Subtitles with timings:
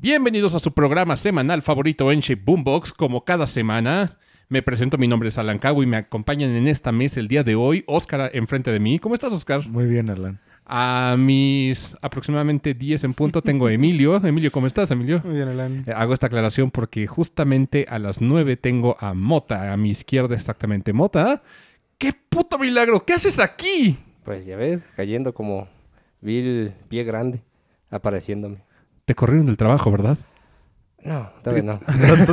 [0.00, 2.92] Bienvenidos a su programa semanal favorito en Shape Boombox.
[2.92, 4.16] Como cada semana,
[4.48, 7.42] me presento, mi nombre es Alan Cago y me acompañan en esta mesa el día
[7.42, 9.00] de hoy Óscar enfrente de mí.
[9.00, 9.68] ¿Cómo estás, Óscar?
[9.68, 10.38] Muy bien, Alan.
[10.64, 14.14] A mis aproximadamente 10 en punto tengo a Emilio.
[14.24, 15.20] Emilio, ¿cómo estás, Emilio?
[15.24, 15.82] Muy bien, Alan.
[15.84, 20.36] Eh, hago esta aclaración porque justamente a las 9 tengo a Mota, a mi izquierda
[20.36, 20.92] exactamente.
[20.92, 21.42] Mota,
[21.98, 23.04] ¡qué puto milagro!
[23.04, 23.98] ¿Qué haces aquí?
[24.22, 25.66] Pues ya ves, cayendo como
[26.20, 27.42] vil pie grande,
[27.90, 28.67] apareciéndome.
[29.08, 30.18] Te corrieron del trabajo, ¿verdad?
[31.02, 31.80] No, todavía no.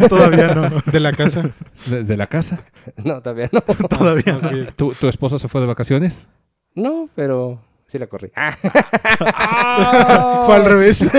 [0.09, 0.69] Todavía no.
[0.91, 1.51] De la casa.
[1.85, 2.65] De, de la casa.
[2.97, 3.61] No, todavía no.
[3.87, 4.49] Todavía no.
[4.75, 6.27] ¿Tu, tu esposa se fue de vacaciones?
[6.73, 8.29] No, pero sí la corrí.
[8.35, 8.53] Ah,
[10.45, 11.09] Fue al revés.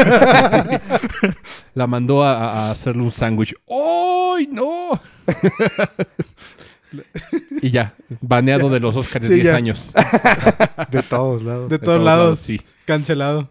[1.72, 3.54] La mandó a, hacerle un sándwich.
[3.66, 5.00] ¡Ay, no!
[7.62, 9.56] y ya, baneado de los Oscars Sí, 10 ya.
[9.56, 9.94] años.
[10.90, 11.70] De todos lados.
[11.70, 12.40] De todos lados.
[12.40, 12.60] Sí.
[12.84, 13.48] Cancelado.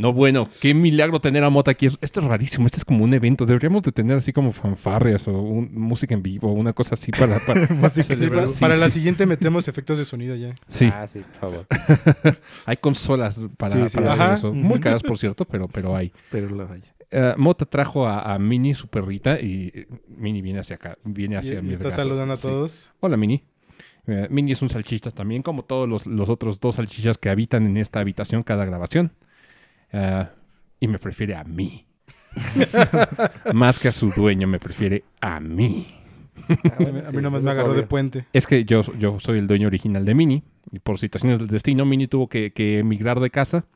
[0.00, 1.86] No, bueno, qué milagro tener a Mota aquí.
[1.86, 3.44] Esto es rarísimo, este es como un evento.
[3.46, 7.38] Deberíamos de tener así como fanfarrias o un- música en vivo, una cosa así para...
[7.40, 8.26] para- Sí, Sí,
[8.60, 10.54] para la siguiente metemos efectos de sonido ya.
[10.68, 11.66] Sí, Ah, sí, por favor.
[12.66, 14.52] hay consolas para, Sí, sí, para hacer eso.
[14.54, 16.12] Muy caras, por cierto, pero, pero hay.
[16.30, 16.94] Pero la vaya.
[17.10, 21.34] Eh, Mota trajo a, a Mini, su perrita, y eh, Mini viene hacia acá, viene
[21.34, 22.02] Y, hacia mi está regazo.
[22.02, 22.42] saludando a Sí.
[22.42, 22.92] todos.
[23.00, 23.42] Hola, Mini.
[24.06, 27.66] Eh, Mini es un salchicha también, como todos los, los otros dos salchichas que habitan
[27.66, 29.12] en esta habitación cada grabación.
[29.92, 30.26] Eh,
[30.80, 31.84] y me prefiere a mí.
[33.54, 35.86] Más que a su dueño, me prefiere a mí.
[36.48, 38.26] Ah, A mí, bueno, a sí, mí nomás eso me es agarró de puente.
[38.32, 40.42] Es que yo, yo soy el dueño original de Mini.
[40.72, 43.66] Y por situaciones del destino, Mini tuvo que, que emigrar de casa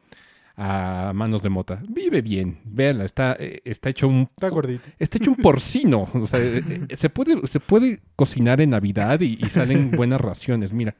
[0.57, 1.83] a manos de mota.
[1.89, 4.85] Vive bien, véanla, está, eh, está hecho un Está gordito.
[4.99, 6.09] Está hecho un porcino.
[6.15, 6.63] O sea, eh,
[6.97, 10.73] se puede, se puede cocinar en Navidad y, y salen buenas raciones.
[10.73, 10.95] Mira,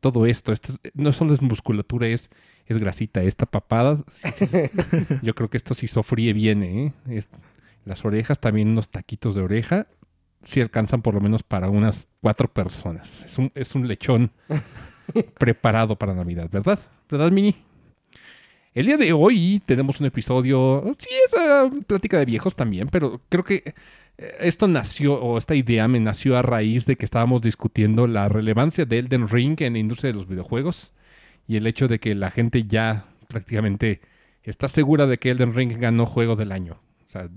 [0.00, 2.30] todo esto, esto es- no solo es musculatura, es,
[2.66, 3.22] es grasita.
[3.22, 4.04] Esta papada,
[5.22, 6.62] yo creo que esto sí sofríe bien.
[6.62, 6.92] ¿eh?
[7.08, 7.28] Es-
[7.84, 9.86] las orejas, también unos taquitos de oreja,
[10.42, 13.22] sí alcanzan por lo menos para unas cuatro personas.
[13.24, 14.32] Es un, es un lechón
[15.38, 16.78] preparado para Navidad, ¿verdad?
[17.08, 17.54] ¿Verdad, Mini?
[18.74, 23.22] El día de hoy tenemos un episodio, sí, es ah, plática de viejos también, pero
[23.30, 23.62] creo que
[24.18, 28.28] eh, esto nació, o esta idea me nació a raíz de que estábamos discutiendo la
[28.28, 30.92] relevancia de Elden Ring en la industria de los videojuegos
[31.46, 34.00] y el hecho de que la gente ya prácticamente
[34.42, 36.78] está segura de que Elden Ring ganó juego del año.
[37.06, 37.28] O sea,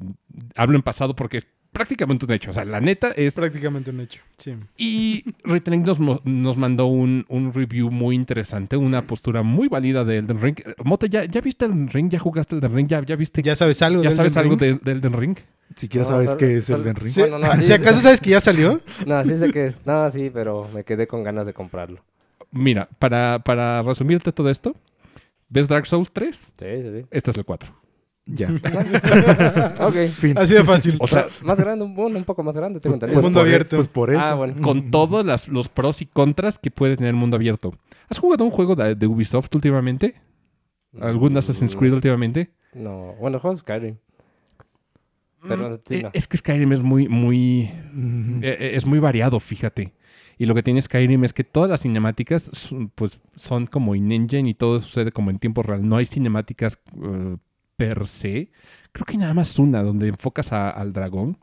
[0.56, 2.50] hablo en pasado porque es prácticamente un hecho.
[2.50, 4.22] O sea, la neta es Prácticamente un hecho.
[4.38, 4.56] Sí.
[4.78, 10.03] y Retelling nos, mo- nos mandó un, un review muy interesante, una postura muy válida
[10.03, 10.56] de Elden Ring.
[10.84, 12.09] Mota, ¿ya, ¿ya viste Elden Ring?
[12.09, 12.88] ¿Ya jugaste Elden Ring?
[12.88, 13.41] ¿Ya, ya viste?
[13.44, 14.80] ¿Ya sabes algo ¿Ya sabes Elden algo Ring?
[14.81, 15.38] de, de Elden Ring?
[15.76, 17.14] Siquiera No, sabes qué es sol- el Den Ring.
[17.14, 17.74] Sí, Bueno, no, sí, si sí.
[17.74, 18.81] acaso sabes que ya salió.
[19.06, 19.86] No, sí sé que es.
[19.86, 22.03] No, sí, pero me quedé con ganas de comprarlo.
[22.51, 24.75] Mira, para, para resumirte todo esto,
[25.49, 26.35] ¿ves Dark Souls 3?
[26.37, 27.75] Sí, sí, Este es el 4.
[28.25, 28.47] Ya.
[28.47, 28.53] sí.
[29.83, 30.09] ok.
[30.11, 30.37] Fin.
[30.37, 30.97] Así de fácil.
[30.99, 33.21] O sea, más grande, un, poco más grande, tengo Pues, entendido.
[33.23, 33.75] mundo por e- abierto.
[33.75, 34.19] Pues por eso.
[34.21, 34.61] Ah, bueno.
[34.61, 37.73] con todos las- los pros y contras que puede tener el mundo abierto.
[38.07, 40.16] ¿Has jugado un juego de, de Ubisoft últimamente?
[40.99, 42.49] ¿Algún Assassin's Creed Mm, últimamente?
[42.73, 43.97] No, bueno, juego Skyrim.
[45.47, 46.09] Pero sí, Eh, no.
[46.13, 49.93] Es que Skyrim es muy, muy, Mm, Eh, eh, es muy variado, fíjate.
[50.39, 54.50] Y lo que tiene Skyrim es que todas las cinemáticas son, pues, son como in-engine
[54.50, 55.88] y todo sucede como en tiempo real.
[55.88, 57.35] No hay cinemáticas eh,
[57.75, 58.49] per se.
[58.94, 61.38] Creo que hay nada más una donde enfocas a- al dragón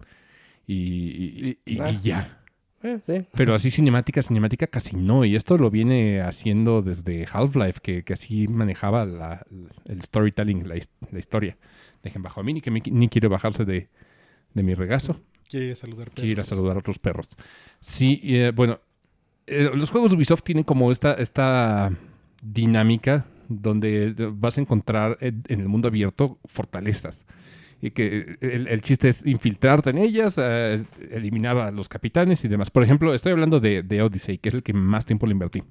[0.67, 1.91] y, y- y- Ah.
[1.93, 2.41] y ya.
[2.83, 3.27] Eh, sí.
[3.35, 5.25] Pero así cinemática, cinemática casi no.
[5.25, 9.45] Y esto lo viene haciendo desde Half-Life, que, que así manejaba la-
[9.85, 10.77] el storytelling, la,
[11.11, 11.57] la historia.
[12.03, 13.89] Dejen bajo a mí, ni que ni quiere bajarse de,
[14.55, 15.21] de mi regazo.
[15.49, 16.11] Quiere ir a saludar.
[16.11, 16.49] Quiere ir a perros.
[16.49, 17.37] saludar a otros perros.
[17.81, 18.81] Sí, eh, bueno,
[19.47, 21.91] eh, los juegos de Ubisoft tienen como esta, esta
[22.43, 27.27] dinámica donde vas a encontrar en, en el mundo abierto fortalezas.
[27.81, 32.49] Y que el, el chiste es infiltrarte en ellas, eh, eliminar a los capitanes y
[32.49, 32.71] demás.
[32.71, 35.63] Por ejemplo, estoy hablando de, de Odyssey, que es el que más tiempo le invertí.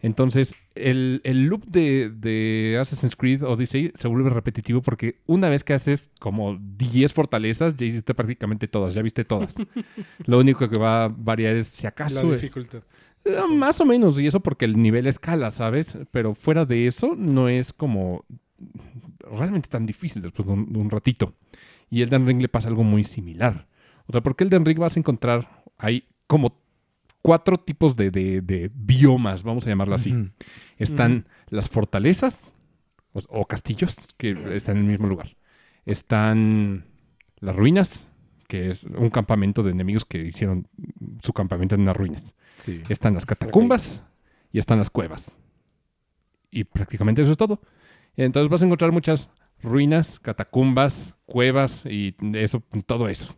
[0.00, 5.62] Entonces, el, el loop de, de Assassin's Creed Odyssey se vuelve repetitivo porque una vez
[5.62, 9.54] que haces como 10 fortalezas, ya hiciste prácticamente todas, ya viste todas.
[10.26, 12.32] Lo único que va a variar es si La acaso...
[12.32, 12.82] eh, dificultad.
[12.82, 12.82] eh,
[13.50, 15.98] más o menos, y eso porque el nivel escala, ¿sabes?
[16.10, 18.24] Pero fuera de eso, no es como
[19.30, 21.34] realmente tan difícil después de un, de un ratito.
[21.90, 23.68] Y Elden Ring le pasa algo muy similar.
[24.06, 26.60] O sea, porque Elden Ring vas a encontrar, hay como
[27.22, 30.12] cuatro tipos de, de- de biomas, vamos a llamarlo así.
[30.78, 32.56] Están las fortalezas
[33.12, 35.36] o, o castillos que están en el mismo lugar.
[35.84, 36.84] Están
[37.40, 38.08] las ruinas,
[38.48, 40.66] que es un campamento de enemigos que hicieron
[41.22, 42.34] su campamento en unas ruinas.
[42.62, 42.82] Sí.
[42.88, 44.02] Están las catacumbas
[44.52, 45.36] y están las cuevas.
[46.50, 47.60] Y prácticamente eso es todo.
[48.16, 49.28] Entonces vas a encontrar muchas
[49.62, 53.34] ruinas, catacumbas, cuevas y eso, todo eso.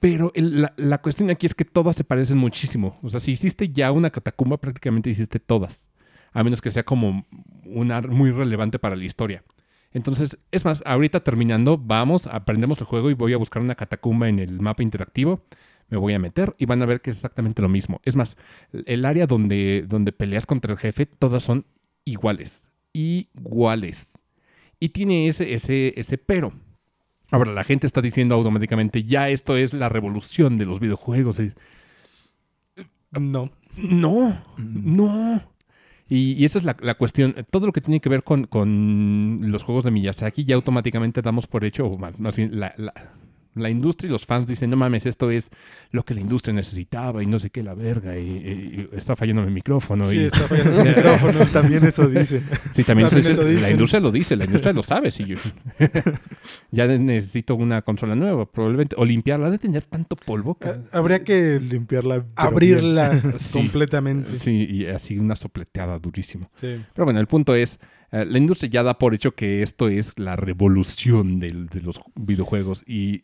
[0.00, 2.98] Pero el- la, la cuestión aquí es que todas se parecen muchísimo.
[3.02, 5.90] O sea, si hiciste ya una catacumba, prácticamente hiciste todas.
[6.32, 7.26] A menos que sea como
[7.64, 9.44] una muy relevante para la historia.
[9.92, 14.28] Entonces, es más, ahorita terminando, vamos, aprendemos el juego y voy a buscar una catacumba
[14.28, 15.44] en el mapa interactivo.
[15.92, 18.00] Me voy a meter y van a ver que es exactamente lo mismo.
[18.02, 18.38] Es más,
[18.86, 21.66] el área donde, donde peleas contra el jefe, todas son
[22.06, 22.70] iguales.
[22.94, 24.16] Iguales.
[24.80, 26.54] Y tiene ese, ese, ese pero.
[27.30, 31.38] Ahora, la gente está diciendo automáticamente, ya esto es la revolución de los videojuegos.
[33.10, 33.50] No.
[33.76, 35.42] No, no.
[36.08, 37.34] Y, y esa es la, la cuestión.
[37.50, 41.46] Todo lo que tiene que ver con, con los juegos de Miyazaki, ya automáticamente damos
[41.46, 43.12] por hecho, o más, más bien la, la-
[43.54, 45.50] la industria y los fans dicen, no mames, esto es
[45.90, 49.14] lo que la industria necesitaba y no sé qué, la verga, y, y- y está
[49.16, 50.04] fallando mi micrófono.
[50.04, 51.46] Sí, y, está fallando el micrófono.
[51.52, 52.44] También eso dicen.
[52.72, 53.72] Sí, también, eso la dicen.
[53.72, 55.10] industria lo dice, la industria lo sabe.
[55.10, 55.36] Sí, yo-
[56.70, 58.96] ya necesito una consola nueva, probablemente.
[58.98, 60.54] O limpiarla, de tener tanto polvo.
[60.56, 62.24] que- Ah, Habría que Limpiarla.
[62.36, 63.20] abrirla
[63.52, 64.38] completamente.
[64.38, 66.48] Sí, y así una sopleteada durísima.
[66.54, 66.78] Sí.
[66.94, 67.78] Pero bueno, el punto es,
[68.12, 72.00] eh, la industria ya da por hecho que esto es la revolución del- de los
[72.14, 72.84] videojuegos.
[72.86, 73.22] Y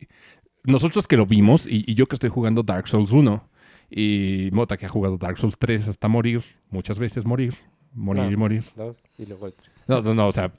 [0.64, 3.44] nosotros que lo vimos, y, y yo que estoy jugando Dark Souls 1,
[3.90, 7.55] y Mota que ha jugado Dark Souls 3 hasta morir, muchas veces morir,
[7.94, 8.31] morir No.
[8.32, 8.64] y morir.
[8.76, 9.70] Dos, y luego el tres.
[9.87, 10.52] No, no, no, o sea,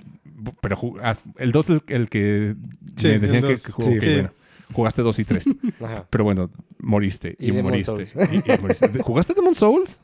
[0.61, 2.55] pero ah, el 2 el, el que
[2.95, 3.63] Sí, me el decían que, dos.
[3.65, 3.97] que jugó, Sí.
[3.97, 4.13] ok, Sí.
[4.13, 4.31] bueno,
[4.73, 5.45] jugaste 2 y 3.
[5.83, 6.07] Ajá.
[6.09, 6.49] pero bueno,
[6.79, 8.03] moriste y, Y moriste.
[8.31, 8.89] Y, y moriste.
[9.03, 9.99] ¿Jugaste Demon Souls?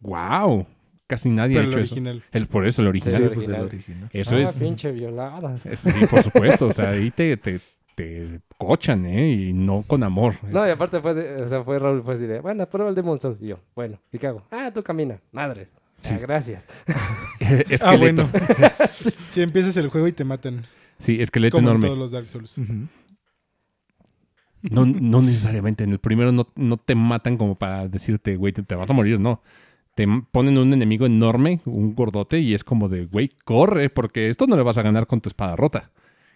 [0.00, 0.66] ¡Wow!
[1.10, 1.94] Casi nadie Pero ha el hecho eso.
[1.94, 2.22] original.
[2.30, 3.22] El, por eso el Sí, original.
[3.24, 4.10] el pues el original.
[4.12, 4.52] Eso ah, es.
[4.52, 5.66] pinche violadas.
[5.66, 6.68] es- Sí, por supuesto.
[6.68, 7.58] O sea, ahí te, te,
[7.96, 9.28] te cochan, ¿eh?
[9.32, 10.36] Y no con amor.
[10.48, 12.94] No, y aparte fue, de- o sea, fue Raúl, fue así de, bueno, prueba el
[12.94, 13.42] Demon Souls.
[13.42, 14.44] Y yo, bueno, ¿y qué hago?
[14.52, 15.18] Ah, tú camina.
[15.32, 15.68] Madres.
[15.98, 16.14] Sí.
[16.14, 16.68] Ah, gracias.
[17.40, 17.84] esqueleto.
[17.86, 18.28] Ah, bueno.
[19.32, 20.64] Si empiezas el juego y te matan.
[21.00, 21.86] Sí, esqueleto Como en enorme.
[21.88, 22.56] todos los Dark Souls.
[22.56, 22.86] Ujú.
[24.62, 25.84] No, no necesariamente.
[25.84, 28.92] En el primero no, no te matan como para decirte, güey, te, te vas a
[28.92, 29.42] morir, no.
[29.94, 34.46] Te ponen un enemigo enorme, un gordote, y es como de, güey, corre, porque esto
[34.46, 35.90] no le vas a ganar con tu espada rota.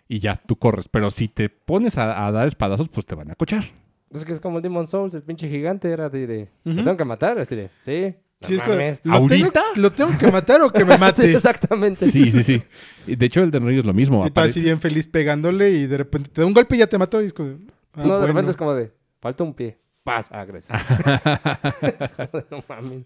[0.08, 0.88] Y ya, tú corres.
[0.88, 3.64] Pero si te pones a, a dar espadazos, pues te van a cochar.
[4.10, 6.48] Es que es como el Demon Souls, el pinche gigante era de.
[6.64, 7.38] ¿me tengo que matar?
[7.38, 8.14] Así de, sí.
[8.40, 9.00] No Sí, es.
[9.04, 9.50] ¿lo, ¿Ahorita?
[9.52, 11.32] tengo, ¿Lo tengo que matar o que me Sí, mate?
[11.32, 12.10] exactamente.
[12.10, 12.62] Sí, sí, sí.
[13.06, 14.26] Y De hecho, el de Ring es lo mismo.
[14.26, 16.86] y tú así bien feliz pegándole y de repente te da un golpe y ya
[16.86, 17.22] te mató.
[17.22, 17.56] Y es como, ah,
[17.96, 18.26] no, de bueno.
[18.26, 19.78] repente es como de, falta un pie.
[20.04, 20.60] Paz, ah, de,
[22.50, 23.04] no mames.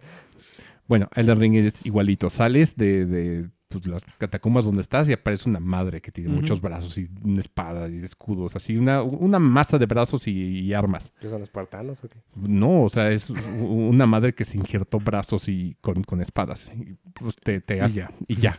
[0.87, 2.31] Bueno, Elden Ring es igualito.
[2.31, 6.61] Sales de, de, pues, las catacumbas donde estás y aparece una madre que tiene muchos
[6.63, 11.13] brazos y una espada y escudos, así una, una masa de brazos y, y armas.
[11.21, 12.17] ¿Qué son espartanos o qué?
[12.35, 16.71] No, o sea, es una madre que se injertó brazos y con, con espadas.
[16.75, 18.11] Y, pues, te, te Y hace- ya.
[18.27, 18.57] Y ya.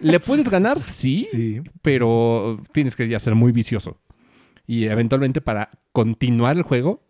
[0.00, 0.80] ¿Le puedes ganar?
[0.80, 1.60] Sí, Sí.
[1.82, 3.98] pero tienes que ya ser muy vicioso.
[4.68, 7.02] Y eventualmente para continuar el juego,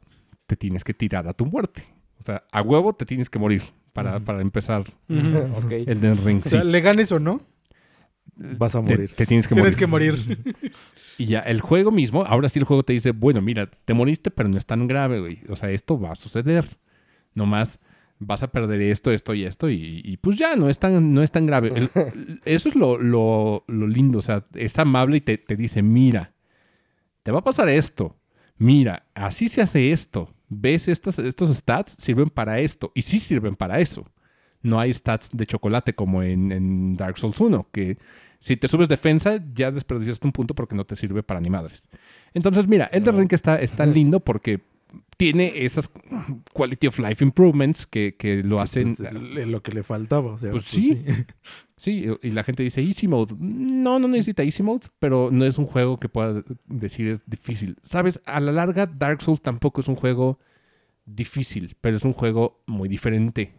[0.47, 1.83] te tienes que tirar a tu muerte.
[2.19, 3.63] O sea, a huevo te tienes que morir
[3.93, 6.43] para, para empezar el Den Ring.
[6.45, 6.67] O sea, sí.
[6.69, 7.41] le ganes o no,
[8.39, 9.11] Vas a morir.
[9.15, 10.15] Te, tienes que tienes morir.
[10.15, 10.73] que morir.
[11.19, 14.31] Y ya, el juego mismo, ahora sí el juego te dice, bueno, mira, te moriste,
[14.31, 15.41] pero no es tan grave, güey.
[15.49, 16.77] O sea, esto va a suceder.
[17.33, 17.81] Nomás
[18.19, 21.23] vas a perder esto, esto y esto, y, y pues ya, no es tan, no
[21.23, 21.73] es tan grave.
[21.75, 25.81] El- eso es lo, lo- lo lindo, o sea, es amable y te, te dice,
[25.83, 26.33] mira,
[27.23, 28.15] te va a pasar esto.
[28.59, 30.33] Mira, así se hace esto.
[30.49, 31.97] ¿Ves estos, estos stats?
[31.99, 32.93] Sirven para esto.
[32.95, 34.07] Y sí sirven para eso.
[34.63, 37.99] No hay stats de chocolate como en, en Dark Souls 1, que
[38.39, 41.89] si te subes defensa, ya desperdiciaste un punto porque no te sirve para ni madres.
[42.35, 44.61] Entonces, mira, Elden Ring está, está lindo porque
[45.17, 45.91] tiene esas
[46.53, 48.97] quality of life improvements que, que lo hacen.
[48.97, 50.33] Pues, lo que le faltaba.
[50.33, 51.05] O sea, Pues sí.
[51.07, 51.25] Sí,
[51.85, 53.35] y la gente dice Easy Mode.
[53.39, 57.77] No, no necesita Easy Mode, pero no es un juego que pueda decir es difícil.
[57.83, 60.39] Sabes, a la larga, Dark Souls tampoco es un juego
[61.05, 63.53] difícil, pero es un juego muy diferente.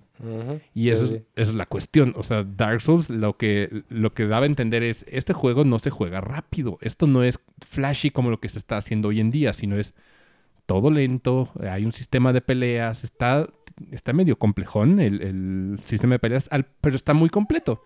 [0.73, 2.13] Y eso Sí, es, la cuestión.
[2.17, 5.77] O sea, Dark Souls lo que, lo que daba a entender es, este juego no
[5.77, 6.79] se juega rápido.
[6.81, 9.93] Esto no es flashy como lo que se está haciendo hoy en día, sino es
[10.65, 13.47] todo lento, hay un sistema de peleas, está,
[13.91, 17.85] está medio complejón el, el sistema de peleas, al- pero está muy completo.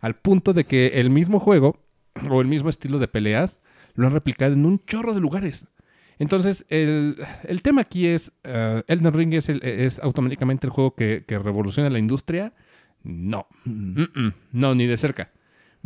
[0.00, 1.78] Al punto de que el mismo juego
[2.30, 3.60] o el mismo estilo de peleas
[3.94, 5.66] lo han replicado en un chorro de lugares.
[6.20, 10.94] Entonces, el, el tema aquí es, eh, Elden Ring es, el- es automáticamente el juego
[10.96, 12.52] que, que revoluciona la industria.
[13.04, 14.28] No, Mm.
[14.52, 15.30] No, ni de cerca.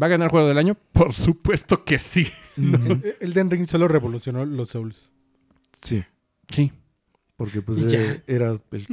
[0.03, 0.77] ¿Va a ganar juego del año?
[0.93, 2.27] Por supuesto que sí.
[2.57, 5.13] El, el Den Ring solo revolucionó los Souls.
[5.73, 6.03] Sí.
[6.49, 6.73] Sí.
[7.37, 8.87] Porque pues eh, era el-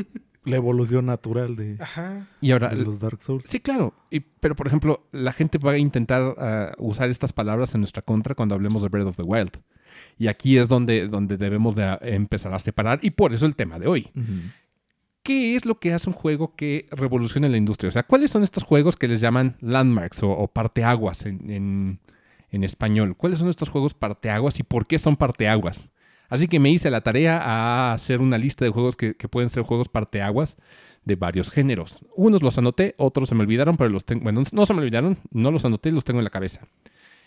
[0.50, 2.28] La evolución natural de, Ajá.
[2.42, 3.44] Y ahora, de los Dark Souls.
[3.48, 3.94] sí, claro.
[4.12, 8.02] Y, pero, por ejemplo, la gente va a intentar ah, usar estas palabras en nuestra
[8.02, 9.52] contra cuando hablemos de Breath of the Wild.
[10.18, 13.00] Y aquí es donde, donde debemos de ah, empezar a separar.
[13.02, 14.10] Y por eso el tema de hoy.
[15.24, 17.90] ¿Qué es lo que hace un juego que revolucione la industria?
[17.90, 22.00] O sea, ¿cuáles son estos juegos que les llaman landmarks o, o parteaguas en, en-
[22.52, 23.16] en español?
[23.16, 25.90] ¿Cuáles son estos juegos parteaguas y por qué son parteaguas?
[26.30, 29.64] Así que me hice la tarea a hacer una lista de juegos que, pueden ser
[29.64, 30.58] juegos parteaguas
[31.04, 32.06] de varios géneros.
[32.16, 34.24] Unos los anoté, otros se me olvidaron, pero los tengo.
[34.24, 36.62] Bueno, no se me olvidaron, no los anoté, los tengo en la cabeza.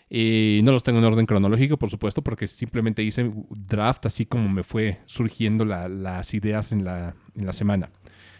[0.09, 4.47] Y no los tengo en orden cronológico, por supuesto, porque simplemente hice draft así como
[4.47, 7.89] me fue surgiendo la- las ideas en la, en la semana.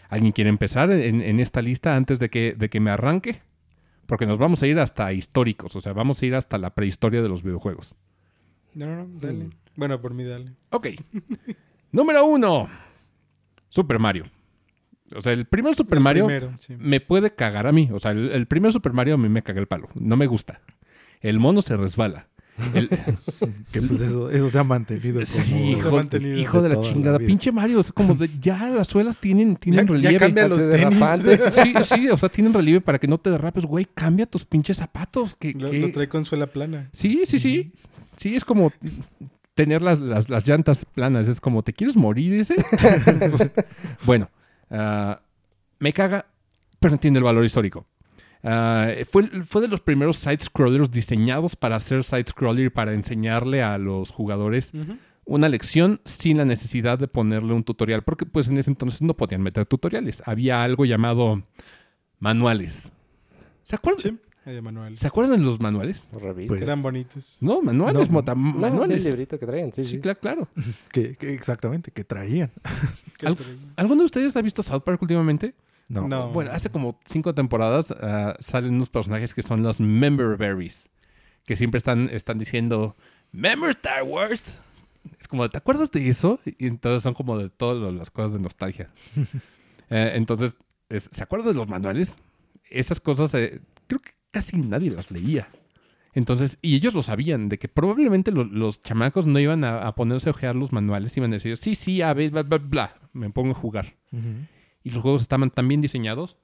[0.08, 3.40] ¿Alguien quiere empezar en, en esta lista antes de que, de que me arranque?
[4.06, 7.22] Porque nos vamos a ir hasta históricos, o sea, vamos a ir hasta la prehistoria
[7.22, 7.96] de los videojuegos.
[8.74, 9.50] No, no, no, dale.
[9.76, 10.52] Bueno, por mí dale.
[10.70, 10.88] Ok.
[11.92, 12.68] Número uno.
[13.68, 14.24] Super Mario.
[15.14, 16.74] O sea, el primer Super El Mario Primero, sí.
[16.78, 17.88] me puede cagar a mí.
[17.92, 19.88] O sea, el, el primer Super Mario a mí me caga el palo.
[19.94, 20.60] No me gusta.
[21.20, 22.28] El mono se resbala.
[22.74, 22.88] El-
[23.72, 25.26] Que pues eso, eso se ha mantenido como...
[25.26, 27.18] sí, hijo, mantenido hijo de la chingada.
[27.18, 27.80] Pinche Mario.
[27.80, 30.18] Es como de, ya las suelas tienen, Ya, tienen ya relieve.
[30.18, 30.98] cambia los tenis.
[31.54, 33.64] Sí, sí, o sea, tienen relieve para que no te derrapes.
[33.64, 35.34] Güey, cambia tus pinches zapatos.
[35.36, 36.88] Que, Lo- que- Los trae con suela plana.
[36.92, 37.72] Sí, sí, sí.
[38.16, 38.72] Sí, es como
[39.54, 41.26] tener las, las- las llantas planas.
[41.28, 42.54] Es como, ¿te quieres morir ese?
[44.04, 44.28] bueno,
[44.70, 45.20] ah,
[45.80, 46.26] me caga,
[46.78, 47.86] pero entiende el valor histórico.
[48.46, 53.78] Ah, fue, fue de los primeros side-scrollers diseñados para hacer side-scroller y para enseñarle a
[53.78, 54.72] los jugadores
[55.24, 59.14] una lección sin la necesidad de ponerle un tutorial, porque pues en ese entonces no
[59.16, 60.22] podían meter tutoriales.
[60.26, 61.42] Había algo llamado
[62.18, 62.92] manuales.
[63.62, 64.00] ¿Se acuerdan?
[64.02, 64.96] Sí, hay de manual.
[64.98, 66.06] ¿Se acuerdan de los manuales?
[66.12, 66.48] Revistas.
[66.58, 67.38] Pues, Eran bonitos.
[67.40, 69.04] No, manuales, No, mota- No, sí, el manuales.
[69.04, 70.00] librito que traían, sí, Sí, sí.
[70.00, 70.48] claro, claro.
[70.92, 72.50] que, que exactamente, que traían.
[73.18, 73.54] ¿Qué Al- traía?
[73.76, 75.54] ¿Alguno de ustedes ha visto South Park últimamente?
[75.88, 76.08] No.
[76.08, 76.30] No.
[76.30, 80.88] Bueno, hace como cinco temporadas ah, salen unos personajes que son los Member Berries,
[81.44, 82.94] que siempre están, están diciendo,
[83.32, 84.58] Member Star Wars.
[85.20, 86.40] Es como, ¿te acuerdas de eso?
[86.46, 88.90] Y entonces son como de todas las cosas de nostalgia.
[89.90, 90.56] Eh, entonces,
[90.88, 92.16] es- ¿se acuerdan de los manuales?
[92.70, 95.46] Esas cosas, eh, creo que casi nadie las leía.
[96.14, 99.94] Entonces, y ellos lo sabían, de que probablemente lo- los chamacos no iban a, a
[99.94, 102.96] ponerse a ojear los manuales, iban a decir, sí, sí, a ver, bla, bla, bla,
[103.12, 103.94] me pongo a jugar.
[104.10, 104.46] Ujú.
[104.84, 106.38] Y los juegos estaban tan bien diseñados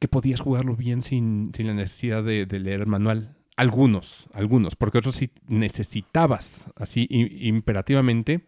[0.00, 3.36] que podías jugarlo bien sin, sin la necesidad de, de leer el manual.
[3.56, 8.46] Algunos, algunos, porque otros sí necesitabas, así imperativamente,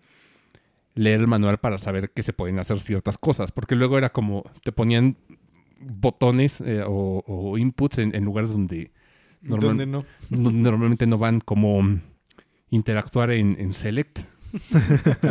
[0.94, 4.42] leer el manual para saber que se pueden hacer ciertas cosas, porque luego era como,
[4.64, 5.16] te ponían
[5.78, 8.90] botones eh, o, o inputs en, en lugares donde
[9.42, 10.04] normal- ¿Dónde no?
[10.30, 12.00] no- normalmente no van como
[12.70, 14.20] interactuar en, en Select.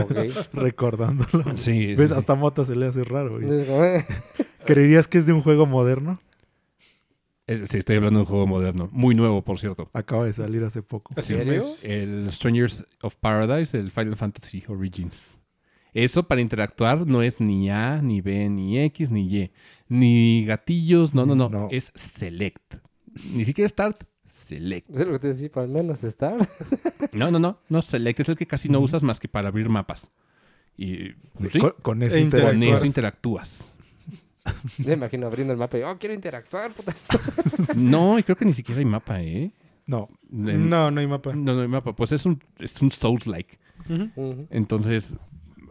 [0.01, 0.13] Ok.
[0.53, 1.57] Recordándolo.
[1.57, 2.09] Sí, ¿Ves?
[2.09, 2.15] sí.
[2.15, 3.39] Hasta Mota se le hace raro.
[3.41, 4.05] eh,
[4.65, 6.19] ¿Creerías que es de un juego moderno?
[7.47, 9.89] Eh, sí, estoy hablando de un juego moderno, muy nuevo, por cierto.
[9.93, 11.13] Acaba de salir hace poco.
[11.21, 11.53] Serio?
[11.53, 11.83] mes.
[11.83, 15.39] El Strangers of Paradise, el Final Fantasy Origins.
[15.93, 19.51] Eso para interactuar no es ni A, ni B, ni X, ni Y.
[19.87, 21.49] Ni gatillos, no, no, no.
[21.49, 21.67] No.
[21.71, 22.75] Es Select.
[23.33, 24.03] Ni siquiera Start,
[24.45, 24.89] Select.
[24.89, 26.37] es lo que te decía, al menos estar.
[27.11, 27.57] No, no, no.
[27.69, 30.11] No, Select es el que casi no usas más que para abrir mapas.
[30.77, 33.73] Y pues, sí, Con, con ese E con eso interactúas.
[34.77, 36.93] Me imagino abriendo el mapa y, oh, quiero interactuar, puta.
[37.75, 39.51] No, y creo que ni siquiera hay mapa, ¿eh?
[39.87, 40.09] No.
[40.31, 41.33] En- No, no hay mapa.
[41.33, 41.95] no, no hay mapa.
[41.95, 43.57] Pues es un, es un Souls-like.
[44.49, 45.13] Entonces,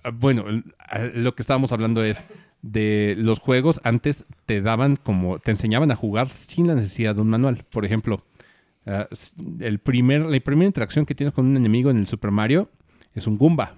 [0.02, 2.19] ah, bueno, el- a- lo que estábamos hablando es
[2.62, 7.21] de los juegos antes te daban como, te enseñaban a jugar sin la necesidad de
[7.21, 7.64] un manual.
[7.71, 8.25] Por ejemplo,
[8.86, 9.08] ah,
[9.60, 12.70] el primer, la primera interacción que tienes con un enemigo en el Super Mario
[13.14, 13.74] es un Goomba.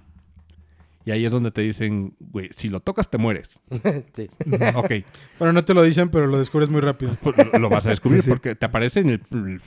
[1.05, 3.61] Y ahí es donde te dicen, güey, si lo tocas te mueres.
[4.13, 4.29] sí.
[4.75, 4.91] ok,
[5.39, 7.15] Bueno, no te lo dicen, pero lo descubres muy rápido.
[7.21, 8.29] pues lo, lo vas a descubrir Sí.
[8.29, 9.61] porque te aparece en el,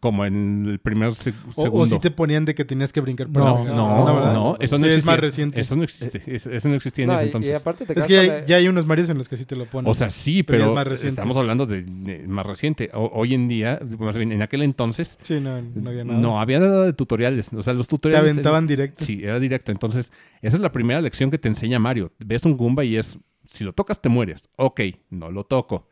[0.00, 1.82] como en el primer se- O, segundo.
[1.84, 3.64] o si te ponían de que tenías que brincar para No.
[3.66, 4.56] No, no, ¿verdad?
[4.60, 5.60] eso no Sí, es más reciente.
[5.60, 6.22] Eso no existe.
[6.26, 7.54] Eso, eso no existía en No, ese y- y, entonces.
[7.60, 9.90] aparte te Es que ya hay unos Marios en los que sí te lo ponen.
[9.90, 11.20] O sea, sí, Pero ya pero, es más reciente.
[11.20, 12.90] estamos hablando de, de más reciente.
[12.94, 16.18] O- hoy en día, más bien, en aquel entonces, sí, no, no había nada.
[16.18, 17.52] no había nada de tutoriales.
[17.52, 18.30] O sea, los te tutoriales...
[18.32, 19.04] aventaban directo.
[19.04, 19.70] Sí, era directo.
[19.70, 22.10] Entonces, esa es la primera lección que te enseña Mario.
[22.18, 24.48] Ves un Goomba y es, si lo tocas te mueres.
[24.56, 24.80] Ok,
[25.10, 25.88] no lo toco.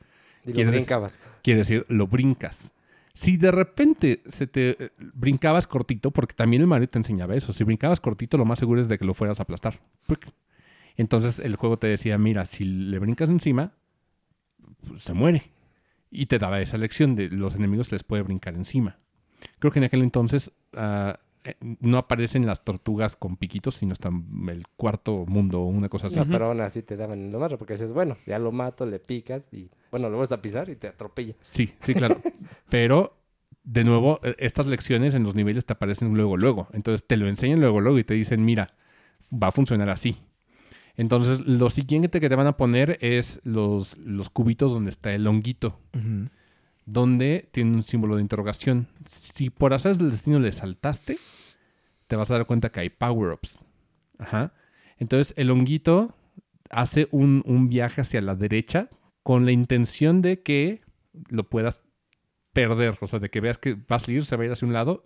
[0.46, 1.18] y lo ¿quieres- brincabas.
[1.42, 2.72] Quiere decir, lo brincas.
[3.14, 7.52] Si de repente se te eh, brincabas cortito, porque también el Mario te enseñaba eso,
[7.52, 9.80] si brincabas cortito, lo más seguro es de que lo fueras a aplastar.
[10.06, 10.30] Puic.
[10.96, 13.72] Entonces el juego te decía, mira, si le brincas encima,
[14.86, 15.50] pues, se muere.
[16.10, 18.96] Y te daba esa lección de los enemigos les puede brincar encima.
[19.58, 21.18] Creo que en aquel entonces ah,
[21.80, 24.10] no aparecen las tortugas con piquitos, sino hasta
[24.48, 26.14] el cuarto mundo o una cosa así.
[26.14, 28.98] sea, pero aún así te daban lo más porque dices, bueno, ya lo mato, le
[28.98, 31.34] picas y, bueno, lo vas a pisar y te atropella.
[31.40, 32.20] Sí, sí, claro.
[32.68, 33.16] Pero,
[33.64, 36.68] de nuevo, eh, estas lecciones en los niveles te aparecen luego, luego.
[36.72, 38.68] Entonces te lo enseñan luego, luego y te dicen, mira,
[39.32, 40.16] va a funcionar así.
[40.98, 45.28] Entonces, lo siguiente que te van a poner es los, los cubitos donde está el
[45.28, 45.78] honguito,
[46.86, 48.88] donde tiene un símbolo de interrogación.
[49.08, 51.18] Si por hacer del destino le saltaste,
[52.08, 53.62] te vas a dar cuenta que hay power-ups.
[54.18, 54.52] Ajá.
[54.98, 56.14] Entonces, el honguito
[56.70, 58.88] hace un, un viaje hacia la derecha
[59.22, 60.80] con la intención de que
[61.28, 61.80] lo puedas
[62.52, 62.98] perder.
[63.00, 64.74] O sea, de que veas que va a salir, se va a ir hacia un
[64.74, 65.04] lado,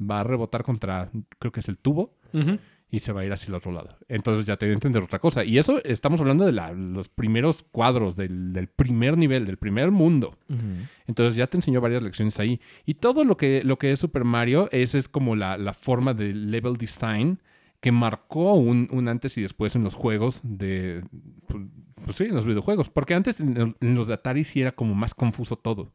[0.00, 2.58] va a rebotar contra, creo que es el tubo, Ujú.
[2.94, 3.96] Y se va a ir hacia el otro lado.
[4.08, 5.44] Entonces ya te dio a entender otra cosa.
[5.44, 9.90] Y eso estamos hablando de la- los primeros cuadros del, del primer nivel, del primer
[9.90, 10.38] mundo.
[10.48, 10.60] Ujú.
[11.06, 12.60] Entonces ya te enseñó varias lecciones ahí.
[12.86, 16.14] Y todo lo que, lo que es Super Mario, esa es como la, la forma
[16.14, 17.40] de level design
[17.80, 21.02] que marcó un, un antes y después en los juegos de...
[21.48, 21.62] Pues,
[22.04, 22.88] pues sí, en los videojuegos.
[22.90, 25.92] Porque antes en, en los de Atari sí era como más confuso todo.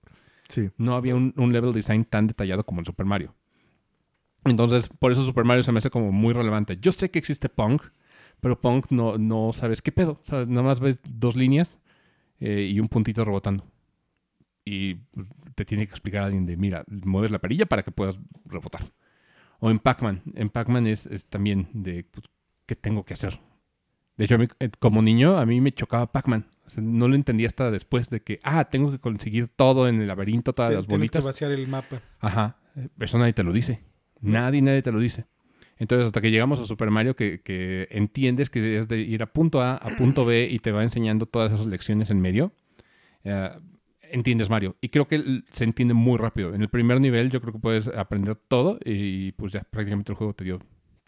[0.50, 0.70] Sí.
[0.78, 3.36] No había un, un level design tan detallado como en Super Mario.
[4.52, 6.78] Entonces, por eso Super Mario se me hace como muy relevante.
[6.82, 7.84] Yo sé que existe Punk,
[8.40, 10.20] pero Punk no, no sabes qué pedo.
[10.22, 11.80] O sea, nada más ves dos líneas
[12.40, 13.66] eh, y un puntito rebotando.
[14.66, 18.20] Y pues, te tiene que explicar alguien de, mira, mueves la perilla para que puedas
[18.46, 18.86] rebotar.
[19.60, 20.22] O en Pac-Man.
[20.36, 22.26] En Pac-Man es, es también de, pues,
[22.66, 23.40] ¿qué tengo que hacer?
[24.16, 26.46] De hecho, a mí, eh, como niño, a mí me chocaba Pac-Man.
[26.66, 30.02] O sea, no lo entendía hasta después de que, ah, tengo que conseguir todo en
[30.02, 31.26] el laberinto, todas Te- las Tienes que bolitas.
[31.26, 32.02] vaciar el mapa.
[32.20, 32.58] Ajá.
[33.00, 33.82] Eso nadie te lo dice.
[34.22, 35.26] Nadie, nadie te lo dice.
[35.78, 39.32] Entonces, hasta que llegamos a Super Mario, que, que entiendes que es de ir a
[39.32, 42.52] punto A a punto B y te va enseñando todas esas lecciones en medio,
[43.24, 43.50] eh,
[44.12, 44.76] entiendes Mario.
[44.82, 46.54] Y creo que se entiende muy rápido.
[46.54, 50.18] En el primer nivel, yo creo que puedes aprender todo y pues ya prácticamente el
[50.18, 50.60] juego te dio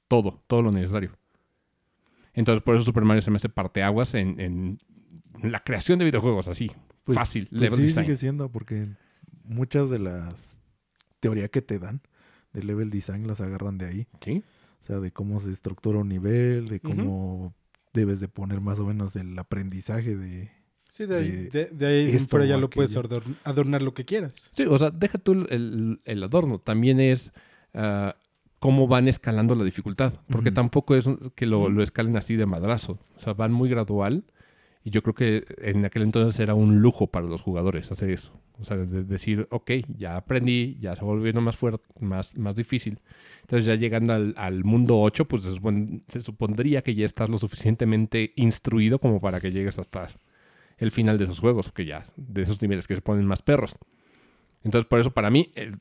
[0.08, 1.18] todo, todo lo necesario.
[2.34, 4.80] Entonces, por eso Super Mario se me hace parteaguas en, en
[5.44, 6.72] la creación de videojuegos, así.
[7.04, 8.06] Pues, Fácil, pues level sí, design.
[8.06, 8.88] sigue siendo, porque
[9.44, 10.62] muchas de las
[11.20, 12.02] teorías que te dan
[12.54, 14.08] de level design las agarran de ahí.
[14.22, 14.44] ¿Sí?
[14.82, 17.54] O sea, de cómo se estructura un nivel, de cómo
[17.94, 20.50] debes de poner más o menos el aprendizaje de...
[20.92, 23.38] Sí, de ahí, De de, de ahí en esto fuera o ya lo puedes adorn-
[23.44, 24.50] adornar lo que quieras.
[24.54, 26.60] Sí, o sea, deja tú el, el- adorno.
[26.60, 27.32] También es
[27.74, 28.16] ah,
[28.60, 30.14] cómo van escalando la dificultad.
[30.30, 33.00] Porque tampoco es que lo, lo escalen así de madrazo.
[33.16, 34.26] O sea, van muy gradual.
[34.84, 38.34] Y yo creo que en aquel entonces era un lujo para los jugadores hacer eso.
[38.60, 43.00] O sea, de decir, ok, ya aprendí, ya se volviendo más fuerte, más, más difícil.
[43.42, 47.30] Entonces ya llegando al, al mundo 8, pues se, supon- se supondría que ya estás
[47.30, 50.10] lo suficientemente instruido como para que llegues hasta
[50.78, 53.78] el final de esos juegos, que ya, de esos niveles que se ponen más perros.
[54.64, 55.74] Entonces, por eso para mí, eh,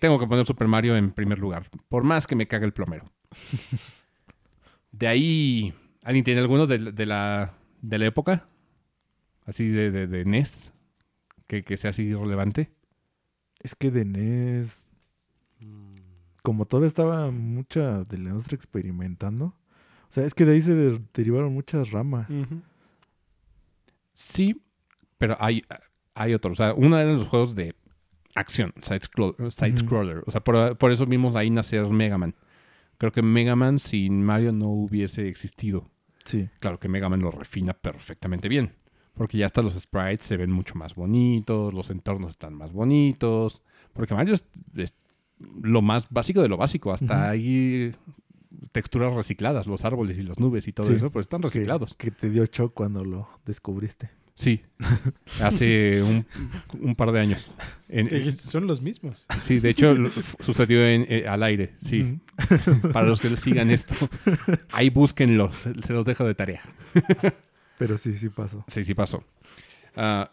[0.00, 1.66] tengo que poner Super Mario en primer lugar.
[1.88, 3.10] Por más que me cague el plomero.
[4.92, 5.72] De ahí,
[6.04, 8.48] ¿alguien tiene alguno de, de la, de la época?
[9.44, 10.72] Así de, de, de NES.
[11.46, 12.70] Que, que sea así relevante.
[13.60, 14.86] Es que de NES,
[16.42, 20.74] como todavía estaba mucha de la industria experimentando, o sea, es que de ahí se
[20.74, 22.28] de- derivaron muchas ramas.
[24.12, 24.60] Sí,
[25.18, 25.62] pero hay,
[26.14, 26.58] hay otros.
[26.60, 27.74] O sea, uno eran los juegos de
[28.34, 29.50] acción, side-scroller.
[29.52, 30.22] side-scroller.
[30.26, 32.34] O sea, por, por eso vimos ahí nacer Mega Man.
[32.98, 35.90] Creo que Mega Man sin Mario no hubiese existido.
[36.28, 36.48] Sí.
[36.60, 38.72] Claro que Mega Man lo refina perfectamente bien.
[39.14, 43.62] Porque ya hasta los sprites se ven mucho más bonitos, los entornos están más bonitos.
[43.92, 44.44] Porque Mario es,
[44.76, 44.94] es
[45.62, 46.92] lo más básico de lo básico.
[46.92, 47.30] Hasta Ujú.
[47.30, 47.92] hay
[48.72, 51.94] texturas recicladas, los árboles y las nubes y todo Sí, eso, pues están Que, reciclados.
[51.94, 54.10] que te dio shock cuando lo descubriste.
[54.38, 54.60] Sí,
[55.42, 56.24] hace un,
[56.80, 57.50] un par de años.
[57.88, 59.26] En- son los mismos.
[59.42, 59.96] sí, de hecho
[60.38, 62.20] sucedió en, eh, al aire, sí.
[62.92, 63.94] Para los que sigan esto,
[64.70, 66.60] ahí búsquenlo, se, se los dejo de tarea.
[67.78, 68.64] Pero sí, sí pasó.
[68.68, 69.24] Sí, sí pasó.
[69.96, 70.30] Ah,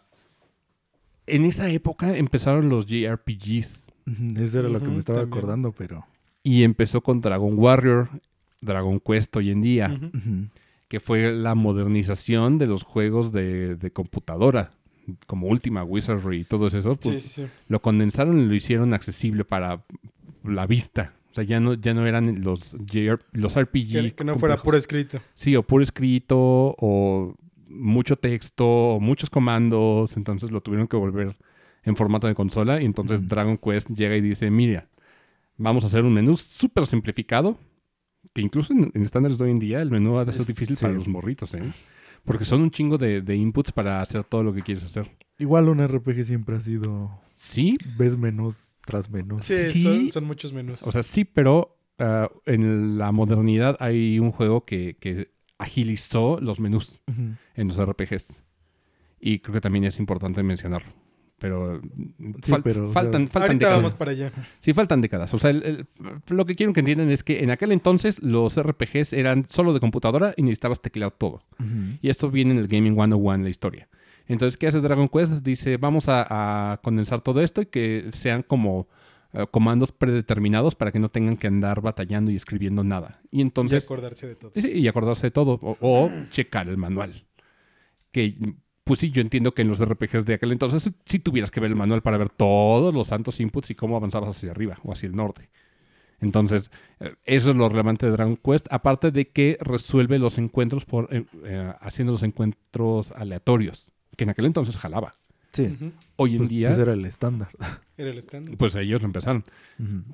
[1.26, 3.92] en esa época empezaron los JRPGs
[4.36, 5.38] Eso era lo que me estaba también.
[5.38, 6.06] acordando, pero...
[6.44, 8.08] y empezó con Dragon Warrior,
[8.60, 9.98] Dragon Quest hoy en día,
[10.88, 14.70] que fue la modernización de los juegos de, de computadora,
[15.26, 16.96] como Ultima Wizardry y todo eso.
[16.96, 19.84] Pues, Sí, sí, lo condensaron y lo hicieron accesible para
[20.44, 21.14] la vista.
[21.30, 22.74] O sea, ya no, ya no eran los,
[23.32, 23.92] los RPG.
[23.92, 25.20] Que, que no fuera puro escrito.
[25.34, 27.34] Sí, o puro escrito, o
[27.68, 30.16] mucho texto, o muchos comandos.
[30.16, 31.36] Entonces lo tuvieron que volver
[31.82, 32.80] en formato de consola.
[32.80, 33.28] Y entonces.
[33.28, 34.88] Dragon Quest llega y dice, mira,
[35.58, 37.58] vamos a hacer un menú súper simplificado.
[38.34, 40.46] Que incluso en, en estándares de hoy en día el menú ha de ser Es-
[40.48, 40.82] difícil sí.
[40.82, 41.62] para los morritos, ¿eh?
[42.24, 45.10] Porque son un chingo de, de inputs para hacer todo lo que quieres hacer.
[45.38, 47.10] Igual un RPG siempre ha sido...
[47.34, 49.44] Sí, Ves menús tras menús.
[49.44, 49.82] Sí, Sí.
[49.82, 50.82] Son, son muchos menús.
[50.82, 56.58] O sea, sí, pero ah, en la modernidad hay un juego que, que agilizó los
[56.60, 57.00] menús
[57.54, 58.42] en los RPGs.
[59.20, 60.92] Y creo que también es importante mencionarlo.
[61.38, 61.82] Pero,
[62.42, 63.76] Sí, fal- pero, o sea, faltan, faltan Ahorita décadas.
[63.76, 64.32] vamos para allá.
[64.60, 65.34] Sí, faltan décadas.
[65.34, 65.86] O sea, el- el-
[66.28, 69.80] lo que quiero que entiendan es que en aquel entonces los RPGs eran solo de
[69.80, 71.42] computadora y necesitabas teclear todo.
[72.00, 73.88] Y esto viene en el Gaming 101, la historia.
[74.28, 75.34] Entonces, ¿qué hace Dragon Quest?
[75.44, 78.88] Dice, vamos a, a condensar todo esto y que sean como
[79.34, 83.20] eh, comandos predeterminados para que no tengan que andar batallando y escribiendo nada.
[83.30, 84.52] Y Y entonces, acordarse de todo.
[84.56, 85.58] sí, y acordarse de todo.
[85.62, 87.26] O, o checar el manual.
[88.10, 88.34] Que,
[88.86, 91.70] pues sí, yo entiendo que en los RPGs de aquel entonces sí tuvieras que ver
[91.70, 95.08] el manual para ver todos los santos inputs y cómo avanzabas hacia arriba o hacia
[95.08, 95.50] el norte.
[96.20, 96.70] Entonces,
[97.00, 101.12] eh, eso es lo relevante de Dragon Quest, aparte de que resuelve los encuentros por
[101.12, 105.16] eh, eh, haciendo los encuentros aleatorios, que en aquel entonces jalaba.
[105.52, 105.76] Sí.
[106.16, 107.48] Hoy en Pues, día, pues era el estándar.
[107.98, 108.56] Era el estándar.
[108.56, 109.42] pues ellos lo empezaron.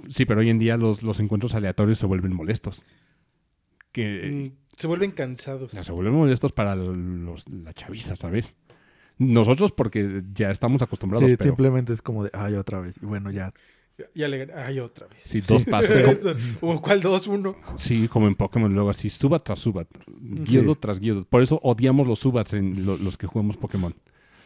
[0.08, 2.86] Sí, pero hoy en día los, los encuentros aleatorios se vuelven molestos.
[3.92, 5.72] Que Mm, Se vuelven cansados.
[5.72, 8.56] Ya se vuelven molestos para los- la chaviza, ¿sabes?
[9.18, 12.96] Nosotros porque ya estamos acostumbrados, Sí, pero simplemente es como de, ay, otra vez.
[13.00, 13.52] Y bueno, ya.
[14.14, 14.52] Ya le gané.
[14.54, 15.18] Ay, otra vez.
[15.22, 15.90] sí, dos pasos.
[16.58, 17.26] como- ¿O cuál dos?
[17.28, 17.54] Uno.
[17.76, 19.86] sí, como en Pokémon, luego así, subat tras subat,
[20.20, 20.78] Gyudo Sí.
[20.80, 21.24] tras Gyudo.
[21.24, 23.94] Por eso odiamos los subats en lo- los que jugamos Pokémon.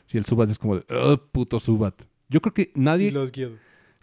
[0.05, 1.95] Si el subat es como de, oh, puto subat.
[2.29, 3.07] Yo creo que nadie...
[3.07, 3.31] Y los.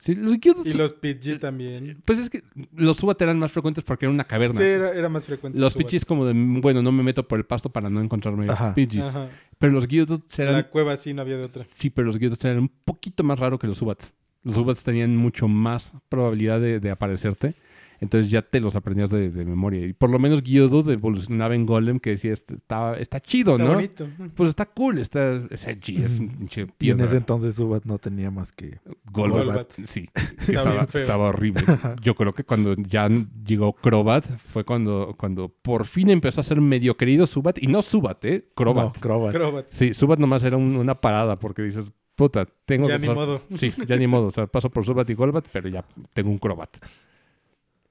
[0.03, 2.01] Sí, los Gyudos Y los PG también.
[2.05, 2.43] Pues es que
[2.75, 4.59] los subat eran más frecuentes porque era una caverna.
[4.59, 5.59] Sí, era, era más frecuente.
[5.59, 5.73] los.
[5.73, 8.75] Pidgeys como de, bueno, no me meto por el pasto para no encontrarme Ajá.
[8.75, 9.05] Pidgeys.
[9.05, 9.29] Ajá.
[9.57, 11.63] Pero los Gyudos eran La cueva sí no había de otra.
[11.63, 14.13] Sí, pero los Gyudos eran un poquito más raro que los Subats.
[14.43, 17.55] Los Subats tenían mucho más probabilidad de, de aparecerte.
[18.03, 19.85] Entonces ya te los aprendías de, de memoria.
[19.85, 23.63] Y por lo menos Gyudo evolucionaba en Golem que decía, "Este está, está chido, Está
[23.63, 23.73] ¿no?
[23.75, 24.07] bonito.
[24.35, 27.97] Pues está cool, está, es edgy, es un pinche Y en ese entonces Subat no
[27.97, 28.79] tenía más que.
[29.11, 29.45] Golbat.
[29.45, 29.71] Golbat.
[29.85, 30.09] Sí,
[30.93, 31.61] estaba, horrible.
[32.01, 33.09] Yo creo que cuando ya
[33.45, 37.57] llegó Crobat fue cuando, cuando por fin empezó a ser medio querido Subat.
[37.63, 38.49] Y no Subat, ¿eh?
[38.55, 38.95] Crobat.
[38.95, 39.33] No, Crobat.
[39.33, 39.65] Crobat.
[39.71, 43.41] Sí, Subat nomás era un- una parada porque dices, puta, tengo Ya que ni modo.
[43.55, 44.27] Sí, ya ni modo.
[44.27, 46.69] O sea, paso por Subat y Golbat, pero ya tengo un Crobat.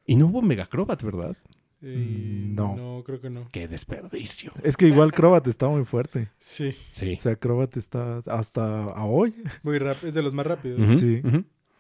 [0.06, 1.36] Y no hubo Mega Crobat, ¿verdad?
[1.80, 2.76] Eh, no.
[2.76, 3.40] No, creo que no.
[3.50, 4.52] Qué desperdicio.
[4.62, 6.28] Es que igual Crobat está muy fuerte.
[6.38, 7.14] Sí, Sí.
[7.14, 9.34] O sea, Crobat está hasta a hoy.
[9.62, 10.08] muy rápido.
[10.08, 10.98] Es de los más rápidos.
[11.00, 11.22] Sí.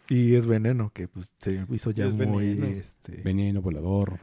[0.08, 2.54] Y es veneno, que pues se hizo ya Es muy.
[2.54, 2.66] veneno.
[2.66, 4.18] Este, Veneno volador.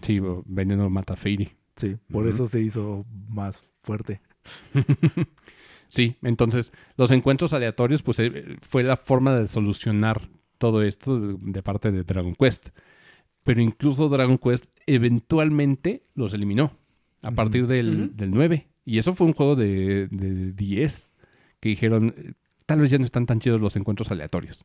[0.00, 1.52] Sí, Veneno mata Fairy.
[1.76, 4.20] Sí, por eso se hizo más fuerte.
[5.88, 10.22] Sí, entonces los encuentros aleatorios pues eh, fue la forma de solucionar
[10.56, 12.70] todo esto de, de parte de Dragon Quest.
[13.44, 16.72] Pero incluso Dragon Quest eventualmente los eliminó
[17.22, 18.68] a partir del, del 9.
[18.84, 21.12] Y eso fue un juego de, de 10
[21.60, 22.32] que dijeron, eh,
[22.66, 24.64] tal vez ya no están tan chidos los encuentros aleatorios.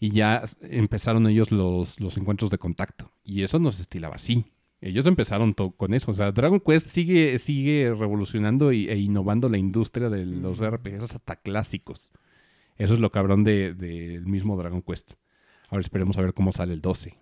[0.00, 3.12] Y ya empezaron ellos los, los encuentros de contacto.
[3.24, 4.46] Y eso nos estilaba así.
[4.80, 6.12] Ellos empezaron to- con eso.
[6.12, 10.60] O sea, Dragon Quest sigue, sigue revolucionando y- e innovando la industria de los.
[10.60, 12.12] RPGs hasta clásicos.
[12.76, 15.14] Eso es lo cabrón del de, del mismo Dragon Quest.
[15.68, 17.14] Ahora esperemos a ver cómo sale el 12.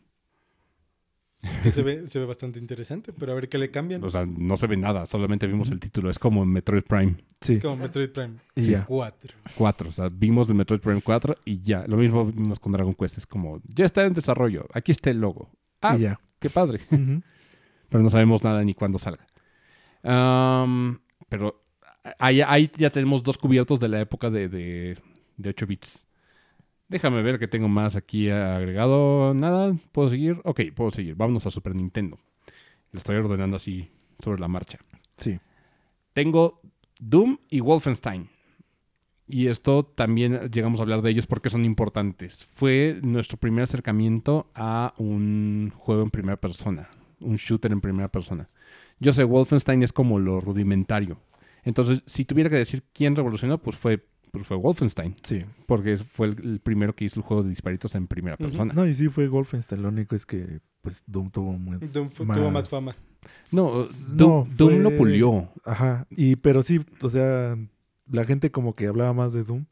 [1.62, 4.02] Que se ve, se ve bastante interesante, pero a ver qué le cambian.
[4.02, 6.10] O sea, no se ve nada, solamente vimos el título.
[6.10, 8.34] Es como Metroid Prime Sí, Como Metroid Prime.
[8.54, 8.70] y sí.
[8.72, 8.84] ya.
[8.86, 9.34] 4.
[9.56, 9.88] 4.
[9.88, 11.84] O sea, vimos el Metroid Prime 4 y ya.
[11.86, 13.18] Lo mismo vimos con Dragon Quest.
[13.18, 14.66] Es como, ya está en desarrollo.
[14.72, 15.50] Aquí está el logo.
[15.82, 16.18] Ah, Y ya.
[16.38, 16.80] qué padre.
[17.88, 19.26] Pero no sabemos nada ni cuándo salga.
[21.28, 21.64] Pero
[22.18, 24.98] ahí, ahí ya tenemos dos cubiertos de la época de, de,
[25.36, 26.05] de 8 bits.
[26.88, 29.34] Déjame ver que tengo más aquí agregado.
[29.34, 30.40] Nada, ¿puedo seguir?
[30.44, 31.16] Ok, puedo seguir.
[31.16, 32.18] Vámonos a Super Nintendo.
[32.92, 33.90] Lo estoy ordenando así
[34.22, 34.78] sobre la marcha.
[35.18, 35.38] Sí.
[36.12, 36.60] Tengo
[36.98, 38.28] Doom y Wolfenstein.
[39.28, 42.44] Y esto también llegamos a hablar de ellos porque son importantes.
[42.54, 46.88] Fue nuestro primer acercamiento a un juego en primera persona,
[47.20, 48.46] un shooter en primera persona.
[49.00, 51.18] Yo sé, Wolfenstein es como lo rudimentario.
[51.64, 55.44] Entonces, si tuviera que decir quién revolucionó, pues fue, pues fue Wolfenstein, Sí.
[55.66, 58.72] porque fue el, el primero que hizo el juego de disparitos en primera persona.
[58.74, 59.82] No, y sí fue Wolfenstein.
[59.82, 62.94] Lo único es que pues Doom tuvo muy, Doom tuvo más fama.
[63.50, 65.48] No, No, Doom, Doom lo pulió.
[65.64, 66.06] Ajá.
[66.10, 67.56] Y pero sí, o sea,
[68.10, 69.64] la gente como que hablaba más de Doom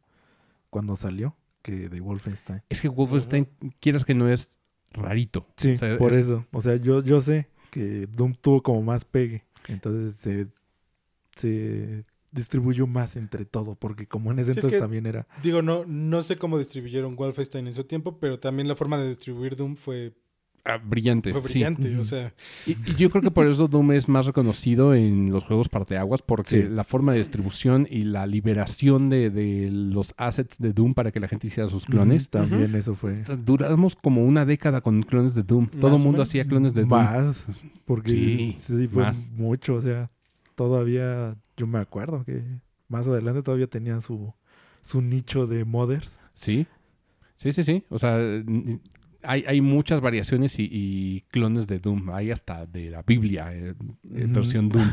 [0.70, 2.62] cuando salió que de Wolfenstein.
[2.68, 3.48] Es que Wolfenstein,
[3.80, 4.50] quieras que no es
[4.92, 5.46] rarito.
[5.56, 6.44] Sí, O sea, por es- eso.
[6.52, 9.44] O sea, yo, yo sé que Doom tuvo como más pegue.
[9.68, 10.48] Entonces se,
[11.36, 13.74] se distribuyó más entre todo.
[13.76, 15.26] Porque como en ese Sí, es entonces que- también era.
[15.42, 19.08] Digo, no, no sé cómo distribuyeron Wolfenstein en su tiempo, pero también la forma de
[19.08, 20.12] distribuir Doom fue
[20.66, 21.30] Ah, brillante.
[21.30, 21.48] Fue sí.
[21.58, 22.00] brillante, Ujú.
[22.00, 22.32] o sea,
[22.66, 26.22] Y, y yo creo que por eso Doom es más reconocido en los juegos parteaguas,
[26.22, 26.68] porque Sí.
[26.70, 31.20] la forma de distribución y la liberación de, de los assets de Doom para que
[31.20, 32.30] la gente hiciera sus clones.
[32.30, 33.20] También eso fue.
[33.20, 35.68] O sea, duramos como una década con clones de Doom.
[35.68, 36.90] Todo el mundo hacía clones de Doom.
[36.92, 37.44] Más,
[37.84, 39.28] porque Sí, sí, fue más.
[39.32, 40.10] mucho, o sea,
[40.54, 42.42] todavía, yo me acuerdo que
[42.88, 44.34] más adelante todavía tenían su,
[44.82, 46.18] su nicho de modders.
[46.32, 46.66] Sí,
[47.34, 47.84] sí, sí, sí.
[47.90, 48.18] O sea,
[49.24, 52.10] hay, hay muchas variaciones y, y clones de Doom.
[52.10, 53.74] Hay hasta de la Biblia, eh,
[54.14, 54.86] eh, versión Doom.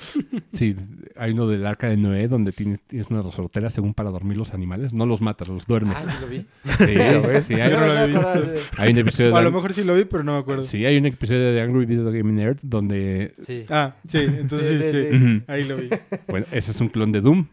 [0.52, 0.74] sí,
[1.16, 4.54] hay uno del Arca de Noé donde tienes, tienes una resortera según para dormir los
[4.54, 4.92] animales.
[4.92, 5.96] No los matas, los duermes.
[5.98, 6.38] Ah, sí lo vi.
[6.38, 8.72] Sí, sí, hay, no lo acordaba visto.
[8.78, 10.64] hay un episodio o a lo mejor sí lo vi, pero no me acuerdo.
[10.64, 13.64] sí, hay un episodio de Angry Video Game Nerd donde Sí.
[13.68, 15.16] Ah, sí, entonces Sí, sí, sí, sí.
[15.16, 15.42] Ujú.
[15.46, 15.88] ahí lo vi.
[16.28, 17.46] bueno, ese es un clon de Doom.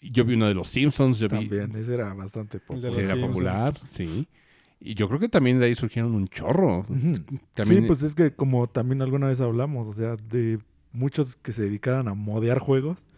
[0.00, 2.90] Yo vi uno de los Simpsons, yo vi También, ese era bastante popular.
[2.92, 3.26] sí, era Simpsons.
[3.32, 4.26] popular, sí.
[4.86, 6.84] Y yo creo que también de ahí surgieron un chorro.
[7.54, 10.58] También, Sí, pues es que como también alguna vez hablamos, o sea, de
[10.92, 13.08] muchos que se dedicaran a modear juegos,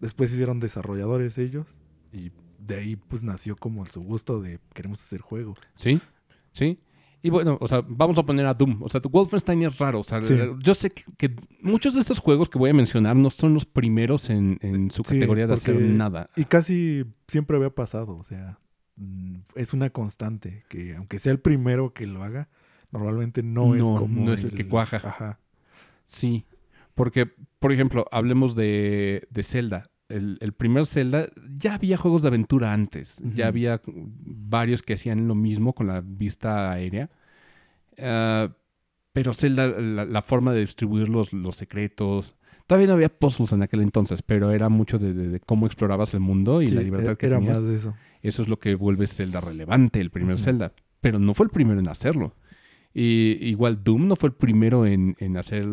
[0.00, 1.66] después hicieron desarrolladores ellos
[2.12, 5.58] y de ahí pues nació como su gusto de queremos hacer juegos.
[5.76, 6.00] Sí,
[6.52, 6.80] sí.
[7.22, 8.82] Y bueno, o sea, vamos a poner a Doom.
[8.82, 10.00] O sea, Wolfenstein es raro.
[10.00, 10.38] O sea, Sí.
[10.60, 13.66] yo sé que, que muchos de estos juegos que voy a mencionar no son los
[13.66, 16.30] primeros en, en su Sí, categoría de hacer nada.
[16.34, 18.58] Y casi siempre había pasado, o sea,
[19.54, 22.48] es una constante que aunque sea el primero que lo haga,
[22.92, 24.96] normalmente no, es como no es el que cuaja.
[24.98, 25.38] Ajá.
[26.04, 26.44] Sí.
[26.94, 29.84] Porque, por ejemplo, hablemos de, de Zelda.
[30.08, 33.22] El, el primer Zelda, ya había juegos de aventura antes.
[33.34, 37.10] Ya había varios que hacían lo mismo con la vista aérea.
[37.98, 38.48] Ah,
[39.12, 42.36] pero Zelda, la, la forma de distribuir los, los secretos.
[42.66, 46.14] Todavía no había puzzles en aquel entonces, pero era mucho de, de- de cómo explorabas
[46.14, 47.56] el mundo y Sí, la libertad e- que era tenías.
[47.60, 47.94] más de eso.
[48.22, 50.44] Eso es lo que vuelve Zelda relevante, el primer Ujú.
[50.44, 50.72] Zelda.
[51.00, 52.34] Pero no fue el primero en hacerlo.
[52.92, 55.64] Y igual Doom no fue el primero en, en hacer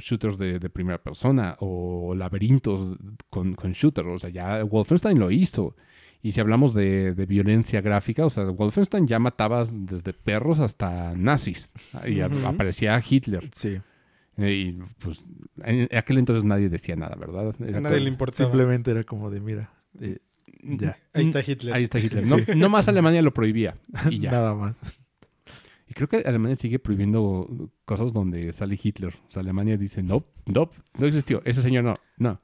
[0.00, 2.96] shooters de, de primera persona o laberintos
[3.30, 4.08] con, con shooters.
[4.08, 5.76] O sea, ya Wolfenstein lo hizo.
[6.20, 11.14] Y si hablamos de, de violencia gráfica, o sea, Wolfenstein ya matabas desde perros hasta
[11.14, 11.72] nazis.
[12.06, 13.48] Y aparecía Hitler.
[13.54, 13.80] Sí.
[14.36, 15.24] Y pues
[15.62, 17.54] en aquel entonces nadie decía nada, ¿verdad?
[17.60, 18.48] A nadie le importaba.
[18.50, 20.18] Simplemente era como de, mira, eh,
[20.64, 20.96] ya.
[21.12, 21.74] Ahí está Hitler.
[21.74, 22.26] Ahí está Hitler.
[22.26, 23.76] No, no más Alemania lo prohibía.
[24.10, 24.30] Y ya.
[24.30, 24.78] nada más.
[25.88, 29.14] Y creo que Alemania sigue prohibiendo cosas donde sale Hitler.
[29.28, 31.42] O sea, Alemania dice, no, no, no existió.
[31.44, 32.40] Ese señor no, no.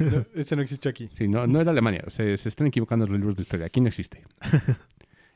[0.00, 1.08] No, ese no existe aquí.
[1.12, 2.04] Sí, no, no era Alemania.
[2.08, 3.66] Se, se están equivocando en los libros de historia.
[3.66, 4.22] Aquí no existe.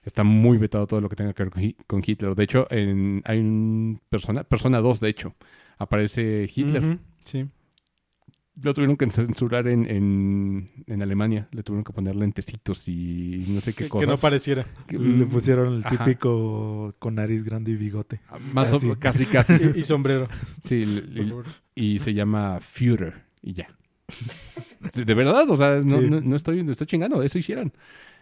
[0.05, 2.35] Está muy vetado todo lo que tenga que ver con, Hi- con Hitler.
[2.35, 5.35] De hecho, en, hay un persona, persona 2, de hecho,
[5.79, 6.99] aparece Hitler.
[7.25, 7.47] Sí.
[8.61, 11.49] Lo tuvieron que censurar en, en, en Alemania.
[11.53, 14.09] Le tuvieron que poner lentecitos y no sé qué Que, que cosas.
[14.09, 14.67] no pareciera.
[14.87, 16.05] Que- Le pusieron el Ajá.
[16.05, 18.21] típico con nariz grande y bigote.
[18.53, 19.53] Más o- casi, casi.
[19.77, 20.27] Y, y sombrero.
[20.65, 20.85] Sí,
[21.75, 23.69] y se llama Führer y ya.
[24.95, 26.09] De verdad, o sea, no, Sí.
[26.11, 27.73] no, no estoy, no estoy chingando, eso hicieron.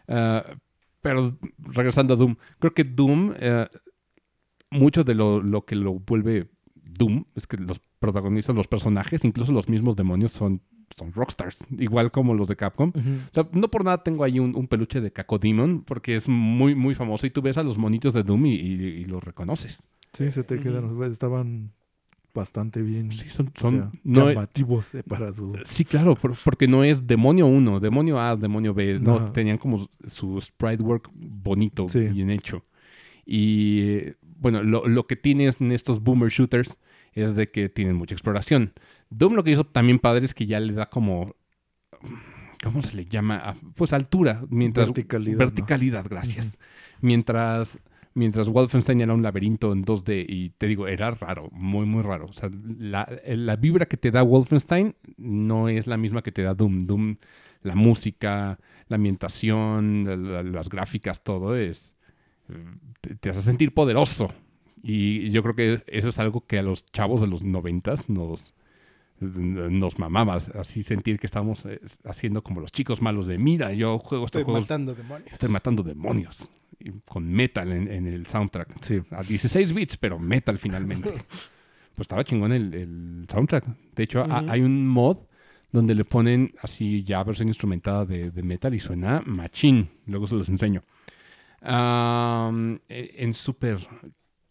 [0.09, 0.45] Ah,
[1.01, 3.69] pero regresando a Doom, creo que Doom, eh,
[4.71, 7.81] mucho de lo, lo que lo vuelve Doom es que los
[8.13, 10.61] protagonistas, los personajes, incluso los mismos demonios son,
[10.97, 12.93] son rockstars, igual como los de Capcom.
[12.95, 16.75] O sea, no por nada tengo ahí un, un peluche de Cacodemon, porque es muy,
[16.75, 19.89] muy famoso y tú ves a los monitos de Doom y, y- y los reconoces.
[20.13, 20.97] Sí, se te quedan.
[21.13, 21.73] Estaban
[22.33, 23.11] bastante bien.
[23.13, 25.55] Sí, son, o son sea, no, llamativos eh, para su.
[25.65, 28.99] Sí, claro, por- porque no es demonio 1, demonio A, demonio B.
[29.01, 32.09] No, tenían como su sprite work bonito, Sí.
[32.09, 32.63] bien hecho.
[33.25, 36.77] Y bueno, lo, lo que tienes en estos boomer shooters
[37.17, 38.73] es de que tienen mucha exploración.
[39.11, 41.35] Doom lo que hizo también padre es que ya le da como.
[42.63, 43.41] ¿Cómo se le llama?
[43.43, 44.43] Ah, Pues altura.
[44.49, 45.39] Mientras, Verticalidad, ¿no?
[45.39, 46.59] Verticalidad, gracias.
[47.01, 47.79] Mientras.
[48.15, 52.25] Mientras Wolfenstein era un laberinto en 2D y te digo, era raro, muy, muy raro.
[52.25, 52.49] O sea,
[52.79, 56.79] la, la vibra que te da Wolfenstein no es la misma que te da Doom.
[56.87, 57.17] Doom,
[57.61, 61.95] la música, la ambientación, la- la- las gráficas, todo es...
[62.49, 62.55] eh,
[63.03, 64.33] Te, te hace sentir poderoso.
[64.89, 68.55] Y yo creo que eso es algo que a los chavos de los noventas nos,
[69.19, 70.39] nos mamaba.
[70.55, 74.43] Así sentir que estamos eh, haciendo como los chicos malos de, mira, yo juego estos
[74.43, 75.33] Estoy juegos matando demonios.
[75.33, 76.49] estoy matando demonios.
[76.79, 78.81] Y con metal en, en el soundtrack.
[78.81, 79.03] Sí.
[79.11, 81.11] A 16 bits, pero metal finalmente.
[81.97, 83.67] pues estaba chingón el, el soundtrack.
[83.93, 85.17] De hecho, hay un mod
[85.73, 89.91] donde le ponen así ya versión instrumentada de, de metal y suena machín.
[90.07, 90.85] Luego se los enseño.
[91.61, 93.79] Eh, en Super.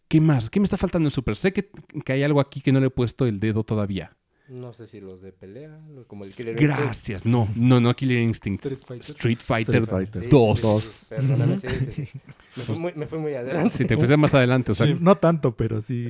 [0.08, 0.50] ¿Qué más?
[0.50, 1.36] ¿Qué me está faltando en Super?
[1.36, 1.70] Sé que,
[2.04, 4.16] que hay algo aquí que no le he puesto el dedo todavía.
[4.48, 6.78] No sé si los de pelea, como el Killer Instinct.
[6.78, 7.26] Gracias.
[7.26, 8.64] No, no, no Killer Instinct.
[8.64, 9.10] Street Fighter.
[9.16, 10.22] Street Fighter Street Fighter.
[10.22, 10.60] Sí, dos.
[10.60, 12.20] sí, sí, sí, Perdóname, sí, sí, sí.
[12.54, 13.70] Me fui muy, me fui muy adelante.
[13.70, 14.96] Si te fuiste más adelante, o sea, Sí.
[15.00, 16.06] No tanto, pero sí.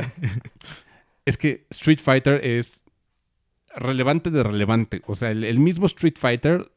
[1.25, 2.83] es que Street Fighter es
[3.75, 5.01] relevante de relevante.
[5.07, 6.71] O sea, el, el mismo Street Fighter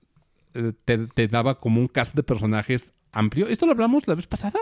[0.53, 3.47] eh, te, te daba como un cast de personajes amplio.
[3.47, 4.59] ¿Esto lo hablamos la vez pasada?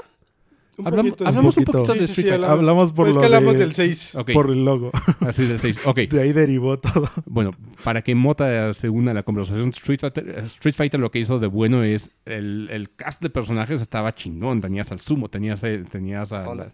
[0.78, 1.78] Un Hablamos, poquito, hablamos un poquito.
[1.80, 2.50] poquito de sí, Street sí, Fighter.
[2.52, 4.16] Hablamos por es lo que hablamos de- del 6.
[4.16, 4.92] Ok, Por el logo.
[5.28, 5.78] así del 6.
[5.86, 7.10] Ok, De ahí derivó todo.
[7.26, 7.52] bueno,
[7.84, 11.40] para que Mota se una a la conversación, Street Fighter, Street Fighter lo que hizo
[11.40, 14.62] de bueno es el, el cast de personajes estaba chingón.
[14.62, 16.48] Tenías al Sumo, tenías, eh, tenías a...
[16.48, 16.72] Honda.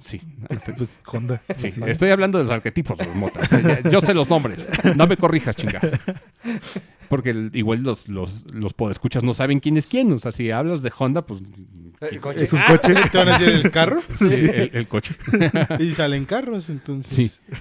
[0.00, 0.20] Sí,
[0.76, 1.40] Pues Honda.
[1.54, 3.48] Sí, estoy hablando de los arquetipos de los motas.
[3.92, 4.68] Yo sé los nombres.
[4.96, 5.80] No me corrijas, chinga.
[7.10, 10.12] Porque el- igual los, los, los podescuchas no saben quién es quién.
[10.12, 11.42] O sea, si hablas de Honda, pues
[12.00, 12.44] el coche.
[12.44, 12.94] Es un coche.
[13.10, 15.16] Te van a decir el carro el, el coche.
[15.80, 17.42] y salen carros, entonces.
[17.44, 17.52] Sí.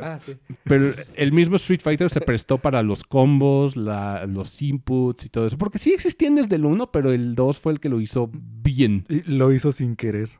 [0.00, 0.32] Ah, sí.
[0.64, 5.46] Pero el mismo Street Fighter se prestó para los combos, la- los inputs y todo
[5.46, 5.58] eso.
[5.58, 9.04] Porque sí existían desde el 1, pero el 2 fue el que lo hizo bien.
[9.10, 10.30] Y lo hizo sin querer.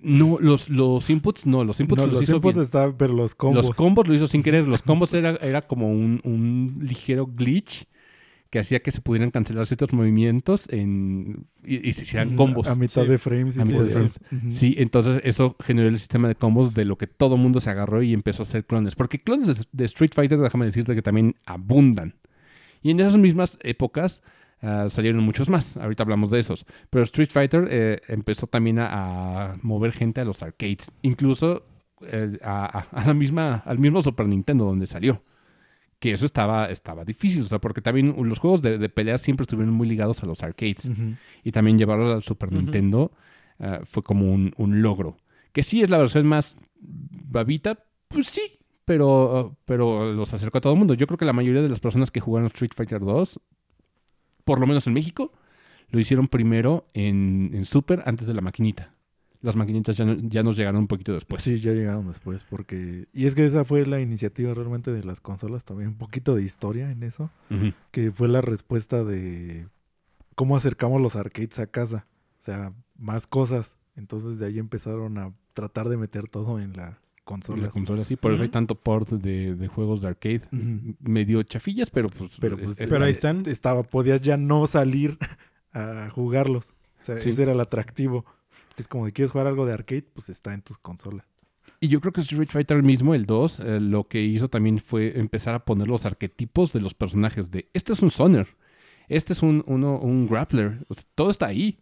[0.00, 2.64] No, los, los inputs no, los inputs no, los, los hizo inputs bien.
[2.64, 3.66] estaban, pero los combos.
[3.66, 4.66] Los combos lo hizo sin querer.
[4.66, 7.84] Los combos era, era como un, un ligero glitch
[8.50, 12.66] que hacía que se pudieran cancelar ciertos movimientos en, y, y se hicieran combos.
[12.68, 13.08] A mitad Sí.
[13.08, 13.56] de frames.
[13.56, 14.20] y A mitad de frames.
[14.50, 18.02] Sí, entonces eso generó el sistema de combos de lo que todo mundo se agarró
[18.02, 18.96] y empezó a hacer clones.
[18.96, 22.14] Porque clones de, de Street Fighter, déjame decirte que también abundan.
[22.82, 24.22] Y en esas mismas épocas
[24.62, 25.76] ah, salieron muchos más.
[25.76, 26.66] Ahorita hablamos de esos.
[26.90, 30.90] Pero Street Fighter eh, empezó también a, a mover gente a los arcades.
[31.02, 31.62] Incluso
[32.10, 35.22] eh, a, a- a la misma, al mismo Super Nintendo donde salió.
[36.00, 37.42] Que eso estaba, estaba difícil.
[37.42, 40.42] O sea, porque también los juegos de, de peleas siempre estuvieron muy ligados a los
[40.42, 40.90] arcades
[41.44, 42.50] y también llevarlo al Super.
[42.50, 43.12] Nintendo
[43.60, 45.18] ah, fue como un, un logro.
[45.52, 50.72] Que sí es la versión más babita, pues sí, pero, pero los acercó a todo
[50.72, 50.94] el mundo.
[50.94, 53.38] Yo creo que la mayoría de las personas que jugaron Street Fighter 2,
[54.44, 55.32] por lo menos en México,
[55.90, 58.94] lo hicieron primero en, en Super antes de la maquinita.
[59.42, 61.42] Las maquinitas ya, no- ya nos llegaron un poquito después.
[61.42, 62.44] sí, ya llegaron después.
[62.50, 65.64] porque Y es que esa fue la iniciativa realmente de las consolas.
[65.64, 67.30] También un poquito de historia en eso.
[67.90, 69.66] Que fue la respuesta de
[70.34, 72.06] cómo acercamos los arcades a casa.
[72.38, 73.78] O sea, más cosas.
[73.96, 77.68] Entonces de ahí empezaron a tratar de meter todo en la En la consola.
[77.70, 80.42] consola, sí, por eso hay tanto port de, de juegos de arcade.
[80.52, 80.94] Ujú.
[81.00, 82.32] Medio chafillas, pero pues...
[82.40, 83.44] Pero, pues, es- Pero ahí están.
[83.46, 85.16] Estaba, podías ya no salir
[85.72, 86.74] a jugarlos.
[87.00, 87.30] O sea, Sí.
[87.30, 88.24] ese era el atractivo.
[88.80, 91.26] Es como de quieres jugar algo de arcade, pues está en tus consolas.
[91.80, 95.18] Y yo creo que Street Fighter mismo, el 2, eh, lo que hizo también fue
[95.18, 97.50] empezar a poner los arquetipos de los personajes.
[97.50, 98.48] De este es un Soner,
[99.08, 100.84] este es un, uno, un Grappler.
[100.88, 101.78] O sea, todo está ahí.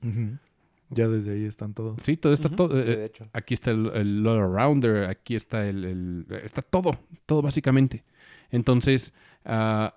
[0.90, 1.98] Ya desde ahí están todos.
[2.02, 2.80] Sí, todo está todo.
[2.80, 3.28] Sí, eh, de hecho.
[3.32, 8.04] aquí está el, el All Arounder, aquí está el, el- Está todo, todo básicamente.
[8.50, 9.12] Entonces,
[9.44, 9.94] ah,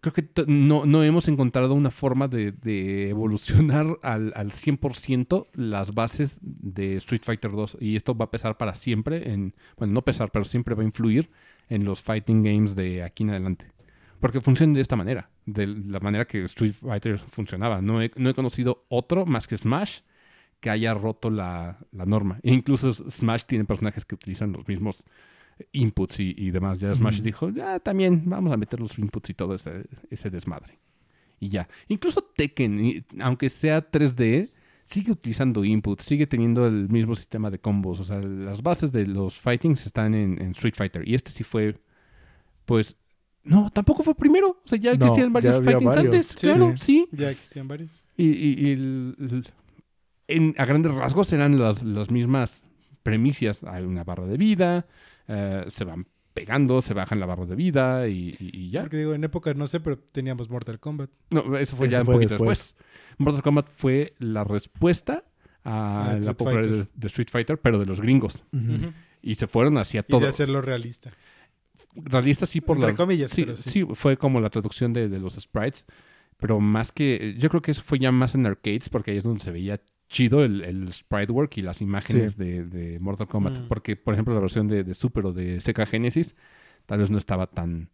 [0.00, 6.38] creo que no, no hemos encontrado una forma de, evolucionar al, al 100% las bases
[6.42, 7.78] de Street Fighter 2.
[7.80, 9.54] Y esto va a pesar para siempre en...
[9.76, 11.30] Bueno, no pesar, pero siempre va a influir
[11.68, 13.72] en los fighting games de aquí en adelante.
[14.20, 17.82] Porque funciona de esta manera, de la manera que Street Fighter funcionaba.
[17.82, 20.00] No he, no he conocido otro más que Smash
[20.60, 22.40] que haya roto la, la norma.
[22.42, 25.04] E incluso Smash tiene personajes que utilizan los mismos
[25.72, 26.80] inputs y, y demás.
[26.80, 30.78] Ya Smash dijo, ya también vamos a meter los inputs y todo ese, ese desmadre.
[31.40, 31.68] Y ya.
[31.88, 34.50] Incluso Tekken, aunque sea 3D,
[34.84, 38.00] sigue utilizando inputs, sigue teniendo el mismo sistema de combos.
[38.00, 41.06] O sea, las bases de los fightings están en, en Street Fighter.
[41.08, 41.76] Y este sí fue,
[42.64, 42.96] pues...
[43.44, 44.60] No, tampoco fue primero.
[44.64, 46.04] O sea, ya No, existían ya varios había fightings varios.
[46.14, 46.26] antes.
[46.26, 46.46] Sí.
[46.46, 47.08] claro, sí.
[47.12, 48.04] Ya existían varios.
[48.16, 49.46] Y, y- y el- el-
[50.26, 52.64] en- a grandes rasgos eran las, las mismas
[53.04, 53.62] premisas.
[53.62, 54.86] Hay una barra de vida,
[55.28, 58.82] eh, se van pegando, se bajan la barra de vida y, y- y ya.
[58.82, 61.10] Porque digo, en época no sé, pero teníamos Mortal Kombat.
[61.30, 62.74] No, eso fue Eso ya un poquito después.
[62.74, 62.86] después.
[63.18, 65.24] Mortal Kombat fue la respuesta
[65.64, 68.44] a la popularidad de, Street Fighter, pero de los gringos.
[69.22, 70.20] Y se fueron hacia Y todo.
[70.20, 71.10] de hacerlo realista.
[71.94, 72.96] Realista sí por Entre la...
[72.96, 73.70] comillas, Sí, pero sí.
[73.70, 75.86] sí, fue como la traducción de, de los sprites.
[76.36, 77.34] Pero más que...
[77.38, 79.80] Yo creo que eso fue ya más en arcades porque ahí es donde se veía
[80.08, 82.38] chido el, el sprite work y las imágenes Sí.
[82.44, 83.58] de, de Mortal Kombat.
[83.60, 83.68] Mm.
[83.68, 86.34] Porque, por ejemplo, la versión de, de Super o de Sega Genesis
[86.86, 87.88] tal vez no estaba tan,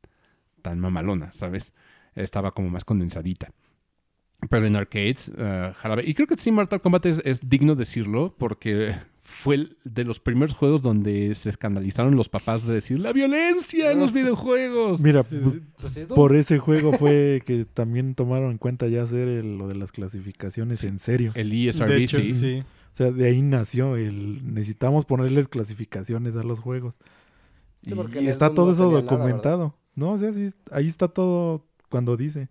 [0.61, 1.73] tan mamalona, ¿sabes?
[2.15, 3.53] Estaba como más condensadita.
[4.51, 5.31] Pero en arcades,
[5.77, 6.03] jarabe.
[6.05, 8.95] Y creo que sí, Mortal Kombat es, es digno decirlo porque
[9.25, 14.01] fue de los primeros juegos donde se escandalizaron los papás de decir la violencia en
[14.01, 15.01] los videojuegos.
[15.01, 15.61] Mira, Sí, pues, sí.
[15.81, 19.77] Pues por ese juego fue que también tomaron en cuenta ya hacer el- lo de
[19.77, 21.33] las clasificaciones en serio.
[21.35, 22.35] El ESRB, De hecho, sí.
[22.35, 22.63] sí.
[22.93, 26.97] O sea, de ahí nació el necesitamos ponerles clasificaciones a los juegos.
[27.85, 29.75] Y está todo eso nada, documentado.
[29.95, 32.49] no, o sea, sí, ahí está todo cuando dice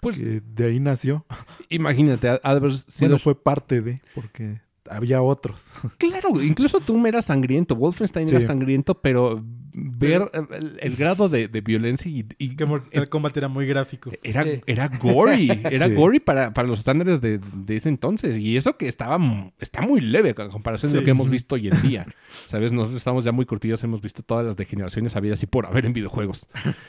[0.00, 1.26] Pues que de ahí nació.
[1.68, 4.60] imagínate, ha, ha de haber sido Bueno, fue parte de, porque
[4.90, 5.68] había otros.
[5.98, 11.48] Claro, incluso Doom era sangriento, Wolfenstein era sangriento, pero ver eh, el, el grado de,
[11.48, 14.10] de violencia y, y- Que Mortal Kombat era muy gráfico.
[14.22, 14.60] era, Sí.
[14.66, 15.94] era gory, era Sí.
[15.94, 18.38] gory para, para los estándares de, de ese entonces.
[18.38, 19.18] Y eso que estaba
[19.58, 21.04] está muy leve a comparación de lo Sí.
[21.04, 22.06] que hemos visto hoy en día.
[22.48, 25.86] Sabes, nosotros estamos ya muy curtidos, hemos visto todas las degeneraciones habidas y por haber
[25.86, 26.46] en videojuegos.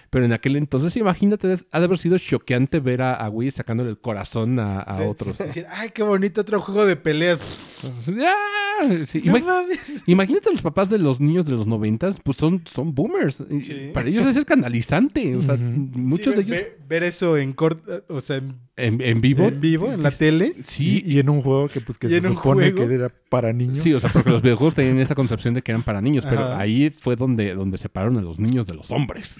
[0.10, 3.90] Pero en aquel entonces, imagínate, ha de haber sido choqueante ver a, a Wii sacándole
[3.90, 5.38] el corazón a, a Te- otros.
[5.38, 7.40] Decir, ay, qué bonito otro juego de peleas.
[8.24, 8.88] ¡Ah!
[9.08, 10.04] Sí, No imag- mames.
[10.08, 13.44] Imagínate los papás de los niños de los noventas, pues son, son boomers.
[13.60, 13.92] Sí.
[13.94, 15.36] Para ellos es escandalizante.
[15.36, 19.02] O sea, muchos Sí, de ellos ve- ver eso en corto, o sea, en, en,
[19.02, 19.44] en vivo.
[19.48, 20.54] en vivo, en la tele.
[20.66, 22.88] Sí, Y, y en un juego que pues que se supone juego.
[22.88, 23.80] que era para niños.
[23.80, 26.42] sí, o sea, porque los videojuegos tenían esa concepción de que eran para niños, pero
[26.42, 26.60] Ajá.
[26.60, 29.38] ahí fue donde, donde separaron a los niños de los hombres.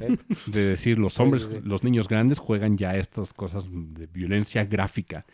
[0.00, 0.16] ¿eh?
[0.46, 1.60] De decir, los Sí, hombres, sí, sí.
[1.64, 5.26] los niños grandes juegan ya estas cosas de violencia gráfica.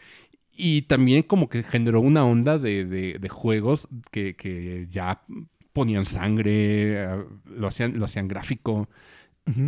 [0.59, 5.21] Y también como que generó una onda de, de- de juegos que, que ya
[5.77, 7.25] ponían sangre, eh,
[7.57, 8.89] lo hacían, lo hacían gráfico.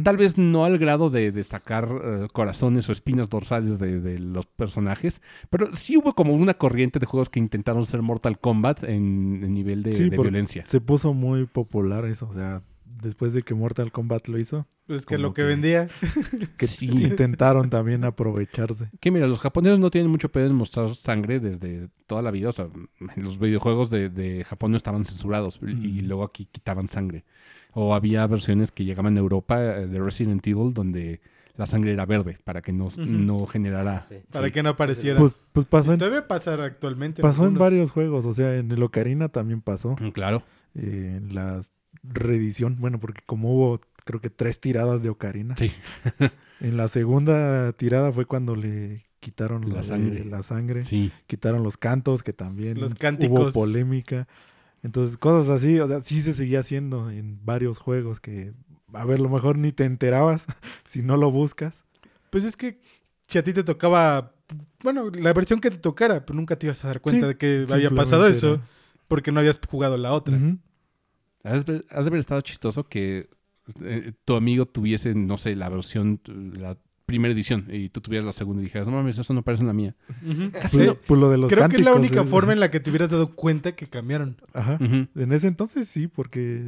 [0.03, 4.19] Tal vez no al grado de, de sacar eh, corazones o espinas dorsales de, de
[4.19, 8.83] los personajes, pero sí hubo como una corriente de juegos que intentaron ser Mortal Kombat
[8.83, 10.65] en, en nivel de, Sí, de por- violencia.
[10.67, 12.27] Se puso muy popular eso.
[12.29, 12.63] O sea,
[13.03, 15.89] después de que Mortal Kombat lo hizo, Pues que lo que, que- vendía.
[16.59, 16.87] que Sí.
[16.87, 18.91] intentaron también aprovecharse.
[19.01, 22.49] Que mira, los japoneses no tienen mucho pedo en mostrar sangre desde toda la vida.
[22.49, 22.69] O sea,
[23.17, 25.67] en los videojuegos de, de Japón no estaban censurados y
[26.03, 26.07] Mm.
[26.07, 27.25] luego aquí quitaban sangre.
[27.73, 31.21] O había versiones que llegaban a Europa eh, de Resident Evil donde
[31.57, 34.03] la sangre era verde para que no, no generara...
[34.03, 34.17] Sí.
[34.33, 35.19] Para que no apareciera.
[35.19, 37.21] Pues, pues pasó, en, Debe pasar actualmente.
[37.21, 38.27] pasó en varios juegos.
[38.27, 39.97] O sea, en el Ocarina también pasó.
[40.01, 40.43] Mm, Claro.
[40.77, 41.61] eh, en la
[42.03, 45.57] reedición, bueno, porque como hubo creo que tres tiradas de Ocarina.
[45.57, 45.73] Sí.
[46.61, 50.25] En la segunda tirada fue cuando le quitaron La la sangre.
[50.25, 51.13] la sangre Sí.
[51.29, 54.27] quitaron los cantos, que también Los hubo polémica.
[54.83, 58.55] Entonces, cosas así, o sea, sí se seguía haciendo en varios juegos que,
[58.93, 60.47] a ver, lo mejor ni te enterabas
[60.85, 61.85] si no lo buscas.
[62.31, 62.81] Pues es que
[63.29, 64.33] si a ti te tocaba,
[64.83, 67.37] bueno, la versión que te tocara, pero nunca te ibas a dar cuenta Sí, de
[67.37, 68.63] que había pasado eso, era-
[69.07, 70.37] porque no habías jugado la otra.
[71.45, 73.29] De haber- ha de haber estado chistoso que
[73.83, 76.21] eh, tu amigo tuviese, no sé, la versión,
[76.59, 76.77] la
[77.07, 79.73] primera edición, y tú tuvieras la segunda y dijeras, no mames, eso no parece la
[79.73, 79.95] mía.
[80.53, 80.95] Casi no.
[80.95, 82.91] Pues lo de los Creo que es la única es- forma en la que te
[82.91, 84.37] hubieras dado cuenta que cambiaron.
[84.53, 84.79] Ajá.
[84.81, 86.67] En ese entonces sí, porque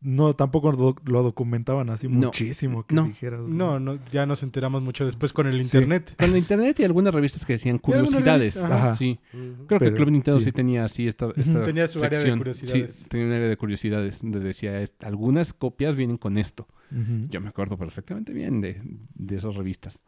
[0.00, 2.26] no tampoco do- lo documentaban así No.
[2.26, 3.04] muchísimo que No.
[3.04, 3.40] dijeras.
[3.40, 5.62] No, no, ya nos enteramos mucho después con el Sí.
[5.62, 6.14] internet.
[6.18, 8.56] Con la internet y algunas revistas que decían curiosidades.
[8.56, 8.94] ajá.
[8.96, 9.18] Sí.
[9.66, 10.46] Creo que Club Nintendo sí.
[10.46, 10.52] sí.
[10.52, 12.94] tenía así esta, esta Tenía su área de curiosidades.
[12.94, 16.68] Sí, tenía un área de curiosidades donde decía, "Est- algunas copias vienen con esto.
[17.28, 18.80] Yo me acuerdo perfectamente bien de,
[19.14, 20.02] de esas revistas.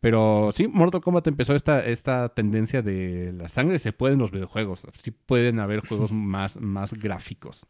[0.00, 4.30] Pero sí, Mortal Kombat empezó esta, esta tendencia de la sangre se puede en los
[4.30, 4.82] videojuegos.
[4.94, 7.66] Sí pueden haber juegos más, más gráficos.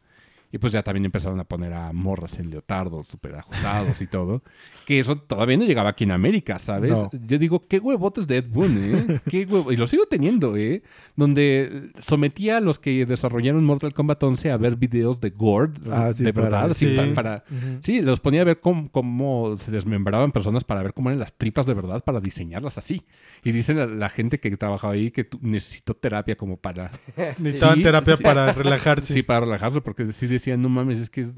[0.50, 4.42] Y pues ya también empezaron a poner a morras en leotardos, súper ajustados y todo.
[4.86, 6.92] Que eso todavía no llegaba aquí en América, ¿sabes?
[6.92, 7.10] No.
[7.26, 8.78] Yo digo, qué huevotes de Ed Boon,
[9.10, 9.20] ¿eh?
[9.30, 9.70] Qué huevo...
[9.72, 10.82] Y lo sigo teniendo, ¿eh?
[11.16, 16.12] Donde sometía a los que desarrollaron Mortal Kombat 11 a ver videos de gore, Ah,
[16.14, 16.94] sí, de verdad, sí.
[16.96, 17.44] pa- para.
[17.82, 21.34] Sí, los ponía a ver cómo, cómo se desmembraban personas para ver cómo eran las
[21.34, 23.02] tripas de verdad para diseñarlas así.
[23.44, 26.90] Y dice la, la gente que trabajaba ahí que necesitó terapia como para...
[27.38, 28.22] Necesitaban Sí, terapia sí.
[28.22, 29.12] para relajarse.
[29.12, 31.28] Sí, para relajarse, porque sí decían, no mames, es que es,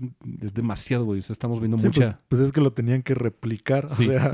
[0.42, 1.20] es demasiado, güey.
[1.20, 2.20] o sea, estamos viendo Sí, pues, mucha...
[2.28, 3.88] pues es que lo tenían que replicar.
[3.94, 4.08] Sí.
[4.08, 4.32] O sea.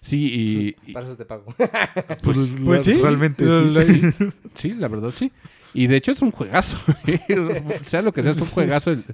[0.00, 0.92] Sí, y...
[0.92, 1.44] Para eso te pago.
[2.22, 2.94] pues, pues la- sí.
[3.02, 3.44] realmente
[3.86, 4.10] sí.
[4.54, 5.30] sí, la verdad, sí.
[5.74, 6.78] Y de hecho es un juegazo.
[7.82, 8.90] sea lo que sea, es un juegazo.
[8.92, 9.04] El-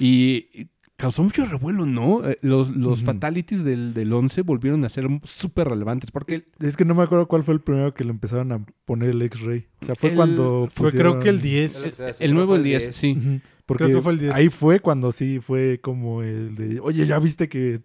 [0.00, 0.68] Y y
[0.98, 2.28] causó mucho revuelo, ¿no?
[2.28, 6.84] Eh, Los, los fatalities del, del 11 volvieron a ser súper relevantes porque Es que
[6.84, 9.66] no me acuerdo cuál fue el primero que le empezaron a poner el X-Ray.
[9.80, 10.68] O sea, fue El- cuando.
[10.74, 12.00] Fue creo que el pusieron- 10.
[12.20, 13.16] el, el nuevo el 10, sí.
[13.64, 14.32] Porque Creo que fue el 10.
[14.34, 16.80] ahí fue cuando sí fue como el de.
[16.80, 17.80] Oye, ya viste que.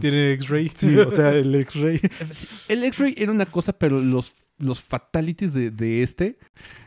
[0.00, 0.70] Tiene X-Ray.
[0.74, 2.00] Sí, o sea, el X-Ray.
[2.68, 6.38] El X-Ray era una cosa, pero los, los fatalities de, de este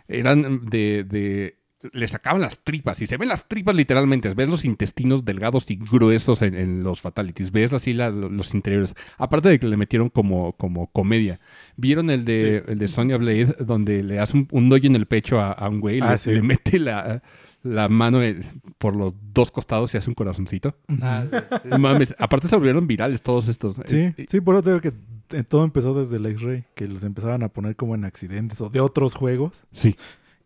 [0.08, 1.59] eran de, de-
[1.94, 3.02] Le sacaban las tripas.
[3.02, 4.34] Y se ven las tripas literalmente.
[4.34, 7.52] Ves los intestinos delgados y gruesos en, en los fatalities.
[7.52, 8.96] Ves así la- los interiores.
[9.18, 11.40] Aparte de que le metieron como, como comedia.
[11.78, 13.56] ¿Vieron el de, el de Sonya Blade?
[13.60, 16.00] Donde le hace un, un hoyo en el pecho a, a un güey.
[16.02, 16.32] Ah, le, sí.
[16.32, 17.24] le mete la,
[17.64, 18.42] la mano en-
[18.78, 20.76] por los dos costados y hace un corazoncito.
[21.02, 23.78] Ah, sí, Mames, aparte se volvieron virales todos estos.
[23.86, 24.94] Sí, Eh, sí, por eso te digo que
[25.38, 26.66] eh, todo empezó desde el X-Ray.
[26.76, 29.64] Que los empezaban a poner como en accidentes o de otros juegos.
[29.72, 29.96] sí.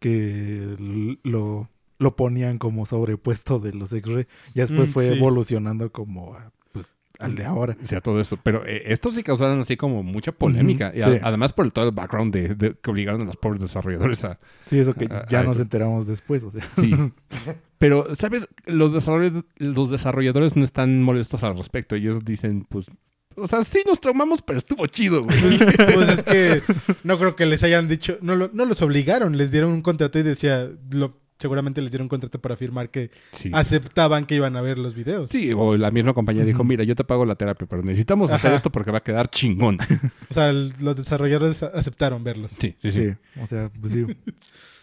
[0.08, 0.76] Que
[1.24, 4.28] lo, lo ponían como sobrepuesto de los X-Ray.
[4.54, 5.14] Ya después Mm, fue sí.
[5.18, 6.88] evolucionando como a, pues,
[7.20, 7.78] al de ahora.
[7.82, 8.38] O sea, todo esto.
[8.44, 10.92] Pero eh, estos sí causaron así como mucha polémica.
[10.94, 11.20] Y a- sí.
[11.24, 14.38] además por el, todo el background de, de- que obligaron a los pobres desarrolladores a...
[14.66, 15.62] Sí, eso que ya nos eso.
[15.62, 16.44] enteramos después.
[16.44, 16.62] O sea.
[16.68, 16.94] Sí.
[17.78, 18.50] Pero, ¿sabes?
[18.66, 21.96] Los, desarroll- los desarrolladores no están molestos al respecto.
[21.96, 22.88] Ellos dicen, pues...
[23.36, 25.58] O sea, sí nos traumamos, pero estuvo chido, güey.
[25.58, 26.62] Pues es que
[27.04, 30.20] no creo que les hayan dicho, no, lo- no los obligaron, les dieron un contrato
[30.20, 33.50] y decía, lo, seguramente les dieron un contrato para firmar que Sí.
[33.54, 35.30] aceptaban que iban a ver los videos.
[35.30, 38.54] Sí, o la misma compañía dijo, mira, yo te pago la terapia, pero necesitamos hacer
[38.54, 39.78] esto porque va a quedar chingón.
[40.30, 42.54] O sea, el- los desarrolladores aceptaron verlos.
[42.60, 43.10] Sí, sí, sí.
[43.10, 44.06] Sí, o sea, pues sí.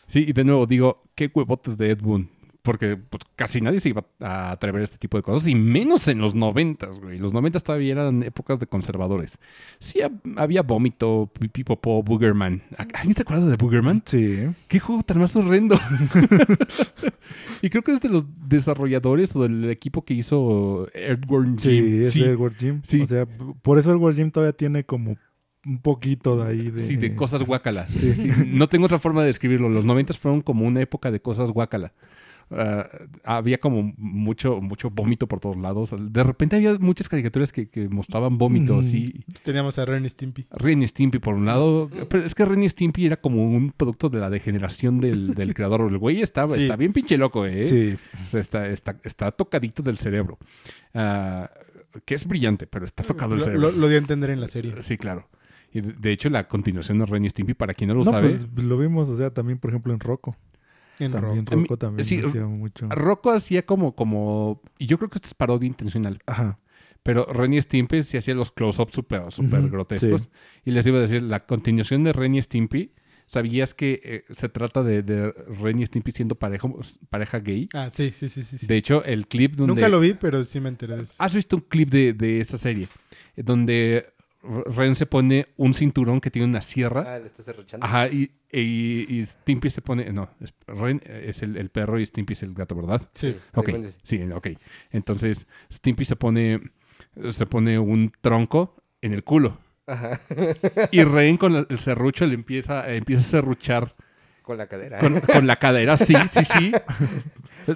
[0.08, 2.28] Sí, y de nuevo digo, qué huevotes de Ed Boon.
[2.62, 6.06] Porque pues, casi nadie se iba a atrever a este tipo de cosas, y menos
[6.08, 7.18] en los noventas, güey.
[7.18, 9.38] Los noventas todavía eran épocas de conservadores.
[9.78, 12.62] Sí hab- había vómito, pipí, popó, Boogerman.
[12.94, 14.02] ¿Alguien se acuerda de Boogerman?
[14.04, 14.46] Sí.
[14.68, 15.78] ¡Qué juego tan más horrendo!
[17.62, 20.88] y creo que es de los desarrolladores o del equipo que hizo
[21.56, 22.02] Sí, Jim.
[22.02, 22.80] es de Edward Jim.
[22.82, 23.00] Sí.
[23.02, 23.26] O sea,
[23.62, 25.16] por eso Edward Jim todavía tiene como
[25.66, 26.80] un poquito de ahí de...
[26.80, 27.86] Sí, de cosas guácala.
[27.88, 28.14] Sí.
[28.14, 29.68] Sí, No tengo otra forma de describirlo.
[29.68, 31.92] Los noventas fueron como una época de cosas guácala.
[32.52, 32.88] Ah,
[33.24, 35.94] había como mucho, mucho vómito por todos lados.
[35.98, 38.80] De repente había muchas caricaturas que, que mostraban vómito, Ujú.
[38.80, 39.24] así.
[39.44, 40.46] Teníamos a Ren y Stimpy.
[40.50, 41.88] Ren y Stimpy por un lado.
[42.08, 45.54] Pero es que Ren y Stimpy era como un producto de la degeneración del, del
[45.54, 45.82] creador.
[45.88, 46.62] El güey estaba, Sí.
[46.62, 47.62] está bien pinche loco, ¿eh?
[47.62, 47.96] Sí.
[48.36, 50.38] Está, está, está tocadito del cerebro.
[50.94, 51.50] Ah,
[52.04, 53.70] que es brillante, pero está tocado el cerebro.
[53.70, 54.74] lo- lo dio a entender en la serie.
[54.80, 55.28] Sí, claro.
[55.72, 58.10] Y de, de hecho, la continuación de Ren y Stimpy, para quien no lo no,
[58.10, 60.36] sabe, pues lo vimos, o sea, también, por ejemplo, en Rocco.
[61.00, 62.88] En También Ro- Rocco también sí, hacía mucho.
[62.90, 66.58] Rocco hacía como, como, y yo creo que esto es parodia intencional, Ajá.
[67.02, 70.22] pero Ren y Stimpy sí hacía los close-ups súper super grotescos.
[70.22, 70.28] sí.
[70.66, 72.92] Y les iba a decir, la continuación de Ren y Stimpy,
[73.26, 75.32] ¿sabías que eh, se trata de, de
[75.62, 76.68] Ren y Stimpy siendo pareja,
[77.08, 77.68] pareja gay?
[77.72, 78.66] Ah, sí, sí, sí, sí.
[78.66, 79.74] De hecho, el clip donde...
[79.74, 81.14] Nunca lo vi, pero sí me enteré de eso.
[81.18, 82.88] ¿Has visto un clip de, de esta serie?
[83.36, 84.12] Donde
[84.42, 87.14] Ren se pone un cinturón que tiene una sierra.
[87.14, 87.84] Ah, le estás cerruchando.
[87.84, 90.10] Ajá, y, y, y Stimpy se pone...
[90.12, 93.08] No, es- Ren es el, el perro y Stimpy es el gato, ¿verdad?
[93.12, 93.36] Sí.
[93.54, 93.70] Ok,
[94.02, 94.48] sí, ok.
[94.92, 96.60] Entonces, Stimpy se pone,
[97.30, 99.58] se pone un tronco en el culo.
[99.86, 100.20] Ajá.
[100.90, 103.94] Y Ren con el serrucho le empieza, empieza a serruchar
[104.42, 104.98] Con la cadera.
[104.98, 105.96] con, con la cadera.
[105.96, 106.72] Sí, sí, sí.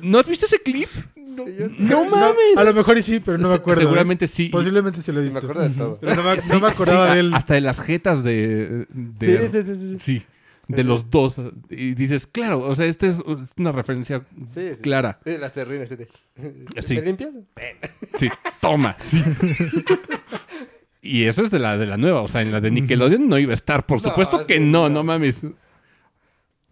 [0.02, 0.88] ¿No has visto ese clip?
[1.16, 2.56] No, mames.
[2.56, 3.82] a lo mejor y sí, pero no me acuerdo.
[3.82, 3.84] ¿eh?
[3.84, 4.48] Seguramente sí.
[4.48, 5.38] Posiblemente se lo he Me visto.
[5.46, 5.98] acuerdo de todo.
[6.00, 7.34] Pero no me, Sí, no me acordaba sí, de él.
[7.34, 8.86] Hasta de las jetas de...
[9.18, 9.98] Sí, de- sí, sí, sí, sí.
[9.98, 10.22] sí,
[10.68, 11.36] de los dos.
[11.70, 13.20] Y dices, claro, o sea, esta es
[13.58, 14.80] una referencia Sí, sí.
[14.82, 15.18] clara.
[15.24, 16.08] Sí, la serrina así de...
[16.80, 16.94] Sí.
[16.94, 17.30] ¿Me limpias?
[18.18, 18.28] Sí,
[18.60, 18.96] toma.
[19.00, 19.22] Sí.
[21.02, 22.22] Y eso es de la, de la nueva.
[22.22, 23.84] O sea, en la de Nickelodeon no iba a estar.
[23.84, 24.94] Por No, supuesto que sí, no, no.
[24.96, 25.42] no mames.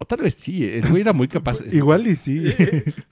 [0.02, 0.64] O tal vez sí.
[0.64, 1.60] El güey era muy capaz.
[1.72, 2.42] Igual y sí.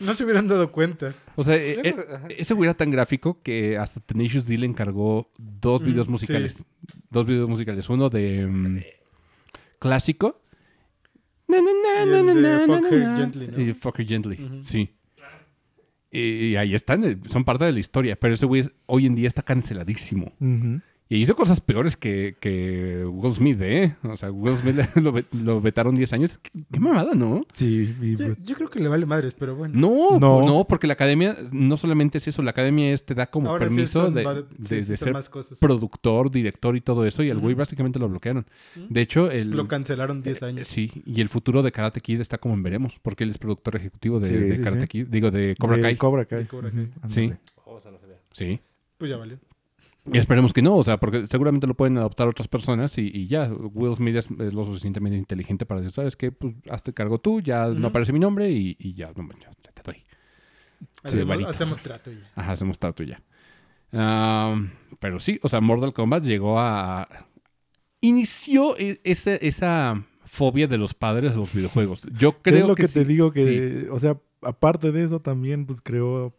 [0.00, 1.14] No se hubieran dado cuenta.
[1.36, 1.94] O sea, eh, eh,
[2.36, 6.10] ese güey era tan gráfico que hasta Tenacious D le encargó dos Mm, videos sí.
[6.12, 6.64] musicales.
[7.08, 7.88] Dos videos musicales.
[7.88, 8.98] Uno de
[9.78, 10.42] clásico.
[11.48, 13.16] Y el de Fuck Her.
[13.16, 13.60] Gently, ¿no?
[13.60, 14.90] Y Fuck Her Gently, sí.
[16.12, 18.16] Y, y ahí están, eh, son parte de la historia.
[18.16, 20.32] Pero ese güey es- hoy en día está canceladísimo.
[20.40, 20.80] Ujú.
[21.12, 23.96] Y hizo cosas peores que, que Will Smith, ¿eh?
[24.04, 26.38] O sea, Will Smith lo, ve- lo vetaron 10 años.
[26.40, 27.44] ¿Qué, qué mamada, ¿no?
[27.52, 29.74] Sí, y, Yo, pues, yo creo que le vale madres, pero bueno.
[29.76, 30.46] No, No.
[30.46, 33.68] no, porque la academia no solamente es eso, la academia es, te da como Ahora
[33.68, 35.58] sí permiso son de, var- sí, de- sí de son ser más cosas.
[35.58, 38.46] productor, director y todo eso, y al güey básicamente lo bloquearon.
[38.88, 39.50] De hecho, el...
[39.50, 40.68] Lo cancelaron 10 eh, años.
[40.68, 43.74] Sí, y el futuro de Karate Kid está como en veremos, porque él es productor
[43.74, 44.86] ejecutivo de, Sí, de sí, Karate sí.
[44.86, 45.96] Kid, digo, de Cobra de Kai.
[45.96, 46.38] Cobra Kai.
[46.38, 46.88] De Cobra Kai.
[47.08, 47.32] Sí.
[48.32, 48.60] Sí.
[48.96, 49.36] Pues ya valió.
[50.12, 53.26] Y esperemos que no, o sea, porque seguramente lo pueden adoptar otras personas y, y
[53.26, 56.32] ya, Will Smith es, es lo suficientemente inteligente para decir, ¿sabes qué?
[56.32, 59.82] Pues hazte cargo tú, ya no aparece mi nombre y, y ya, no, ya te
[59.82, 60.04] doy.
[61.02, 62.30] Hacemos, hacemos trato ya.
[62.34, 63.22] Ajá, hacemos trato ya.
[65.00, 67.06] Pero sí, o sea, Mortal Kombat llegó a...
[68.00, 72.06] Inició e- ese- esa fobia de los padres de los videojuegos.
[72.18, 73.04] Yo ¿Qué creo es lo que, te sí.
[73.04, 76.34] digo que, o sea, aparte de eso también, pues creó,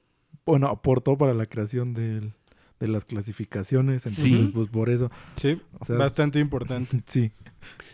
[0.46, 2.34] bueno, aportó para la creación del-
[2.82, 4.06] de las clasificaciones.
[4.06, 4.52] Entonces, Sí.
[4.54, 7.02] pues por eso, Sí, o sea, bastante importante.
[7.06, 7.32] sí.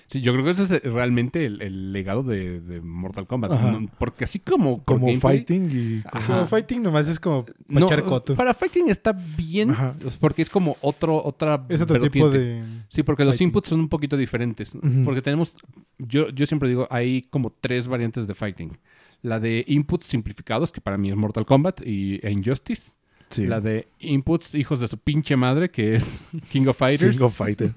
[0.10, 3.52] Sí, yo creo que ese es realmente el, el legado de, de Mortal Kombat.
[3.52, 4.82] No, porque así como...
[4.86, 6.02] Como gameplay- fighting y...
[6.10, 6.26] Ajá.
[6.36, 8.34] Como fighting nomás es como No, coto.
[8.36, 9.94] para fighting está bien, Ajá.
[10.22, 12.64] porque es como otro, otra Es otro tipo de...
[12.88, 14.72] Sí, porque los inputs son un poquito diferentes.
[15.04, 15.58] Porque tenemos,
[15.98, 18.78] yo, yo siempre digo, hay como tres variantes de fighting.
[19.24, 22.92] La de inputs simplificados, que para mí es Mortal Kombat y e Injustice.
[23.30, 23.46] Sí.
[23.46, 26.22] La de inputs hijos de su pinche madre, que es
[26.52, 27.18] King of Fighters.
[27.18, 27.72] King of Fighter.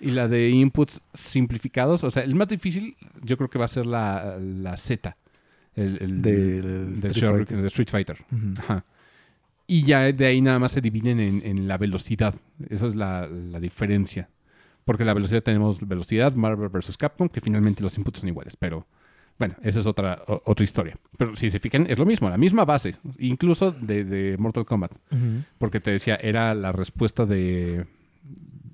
[0.00, 2.04] Y la de inputs simplificados.
[2.04, 5.16] O sea, el más difícil yo creo que va a ser la, la Z.
[5.74, 7.60] El, el- De- Street Fighter.
[7.62, 8.18] de Street Fighter.
[8.30, 8.54] Ujú.
[8.58, 8.84] Ajá.
[9.66, 12.34] Y ya de ahí nada más se dividen en, en la velocidad.
[12.70, 14.28] Esa es la, la diferencia.
[14.84, 16.96] Porque la velocidad tenemos velocidad, Marvel vs.
[16.96, 18.56] Capcom, que finalmente los inputs son iguales.
[18.56, 18.86] Pero
[19.38, 20.96] bueno, esa es otra, o- otra historia.
[21.18, 22.96] Pero si se fijan, es lo mismo, la misma base.
[23.18, 24.92] Incluso de, de Mortal Kombat.
[25.58, 27.86] Porque te decía, era la respuesta de,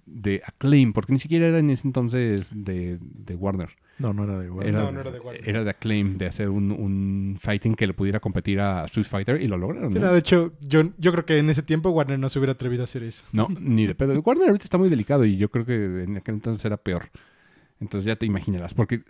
[0.06, 0.92] de Acclaim.
[0.92, 3.70] Porque ni siquiera era en ese entonces de, de Warner.
[3.98, 4.66] No, no era de igual.
[4.66, 5.48] Era, No, no era de Warner.
[5.48, 9.40] era de Acclaim, de hacer un, un fighting que le pudiera competir a Street Fighter.
[9.42, 9.90] Y lo lograron.
[9.92, 10.06] Sí, ¿no?
[10.06, 12.82] no, de hecho, yo, yo creo que en ese tiempo Warner no se hubiera atrevido
[12.82, 13.24] a hacer eso.
[13.32, 14.12] No, ni de pedo.
[14.12, 17.10] El Warner ahorita está muy delicado y yo creo que en aquel entonces era peor.
[17.80, 18.74] Entonces ya te imaginarás.
[18.74, 19.02] Porque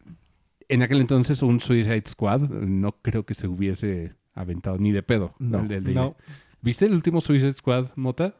[0.72, 5.34] en aquel entonces un Suicide Squad no creo que se hubiese aventado ni de pedo.
[5.38, 6.16] No, El del de- No.
[6.60, 8.34] ¿Viste el último Suicide Squad, Mota?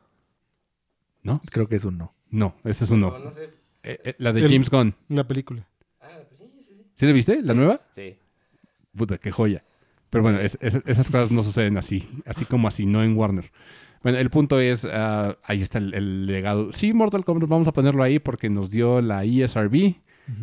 [1.23, 1.41] ¿No?
[1.51, 2.15] Creo que es un no.
[2.31, 3.11] No, ese es uno.
[3.11, 3.51] No, no sé.
[3.83, 4.95] Eh, eh, la de El- James Gunn.
[5.09, 5.67] La película.
[6.01, 6.83] Ah, pues sí, sí, sí.
[6.95, 7.43] ¿Sí la viste?
[7.43, 7.81] ¿La Sí, nueva?
[7.91, 8.17] Sí.
[8.97, 9.65] Puta, qué joya.
[10.11, 13.51] Pero bueno, es- es- esas cosas no suceden así, así como así, no en Warner.
[14.03, 16.73] Bueno, el punto es, ah, ahí está el, el legado.
[16.73, 19.45] Sí, Mortal Kombat, vamos a ponerlo ahí porque nos dio la E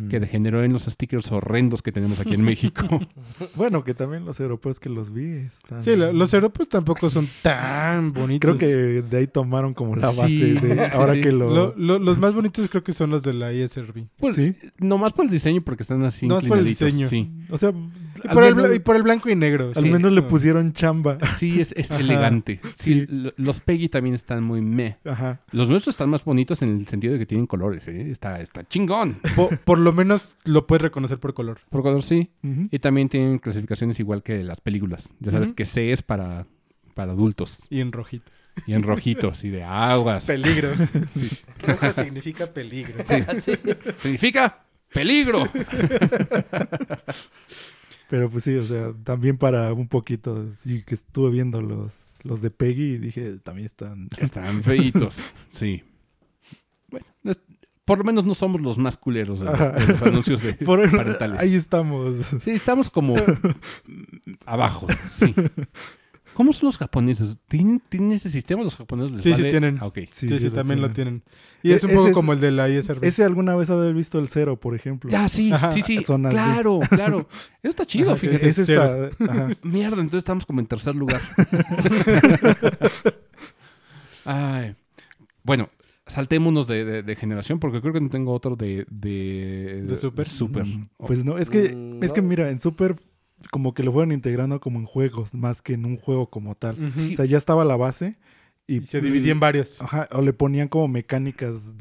[0.08, 2.84] Que degeneró en los stickers horrendos que tenemos aquí en México.
[3.56, 5.82] Bueno, que también los europeos que los vi están...
[5.82, 8.56] Sí, lo- los europeos tampoco son tan bonitos.
[8.56, 10.86] Creo que de ahí tomaron como la base Sí, de...
[10.92, 11.20] Ahora sí.
[11.22, 11.50] que lo...
[11.50, 14.06] Lo- lo- los más bonitos creo que son los de la ESRB.
[14.18, 14.54] Pues, sí.
[14.78, 17.08] Nomás por el diseño, porque están así Nomás por el diseño.
[17.08, 19.68] Sí, O sea, Y por, el, menos, bla- y por el blanco y negro.
[19.74, 21.18] al sí, menos es le pusieron chamba.
[21.36, 22.60] sí es, elegante.
[22.76, 23.06] Sí, Sí.
[23.08, 24.98] lo- los Peggy también están muy meh.
[25.04, 25.40] Ajá.
[25.52, 28.10] Los nuestros están más bonitos en el sentido de que tienen colores, ¿eh?
[28.10, 29.18] Está, está chingón.
[29.34, 31.60] Po- por lo menos lo puedes reconocer por color.
[31.70, 32.32] Por color sí.
[32.42, 35.10] Y también tienen clasificaciones igual que las películas.
[35.20, 36.48] Ya sabes que C es para,
[36.94, 37.68] para adultos.
[37.70, 38.32] Y en rojito.
[38.66, 40.24] Y en rojitos y de aguas.
[40.26, 40.70] Peligro.
[41.62, 43.04] Rojo significa peligro.
[43.04, 43.14] Sí.
[43.40, 43.52] Sí.
[44.00, 45.48] Significa peligro.
[48.08, 51.92] Pero pues sí, o sea, también para un poquito, sí que estuve viendo los,
[52.24, 54.08] los de Peggy y dije, también están...
[54.18, 55.20] Están feitos.
[55.48, 55.84] Sí.
[57.84, 59.70] Por lo menos no somos los más culeros de los, Ajá.
[59.72, 61.40] de los anuncios de Por el- parentales.
[61.40, 62.14] ahí estamos.
[62.42, 63.14] Sí, estamos como
[64.46, 64.86] abajo.
[65.14, 65.34] Sí.
[66.34, 67.38] ¿Cómo son los japoneses?
[67.48, 69.12] ¿Tienen, tienen ese sistema los japoneses?
[69.12, 69.50] ¿Les Sí, sí vale?
[69.50, 69.78] tienen.
[69.80, 69.98] Ah, ok.
[70.10, 71.20] Sí, sí, lo también lo tienen.
[71.20, 71.22] tienen.
[71.64, 73.04] Y E- es un poco es- como el de la ESRB.
[73.04, 75.10] Ese alguna vez haber visto el cero, por ejemplo.
[75.10, 75.72] Ya, sí, Ajá.
[75.72, 76.02] sí, sí.
[76.04, 76.34] Son así.
[76.36, 77.28] Claro, claro.
[77.62, 78.48] Eso está chido, Ajá, fíjate.
[78.48, 79.08] Ese Cero.
[79.08, 79.32] está...
[79.32, 79.48] ajá.
[79.64, 81.20] Mierda, entonces estamos como en tercer lugar.
[84.24, 84.76] Ay.
[85.42, 85.68] Bueno,
[86.10, 88.86] saltémonos de, de- de generación porque creo que no tengo otro de...
[88.90, 90.28] ¿De, ¿De Super?
[90.28, 90.64] Super.
[90.66, 92.96] Mm, Pues no, es que, Mm, es que mira, en Super
[93.50, 96.76] como que lo fueron integrando como en juegos, más que en un juego como tal.
[97.12, 98.16] O sea, ya estaba la base
[98.66, 99.80] y, Y se dividía en varios.
[99.80, 101.72] Ajá, o le ponían como mecánicas,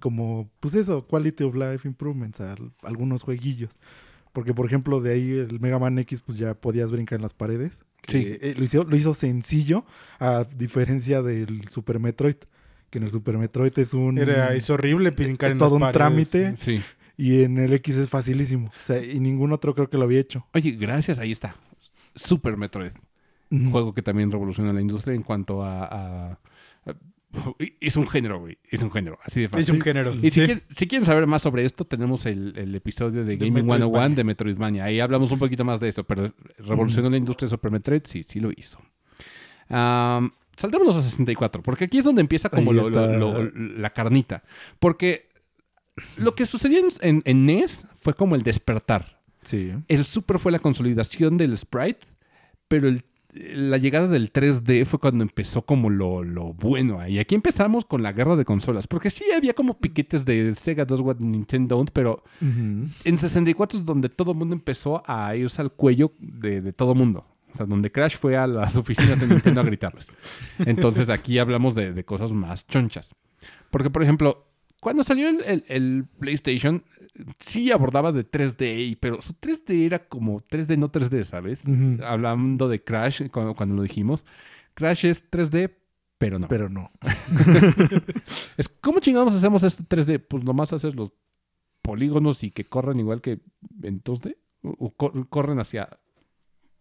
[0.00, 3.78] como, pues eso, quality of life improvements a al- algunos jueguillos.
[4.32, 7.34] Porque, por ejemplo, de ahí el Mega Man X, pues ya podías brincar en las
[7.34, 7.80] paredes.
[8.02, 8.38] que, Sí.
[8.40, 9.84] eh, lo, hizo, lo hizo sencillo,
[10.20, 12.36] a diferencia del Super Metroid.
[12.90, 14.16] Que en el Super Metroid es un...
[14.18, 15.92] Era, es horrible brincar es en todo un paredes.
[15.94, 16.56] trámite.
[16.56, 16.80] Sí.
[17.16, 18.68] Y en el X es facilísimo.
[18.68, 20.46] O sea, y ningún otro creo que lo había hecho.
[20.54, 21.56] Oye, gracias, ahí está.
[22.14, 22.92] Super Metroid.
[23.50, 25.84] Un juego que también revoluciona la industria en cuanto a...
[25.84, 26.38] a- a-
[27.80, 28.56] es un género, güey.
[28.70, 29.62] Es un género, así de fácil.
[29.62, 30.14] Es un género.
[30.14, 30.40] Y si, Sí.
[30.46, 33.86] quieren, si quieren saber más sobre esto, tenemos el, el episodio de De Gaming Metroidvania.
[33.86, 34.84] 101 de Metroidvania.
[34.84, 38.22] Ahí hablamos un poquito más de eso, pero revolucionó la industria de Super Metroid, sí,
[38.22, 38.78] sí lo hizo.
[39.68, 43.16] Am, saltémonos a 64, porque aquí es donde empieza como lo- lo- está.
[43.16, 44.42] lo- la carnita.
[44.78, 45.28] Porque
[46.16, 49.20] lo que sucedió en, en- NES fue como el despertar.
[49.42, 49.72] Sí.
[49.88, 52.06] El Super fue la consolidación del sprite,
[52.68, 53.04] pero el-
[53.34, 57.06] la llegada del 3D fue cuando empezó como lo, lo bueno.
[57.06, 60.84] Y aquí empezamos con la guerra de consolas, porque sí había como piquetes de Sega
[60.86, 62.88] 2 What Nintendo, don't, pero Ujú.
[63.04, 66.94] en 64 es donde todo el mundo empezó a irse al cuello de, de todo
[66.94, 67.26] mundo.
[67.58, 70.10] Sea, donde Crash fue a las oficinas de Nintendo a gritarles.
[70.64, 73.14] Entonces aquí hablamos de, de cosas más chonchas.
[73.70, 74.46] Porque, por ejemplo,
[74.80, 76.84] cuando salió el, el- el PlayStation,
[77.38, 81.62] sí abordaba de 3D, y- pero su 3D era como 3D, no 3D, ¿sabes?
[82.04, 84.24] Hablando de Crash, cuando, cuando lo dijimos,
[84.74, 85.74] Crash es 3D,
[86.18, 86.48] pero no.
[86.48, 86.90] Pero no.
[88.56, 90.24] Es, ¿Cómo chingados hacemos este 3D?
[90.26, 91.10] Pues nomás haces los
[91.82, 93.40] polígonos y que corran igual que
[93.82, 94.36] en 2D.
[94.62, 95.88] O, o cor- corren hacia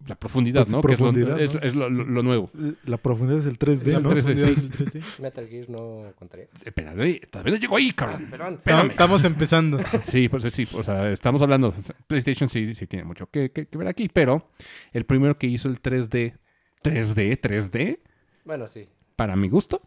[0.05, 0.81] la profundidad, Pues, ¿no?
[0.81, 1.59] Que es lo- profundidad, es, ¿no?
[1.61, 2.51] es lo, lo- lo nuevo.
[2.85, 4.11] La profundidad es el 3D, El ¿no?
[4.11, 4.41] 3D, sí.
[4.51, 5.19] Es el 3D.
[5.21, 6.47] Metal Gear no contaría.
[6.63, 8.27] Espérate, todavía no llego ahí, cabrón.
[8.29, 8.53] Perdón.
[8.55, 8.87] Espérame.
[8.91, 9.79] Estamos empezando.
[10.03, 11.73] Sí, pues sí, o sea, estamos hablando.
[12.07, 14.49] PlayStation sí, sí tiene mucho que, que- que ver aquí, pero
[14.93, 16.37] el primero que hizo el 3D,
[16.83, 17.99] 3D, 3D,
[18.45, 18.87] Bueno, sí.
[19.15, 19.81] para mi gusto,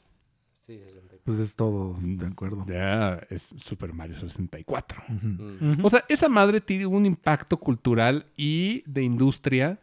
[0.58, 1.20] Sí, 64.
[1.24, 2.64] Pues es todo de acuerdo.
[2.68, 5.02] ya es Super Mario 64.
[5.08, 5.26] Ujú.
[5.26, 5.72] Mm.
[5.72, 5.86] Ujú.
[5.86, 9.78] O sea, esa madre tiene un impacto cultural y de industria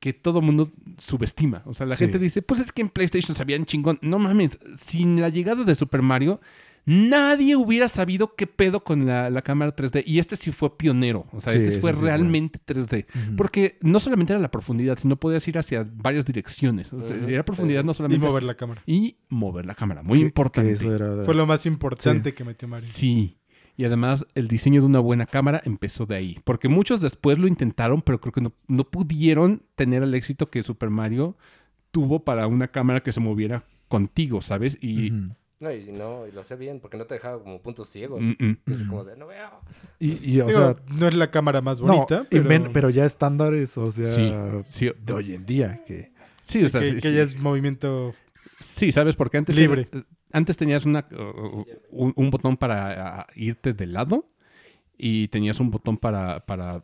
[0.00, 1.62] que todo mundo subestima.
[1.66, 2.04] O sea, la Sí.
[2.04, 3.98] gente dice, pues es que en PlayStation sabían chingón.
[4.02, 6.40] No mames, sin la llegada de Super Mario,
[6.84, 10.04] nadie hubiera sabido qué pedo con la, la cámara 3D.
[10.06, 11.26] Y este sí fue pionero.
[11.32, 12.08] O sea, Sí, este fue sí fue.
[12.08, 13.06] realmente 3D.
[13.26, 13.36] Ujú.
[13.36, 16.92] Porque no solamente era la profundidad, sino podías ir hacia varias direcciones.
[16.92, 17.28] O sea, Ujú.
[17.28, 17.86] era profundidad Sí, sí.
[17.86, 18.26] no Y solamente...
[18.26, 18.82] mover la cámara.
[18.86, 20.02] y mover la cámara.
[20.02, 20.72] Muy Que- que importante.
[20.72, 22.86] eso era- Fue lo más importante que metió Mario.
[22.88, 23.38] Sí.
[23.76, 26.38] Y además el diseño de una buena cámara empezó de ahí.
[26.44, 30.62] Porque muchos después lo intentaron, pero creo que no, no pudieron tener el éxito que
[30.62, 31.36] Super Mario
[31.90, 34.78] tuvo para una cámara que se moviera contigo, ¿sabes?
[34.82, 35.12] Y...
[35.58, 38.20] No, y no, y lo sé bien, porque no te dejaba como puntos ciegos.
[38.20, 38.56] Mm, mm.
[38.66, 39.48] Es como de, no veo.
[39.98, 43.06] Y, y, o Digo, sea, no es la cámara más bonita, pero, men- pero ya
[43.06, 44.34] estándares, o sea, Sí,
[44.66, 46.12] sí, de hoy en día, que
[46.42, 47.14] sí, sí, o sea, que, sí, que sí.
[47.14, 48.14] ya es movimiento...
[48.60, 49.16] Sí, ¿sabes?
[49.16, 49.56] Porque antes...
[49.56, 49.88] Libre.
[49.92, 54.26] era- antes tenías una, uh, un, un botón para uh, irte de lado
[54.98, 56.82] y tenías un botón para, para,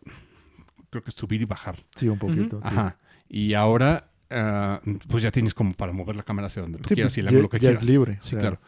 [0.91, 1.85] creo que subir y bajar.
[1.97, 2.61] sí, un poquito.
[2.63, 2.99] Ajá.
[3.29, 6.95] Y ahora, ah, pues ya tienes como para mover la cámara hacia donde tú Sí,
[6.95, 7.83] quieras y el ya, ángulo que ya quieras.
[7.83, 8.19] es libre.
[8.21, 8.61] o Sí, sea, claro.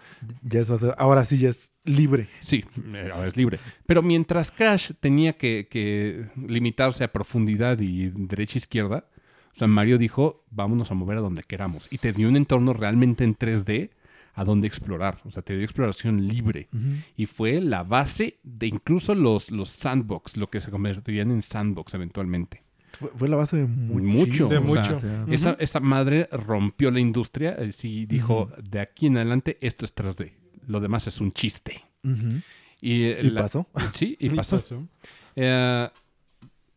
[0.42, 2.28] Ya es hacer- ahora sí ya es libre.
[2.40, 2.64] Sí,
[3.12, 3.58] ahora es libre.
[3.86, 8.62] Pero mientras Crash tenía que, que limitarse a profundidad y derecha e
[9.56, 11.86] sea, Mario dijo, vámonos a mover a donde queramos.
[11.90, 13.90] Y te dio un entorno realmente en 3D
[14.34, 15.20] a donde explorar.
[15.24, 16.68] O sea, te dio exploración libre.
[17.16, 21.94] Y fue la base de incluso los, los sandbox, lo que se convertirían en sandbox
[21.94, 22.62] eventualmente.
[22.92, 25.00] Fue, fue la base de Mucho, o mucho.
[25.28, 27.56] Esa, esa madre rompió la industria.
[27.58, 30.32] eh, sí dijo, de aquí en adelante esto es 3D.
[30.66, 31.84] Lo demás es un chiste.
[32.80, 33.66] Y, eh, Y la- pasó.
[33.92, 34.60] Sí, y pasó.
[35.36, 35.88] Eh,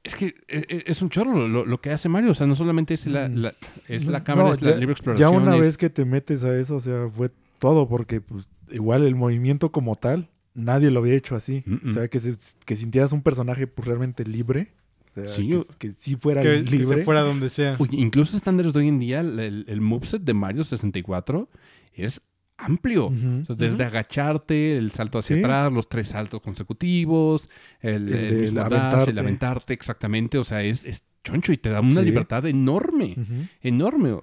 [0.08, 2.32] es que eh, eh, es un chorro lo, lo que hace Mario.
[2.32, 3.54] O sea, no solamente es la, la-
[3.88, 5.32] es la cámara, No, es la ya- libre exploración.
[5.32, 7.30] Ya una es- vez que te metes a eso, o sea, fue
[7.60, 11.64] todo, porque pues igual el movimiento como tal, nadie lo había hecho así.
[11.88, 12.36] O sea, que, se-
[12.66, 14.72] que sintieras un personaje pues realmente libre.
[15.12, 16.98] O sea, Sí, que, que sí fuera Que, que libre.
[17.00, 17.76] se fuera donde sea.
[17.80, 21.50] Uy, incluso estándares de hoy en día, el, el, el moveset de Mario 64
[21.96, 22.22] es
[22.58, 23.08] amplio.
[23.08, 23.42] Ujú.
[23.42, 25.42] O sea, desde agacharte, el salto hacia Sí.
[25.44, 27.50] atrás, los tres saltos consecutivos,
[27.82, 29.74] el, El el dash, aventarte.
[29.74, 30.38] exactamente.
[30.38, 32.06] O sea, es, es choncho y te da una Sí.
[32.06, 33.16] libertad enorme.
[33.62, 34.18] Enorme.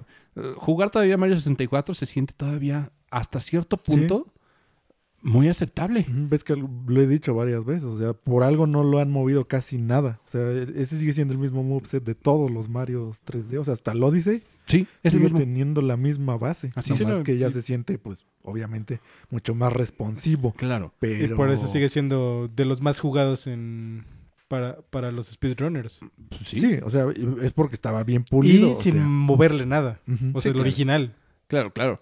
[0.56, 4.32] Jugar todavía Mario 64 se siente todavía hasta cierto punto
[5.24, 6.06] muy aceptable.
[6.08, 9.48] Ves que lo he dicho varias veces, o sea, por algo no lo han movido
[9.48, 10.20] casi nada.
[10.26, 13.58] O sea, ese sigue siendo el mismo moveset de todos los Marios 3D.
[13.58, 15.38] O sea, hasta el Odyssey Sí, es el sigue mismo.
[15.38, 16.72] teniendo la misma base.
[16.76, 17.08] Así Así es.
[17.08, 17.54] más Sí, que ya sí.
[17.54, 19.00] se siente, pues, obviamente,
[19.30, 20.52] mucho más responsivo.
[20.52, 20.92] Claro.
[21.00, 21.34] Pero...
[21.34, 24.04] Y por eso sigue siendo de los más jugados en
[24.46, 26.00] para, para los speedrunners.
[26.28, 26.60] Pues Sí.
[26.60, 27.06] sí, o sea,
[27.42, 28.72] es porque estaba bien pulido.
[28.72, 29.04] y sin sea.
[29.06, 30.00] moverle nada.
[30.06, 30.60] O Sí, sea, el claro.
[30.60, 31.12] original.
[31.48, 32.00] claro, claro.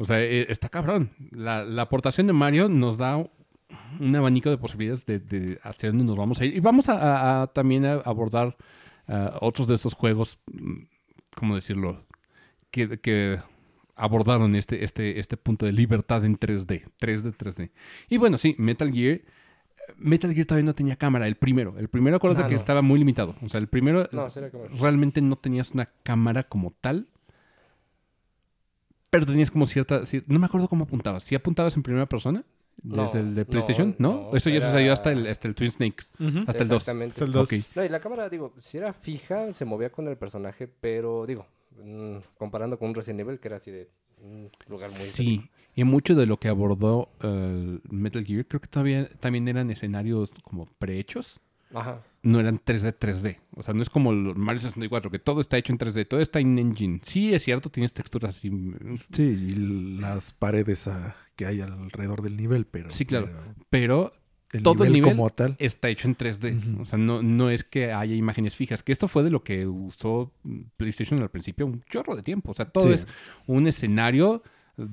[0.00, 1.10] O sea, eh, está cabrón.
[1.30, 6.04] La, la aportación de Mario nos da un abanico de posibilidades de, de hacia dónde
[6.04, 6.56] nos vamos a ir.
[6.56, 8.56] Y vamos a, a- a también a abordar
[9.08, 10.84] ah, otros de esos juegos, mm,
[11.36, 12.06] ¿cómo decirlo?
[12.70, 13.38] Que, que
[13.96, 16.84] abordaron este, este, este punto de libertad en 3D.
[16.98, 17.70] 3D, 3D.
[18.08, 19.20] Y bueno, sí, Metal Gear.
[19.98, 21.74] Metal Gear todavía no tenía cámara, el primero.
[21.78, 22.58] El primero, acuérdate que no.
[22.58, 23.34] estaba muy limitado.
[23.42, 24.28] O sea, el primero No,
[24.80, 27.08] realmente no tenías una cámara como tal.
[29.10, 30.02] Pero tenías como cierta...
[30.02, 31.24] cier- No me acuerdo cómo apuntabas.
[31.24, 32.42] ¿Si apuntabas en primera persona?
[32.82, 33.94] No, ¿Desde el de PlayStation?
[33.98, 34.28] ¿No?
[34.30, 36.06] no, Eso ya era- sucedió hasta el, hasta el Twin Snakes.
[36.46, 36.76] Hasta el 2.
[36.76, 37.12] Exactamente.
[37.14, 37.42] Hasta el 2.
[37.52, 37.58] Ok.
[37.76, 41.46] No, y la cámara, digo, si era fija, se movía con el personaje, pero digo,
[41.82, 43.90] mm, comparando con un Resident Evil, que era así de
[44.22, 45.00] un lugar muy...
[45.00, 45.42] Sí.
[45.74, 50.32] Y mucho de lo que abordó eh, Metal Gear, creo que todavía también eran escenarios
[50.42, 51.40] como prehechos.
[51.74, 52.02] Ajá.
[52.22, 53.38] No eran 3D, 3D.
[53.56, 56.20] O sea, no es como el Mario 64, que todo está hecho en 3D, todo
[56.20, 57.00] está en engine.
[57.02, 58.50] Sí, es cierto, tienes texturas así.
[58.50, 62.90] mm, Sí, y las paredes ah, que hay alrededor del nivel, pero...
[62.90, 63.30] Sí, claro.
[63.70, 64.12] pero
[64.52, 65.54] el todo el nivel como tal.
[65.60, 66.56] está hecho en 3D.
[66.74, 66.82] Ujú.
[66.82, 68.82] O sea, no, no es que haya imágenes fijas.
[68.82, 70.32] Que esto fue de lo que usó
[70.76, 72.50] PlayStation al principio un chorro de tiempo.
[72.50, 72.94] O sea, todo Sí.
[72.94, 73.06] es
[73.46, 74.42] un escenario
[74.76, 74.86] eh,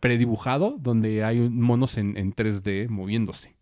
[0.00, 3.54] predibujado donde hay un- monos en, en 3D moviéndose.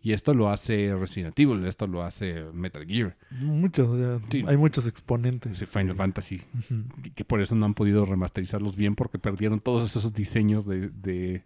[0.00, 4.44] Y esto lo hace Resident Evil, esto lo hace Metal Gear, Muchos, o sea, Sí.
[4.46, 5.58] hay muchos exponentes.
[5.58, 6.42] sí, Final Fantasy.
[6.54, 6.84] Ujú.
[7.02, 10.88] Que, que por eso no han podido remasterizarlos bien porque perdieron todos esos diseños de,
[10.90, 11.42] de,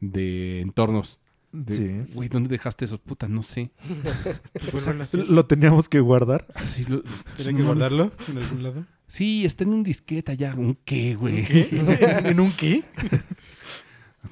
[0.00, 1.18] de entornos.
[1.50, 2.12] De, Sí.
[2.14, 2.98] Güey, ¿dónde dejaste esos?
[3.00, 3.70] Putas, no sé.
[5.28, 6.46] Lo teníamos que guardar.
[6.66, 7.02] Sí, lo-
[7.36, 8.86] ¿Tienen que guardarlo en algún lado?
[9.06, 10.54] Sí, está en un disquete allá.
[10.56, 11.44] ¿Un qué, güey?
[11.70, 12.82] ¿En un qué?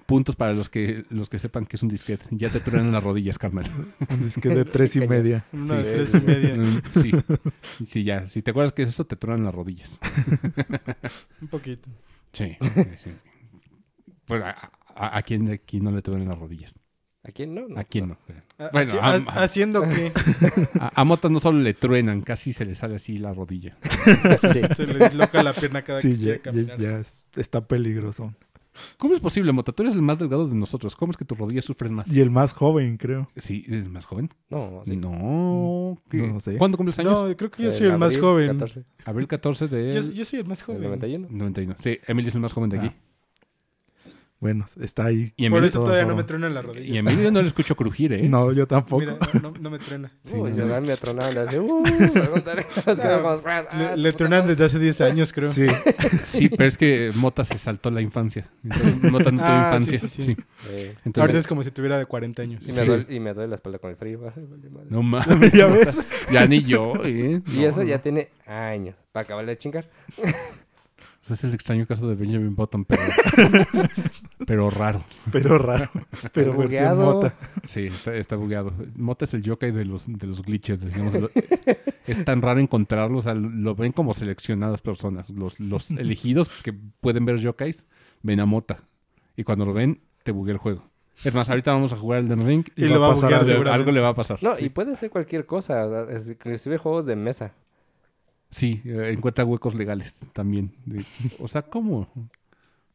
[0.07, 2.25] Puntos para los que los que sepan que es un disquete.
[2.31, 3.65] Ya te truenan las rodillas, carnal.
[4.09, 5.45] Un disque de tres y media.
[5.53, 5.83] Una Sí.
[5.83, 6.57] de tres y media.
[7.03, 7.13] Sí.
[7.87, 8.27] Sí, ya.
[8.27, 9.99] Si te acuerdas que es eso, te truenan las rodillas.
[11.41, 11.91] Un poquito.
[12.33, 12.57] Sí.
[12.61, 12.71] sí,
[13.05, 13.11] sí.
[14.25, 14.51] Pues a,
[14.95, 16.79] a, a quién de aquí no le truenan las rodillas.
[17.25, 17.69] ¿A quién no?
[17.69, 18.19] No, ¿A quién no.
[18.73, 20.11] Bueno, haci- a- ha- haciendo que
[20.81, 23.77] A, a Mota no solo le truenan, casi se le sale así la rodilla.
[24.53, 24.61] Sí.
[24.75, 26.81] se le disloca la pierna cada Sí, que ya, quiere ya- caminar.
[26.81, 28.35] ya es- está peligroso.
[28.97, 29.73] ¿Cómo es posible, Mota?
[29.73, 30.97] Tú eres el más delgado de nosotros.
[30.97, 32.11] ¿Cómo es que tus rodillas sufren más?
[32.11, 33.29] Y el más joven, creo.
[33.37, 34.31] Sí, ¿eres más joven?
[34.51, 34.97] No, sí.
[34.97, 35.99] No.
[36.09, 36.19] ¿qué?
[36.27, 36.57] No sé.
[36.57, 37.29] ¿Cuándo cumples años?
[37.29, 38.49] No, creo que yo En soy el más abril joven.
[38.59, 39.93] 14, Abril 14 de...
[39.93, 40.83] Yo, yo soy el más joven.
[40.83, 41.29] 91.
[41.31, 41.75] 91.
[41.79, 42.87] Sí, Emilio es el más joven de aquí.
[42.91, 43.12] Ah.
[44.43, 45.33] Bueno, está ahí.
[45.37, 47.07] Y Por eso todo todavía no me truenan las y rodillas.
[47.07, 48.29] Emilio no le escucho crujir, ¿eh?
[48.29, 48.99] No, yo tampoco.
[48.99, 50.11] Mira, no, no me truena.
[50.33, 51.61] Uy, Sí, se me atronaron de hace...
[51.61, 51.85] Uh.
[52.87, 54.49] Nos quedamos, ah, Le, su le madre.
[54.49, 55.49] desde hace 10 años, creo.
[55.53, 55.69] Sí,
[56.25, 58.51] Sí, pero es que Mota se saltó la infancia.
[58.65, 59.99] Entonces, Mota no tuvo Ah, infancia.
[60.01, 60.37] sí, Sí, sí.
[60.71, 62.67] Eh, Entonces, Ahorita es como si tuviera de 40 años.
[62.67, 62.89] y, me Sí.
[62.89, 64.23] duele, y me duele la espalda con el frío.
[64.35, 64.87] Ay, vale madre.
[64.91, 65.53] No mames.
[65.53, 66.05] ya ves.
[66.33, 67.41] Ya ni yo, ¿eh?
[67.47, 67.87] Y No, eso no.
[67.89, 68.97] ya tiene años.
[69.13, 69.89] Para acabarle de chingar.
[71.27, 73.03] Pues es el extraño caso de Benjamin Button, pero,
[74.47, 75.05] pero raro.
[75.31, 75.89] Pero raro.
[76.35, 77.15] Pero versión bugueado.
[77.15, 77.35] mota.
[77.65, 78.73] Sí, está, está bugueado.
[78.97, 81.31] Mota es el yokai de los, de los glitches, digamos.
[82.07, 85.31] Es tan raro encontrarlo, o sea, lo ven como seleccionadas personas.
[85.31, 87.87] Los, los elegidos que pueden ver yokais,
[88.23, 88.83] ven a Mota.
[89.37, 90.83] Y cuando lo ven, te buguea el juego.
[91.25, 93.93] Es más, ahorita vamos a jugar el Den Ring Y lo va a buguear algo,
[93.93, 94.43] le va a pasar.
[94.43, 94.65] No, sí.
[94.65, 95.87] y puede ser cualquier cosa.
[95.87, 97.53] o Inclusive juegos de mesa.
[98.53, 100.73] Sí, eh, encuentra huecos legales también.
[100.87, 101.05] De-
[101.41, 102.07] o sea, ¿cómo?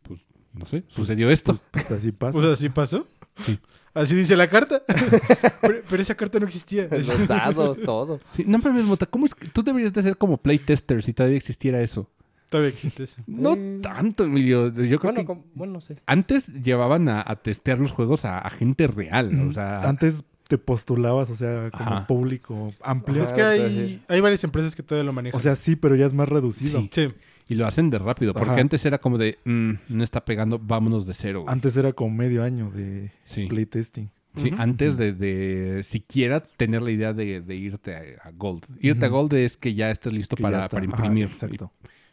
[0.03, 0.22] Pues,
[0.53, 1.60] no sé, sucedió esto.
[1.72, 2.32] Pues así pasa.
[2.34, 3.05] Pues así pasó.
[3.36, 3.60] Sí.
[3.93, 4.84] Así dice la carta.
[5.62, 6.88] pero, pero esa carta no existía.
[6.91, 8.20] Los dados, todo.
[8.32, 11.38] Sí, no mames, Mota, ¿cómo es que tú deberías de ser como playtester si todavía
[11.38, 12.10] existiera eso?
[12.49, 13.22] Todavía existe eso.
[13.28, 14.68] No Eh, tanto, Emilio.
[14.70, 15.97] Yo creo Bueno, que com- bueno, no sé.
[16.05, 19.49] antes llevaban a, a testear los juegos a, a gente real.
[19.49, 22.08] O sea, Antes te postulabas, o sea, como Ajá.
[22.08, 23.24] público amplio.
[23.24, 25.38] Es que hay, hay varias empresas que todavía lo manejan.
[25.38, 26.82] O sea, sí, pero ya es más reducido.
[26.82, 26.89] Sí.
[26.91, 27.10] sí.
[27.50, 28.34] y lo hacen de rápido.
[28.34, 28.60] Porque Ajá.
[28.62, 31.41] antes era como de, "Mm, no está pegando, vámonos de cero.
[31.43, 31.54] güey".
[31.54, 34.10] Antes era como medio año de Sí, playtesting.
[34.36, 38.66] sí antes de, de siquiera tener la idea de, de irte a, a Gold.
[38.82, 39.10] Irte a.
[39.10, 41.28] Gold es que ya estés listo que para, imprimir.
[41.28, 41.72] exacto.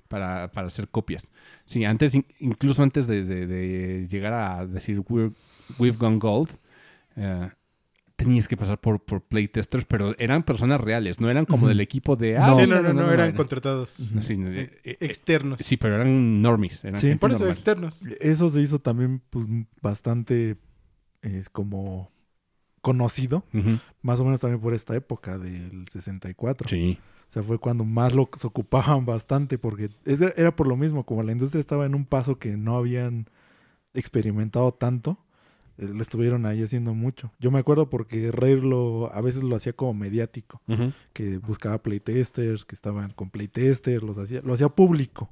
[0.08, 1.26] para, para hacer copias.
[1.66, 5.32] Sí, antes, in- incluso antes de, de- de llegar a decir "We're-
[5.78, 6.50] we've gone gold,
[7.16, 7.48] eh,
[8.16, 12.14] tenías que pasar por, por playtesters, pero eran personas reales, no eran como del equipo
[12.16, 12.38] de...
[12.38, 12.54] No.
[12.54, 13.98] sí, sí, no, no, no, eran contratados.
[14.12, 15.58] no, sí, no, eh, eh, Externos.
[15.62, 16.84] sí, pero eran normies.
[16.84, 17.56] Eran Sí, Por eso, normal.
[17.56, 18.02] externos.
[18.20, 19.46] Eso se hizo también pues,
[19.82, 20.56] bastante
[21.22, 22.12] eh, como
[22.80, 23.44] conocido,
[24.02, 26.68] más o menos también por esta época del 64.
[26.68, 26.98] Sí.
[27.28, 31.04] O sea, fue cuando más lo se ocupaban bastante, porque es- era por lo mismo,
[31.06, 33.26] como la industria estaba en un paso que no habían
[33.94, 35.23] experimentado tanto, eh,
[35.76, 37.32] le estuvieron ahí haciendo mucho.
[37.40, 40.62] Yo me acuerdo porque Rare lo, a veces lo hacía como mediático,
[41.12, 45.30] que buscaba playtesters, que estaban con playtesters, los hacía, lo hacía público.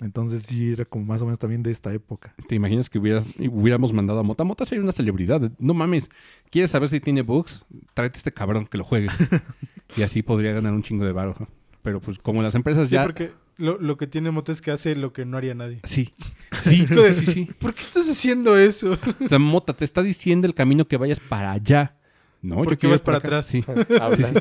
[0.00, 2.34] Entonces sí, era como más o menos también de esta época.
[2.48, 4.44] ¿Te imaginas que hubieras, hubiéramos mandado a Mota?
[4.44, 5.50] Mota sería una celebridad.
[5.58, 6.10] No mames.
[6.50, 7.64] ¿Quieres saber si tiene bugs?
[7.94, 9.08] Tráete a este cabrón que lo juegue.
[9.96, 11.34] y así podría ganar un chingo de varo.
[11.80, 13.04] Pero pues como las empresas Sí, ya...
[13.04, 15.80] porque lo, lo que tiene Mota es que hace lo que no haría nadie.
[15.84, 16.12] Sí.
[16.62, 17.48] Sí, de- sí, sí.
[17.58, 18.98] ¿Por qué estás haciendo eso?
[19.24, 21.94] O sea, Mota, te está diciendo el camino que vayas para allá.
[22.42, 23.26] No, ¿Por yo qué quiero vas para acá.
[23.28, 23.46] atrás?
[23.46, 23.62] Sí,
[24.00, 24.38] Outlast.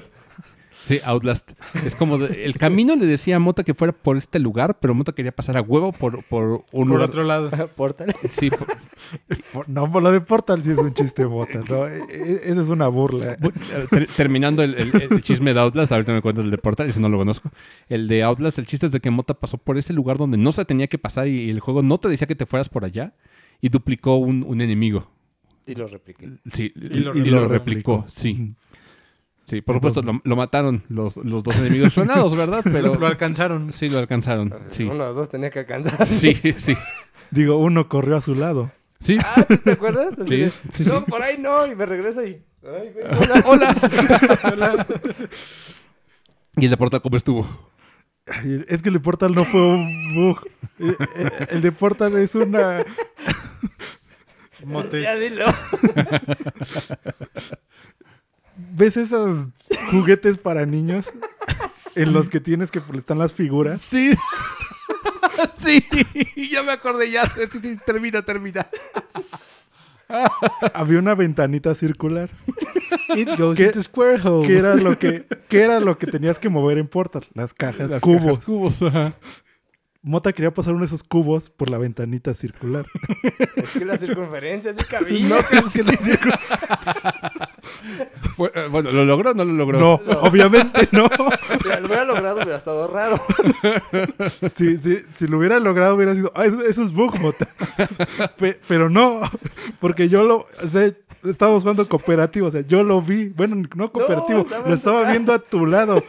[0.86, 1.52] Sí, Outlast.
[1.86, 4.94] Es como de- el camino le decía a Mota que fuera por este lugar, pero
[4.94, 7.04] Mota quería pasar a huevo por, por un Por lugar.
[7.10, 7.50] otro lado.
[7.76, 8.14] Portal.
[8.30, 8.68] Sí, por-
[9.54, 11.62] Por- no, por lo de Portal sí es un chiste bota.
[11.70, 13.38] No, E- e- esa es una burla.
[13.38, 13.54] bu-
[13.90, 17.00] ter- terminando el, el- el chisme de Outlast, ahorita me cuento el de Portal, eso
[17.00, 17.52] no lo conozco.
[17.90, 20.52] El de Outlast, el chiste es de que Mota pasó por ese lugar donde no
[20.52, 23.14] se tenía que pasar y el juego no te decía que te fueras por allá
[23.62, 25.12] y duplicó un, un enemigo.
[25.68, 26.30] Y lo repliqué.
[26.54, 28.54] Sí, y, lo- y y lo, lo replicó, sí.
[29.46, 32.62] Sí, por supuesto, lo, lo mataron los, los dos enemigos clonados, ¿verdad?
[32.64, 33.72] Pero Lo, lo alcanzaron.
[33.72, 34.54] sí lo alcanzaron.
[34.72, 36.06] Sí, Uno o dos tenía que alcanzar.
[36.08, 36.76] sí, sí.
[37.32, 38.72] Digo, uno corrió a su lado.
[39.00, 40.18] Sí, Ah, ¿te acuerdas?
[40.18, 41.06] Así Sí, de, sí, no, sí.
[41.08, 41.68] por ahí no.
[41.68, 42.42] Y me regreso y...
[42.64, 43.06] Ay, güey,
[43.46, 43.76] hola.
[44.52, 44.88] hola.
[46.58, 47.48] ¿Y el de Portal cómo estuvo?
[48.26, 50.40] Ay, Es que el de Portal no fue un bug.
[50.80, 52.84] Eh, eh, El de Portal es una...
[54.66, 55.04] Motes.
[55.04, 55.46] Ya dilo.
[58.58, 59.50] ¿Ves esos
[59.92, 61.12] juguetes para niños?
[61.96, 63.82] En los que tienes que pues, están las figuras.
[63.82, 64.12] Sí.
[65.58, 65.84] sí,
[66.52, 67.24] ya me acordé ya.
[67.86, 68.68] Termina, termina.
[70.74, 72.30] Había una ventanita circular.
[73.16, 74.48] It goes ¿Qué- into square hole.
[74.48, 77.26] ¿Qué era lo que, qué era lo que tenías que mover en Portal?
[77.34, 78.38] Las cajas, Las cubos.
[78.38, 79.14] cajas, cubos, ajá.
[80.08, 82.86] Mota quería pasar uno de esos cubos por la ventanita circular.
[83.56, 85.28] Es que la circunferencia sí cabía.
[85.30, 86.40] ¿No crees que circula?
[88.36, 89.80] Fue- eh, Bueno, ¿lo logró o no lo logró?
[89.80, 91.08] No, obviamente no.
[91.64, 93.20] Mira, lo hubiera logrado, hubiera estado raro.
[94.54, 97.48] Si, si, si lo hubiera logrado, hubiera sido, ah, eso, eso es bug, Mota.
[98.38, 99.22] Pe- pero no,
[99.80, 100.92] porque yo lo, o sea,
[101.24, 103.30] estábamos jugando cooperativo, o sea, yo lo vi.
[103.30, 106.04] Bueno, no cooperativo, lo estaba viendo a tu lado.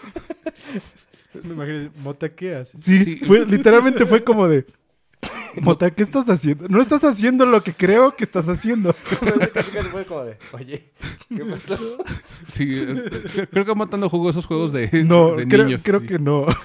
[1.45, 2.83] Me imagino, Mota, ¿qué haces?
[2.85, 3.17] Sí, Sí.
[3.25, 4.67] Fue, literalmente fue como de.
[5.63, 6.69] Mota, ¿qué estás haciendo?
[6.69, 8.93] No estás haciendo lo que creo que estás haciendo.
[9.91, 10.93] Fue como de, oye,
[11.35, 11.79] ¿qué pasó?
[12.53, 15.83] Sí, eh, creo- que Matando jugó esos juegos de, No, de creo, niños.
[15.83, 16.07] creo sí.
[16.07, 16.45] que no.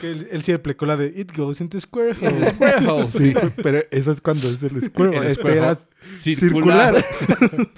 [0.00, 2.50] Que él, él sí aplicó la de It goes into square hole.
[2.52, 3.48] Square Hole, Sí, sí.
[3.62, 5.22] pero eso es cuando es el Squirrel.
[5.22, 7.02] El Este era Circular.
[7.02, 7.68] circular.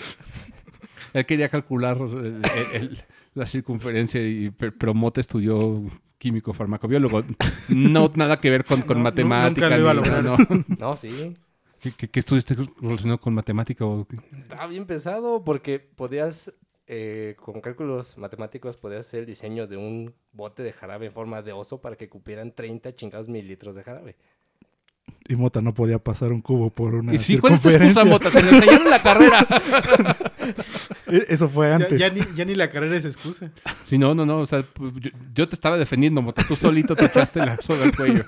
[1.15, 3.05] Él quería calcular el- el- el-
[3.39, 4.53] la circunferencia, y,
[4.95, 5.83] Mota estudió
[6.19, 7.23] químico farmacobiólogo.
[7.69, 9.67] No nada que ver con, con No, matemática.
[9.69, 10.25] nunca lo iba a lograr.
[10.25, 10.37] no.
[10.79, 11.37] No, sí.
[11.81, 13.85] ¿Qué, qué- qué estudiaste relacionado con matemática?
[13.87, 14.17] O qué?
[14.37, 16.53] Estaba bien pesado porque podías,
[16.89, 21.41] eh, con cálculos matemáticos, podías hacer el diseño de un bote de jarabe en forma
[21.43, 24.17] de oso para que cupieran 30 chingados mililitros de jarabe.
[25.29, 28.03] Y Mota no podía pasar un cubo por una ¿Y sí, cuál es tu excusa,
[28.03, 28.05] circunferencia.
[28.05, 28.31] Mota?
[28.31, 29.47] Te lo enseñaron en la carrera.
[31.07, 31.99] E- Eso fue Ya, antes.
[31.99, 33.51] ya ni, ya ni la carrera es excusa.
[33.87, 34.39] Sí, no, no, no.
[34.39, 36.43] O sea, pues, yo, yo te estaba defendiendo, Mota.
[36.47, 38.25] Tú solito te echaste la soga al cuello.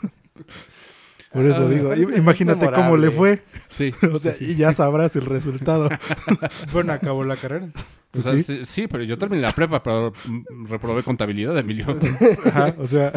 [1.33, 3.43] Por eso Ah, digo, imagínate es cómo le fue.
[3.68, 3.93] Sí.
[4.12, 5.89] O sea, y ya sabrás el resultado.
[6.73, 7.68] Bueno, acabó la carrera.
[8.13, 8.33] O sea,
[8.65, 8.89] sí.
[8.89, 11.87] pero yo terminé la prepa, pero mm, reprobé contabilidad, Emilio.
[12.47, 13.13] Ajá, o sea,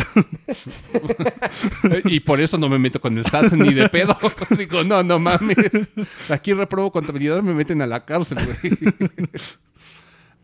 [2.06, 4.16] y por eso no me meto con el SAT ni de pedo.
[4.58, 5.58] Digo, no, no mames.
[6.30, 8.74] Aquí reprobo contabilidad, me meten a la cárcel, güey.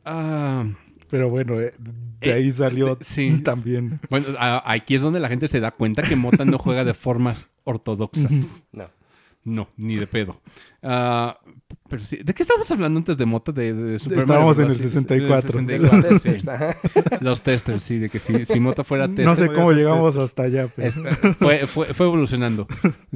[0.06, 0.66] Ah,
[1.10, 1.74] pero bueno, eh,
[2.20, 3.42] de ahí salió de- sí.
[3.42, 4.00] también.
[4.10, 6.94] bueno, a- aquí es donde la gente se da cuenta que Mota no juega de
[6.94, 8.66] formas ortodoxas.
[8.72, 8.90] No.
[9.46, 10.42] No, ni de pedo.
[10.84, 11.40] Ah,
[11.90, 13.52] pero sí, ¿De qué estábamos hablando antes de Mota?
[13.52, 14.92] De, de Super Estábamos Mario en el Bros.
[14.92, 15.60] 64.
[15.60, 16.50] En el Los 64, testers, sí.
[16.50, 16.76] ajá.
[17.22, 19.26] Los testers, sí, de que si, si Mota fuera tester.
[19.26, 20.92] No sé cómo llegamos hasta allá, pero
[21.40, 22.68] fue, fue, fue evolucionando.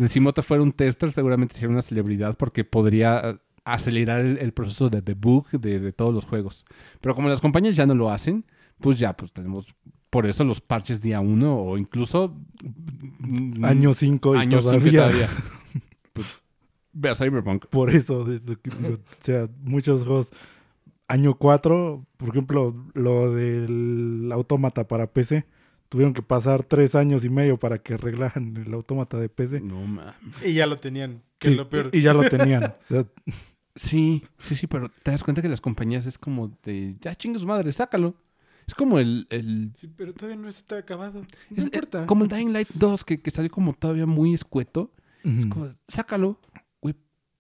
[0.08, 4.52] Si Mota fuera un tester, seguramente sería una celebridad porque podría eh, acelerar el, el
[4.52, 6.66] proceso de debug de, de todos los juegos.
[7.00, 8.46] Pero como las compañías ya no lo hacen,
[8.80, 9.68] pues ya, pues tenemos
[10.14, 12.38] por eso los parches día uno o incluso
[13.20, 15.28] mm, año 5 y todavía.
[16.94, 17.66] Ve a Cyberpunk.
[17.68, 20.32] Por eso, es lo que digo, o sea, muchos juegos.
[21.08, 25.46] Año 4, por ejemplo, lo del autómata para PC.
[25.90, 29.62] Tuvieron que pasar tres años y medio para que arreglaran el autómata de PC.
[29.62, 30.14] No mames.
[30.44, 31.22] Y ya lo tenían.
[31.38, 31.90] Que Sí, es lo peor.
[31.94, 32.64] y ya lo tenían.
[32.64, 33.06] O sea,
[33.76, 37.40] Sí, sí, sí, pero te das cuenta que las compañías es como de, ya chingue
[37.40, 38.16] su madre, sácalo.
[38.68, 41.22] Es como el, el Sí, pero todavía no está acabado.
[41.50, 42.04] No es- importa.
[42.04, 44.92] eh, como el Dying Light 2 que, que salió como todavía muy escueto.
[45.24, 46.40] Es como, sácalo.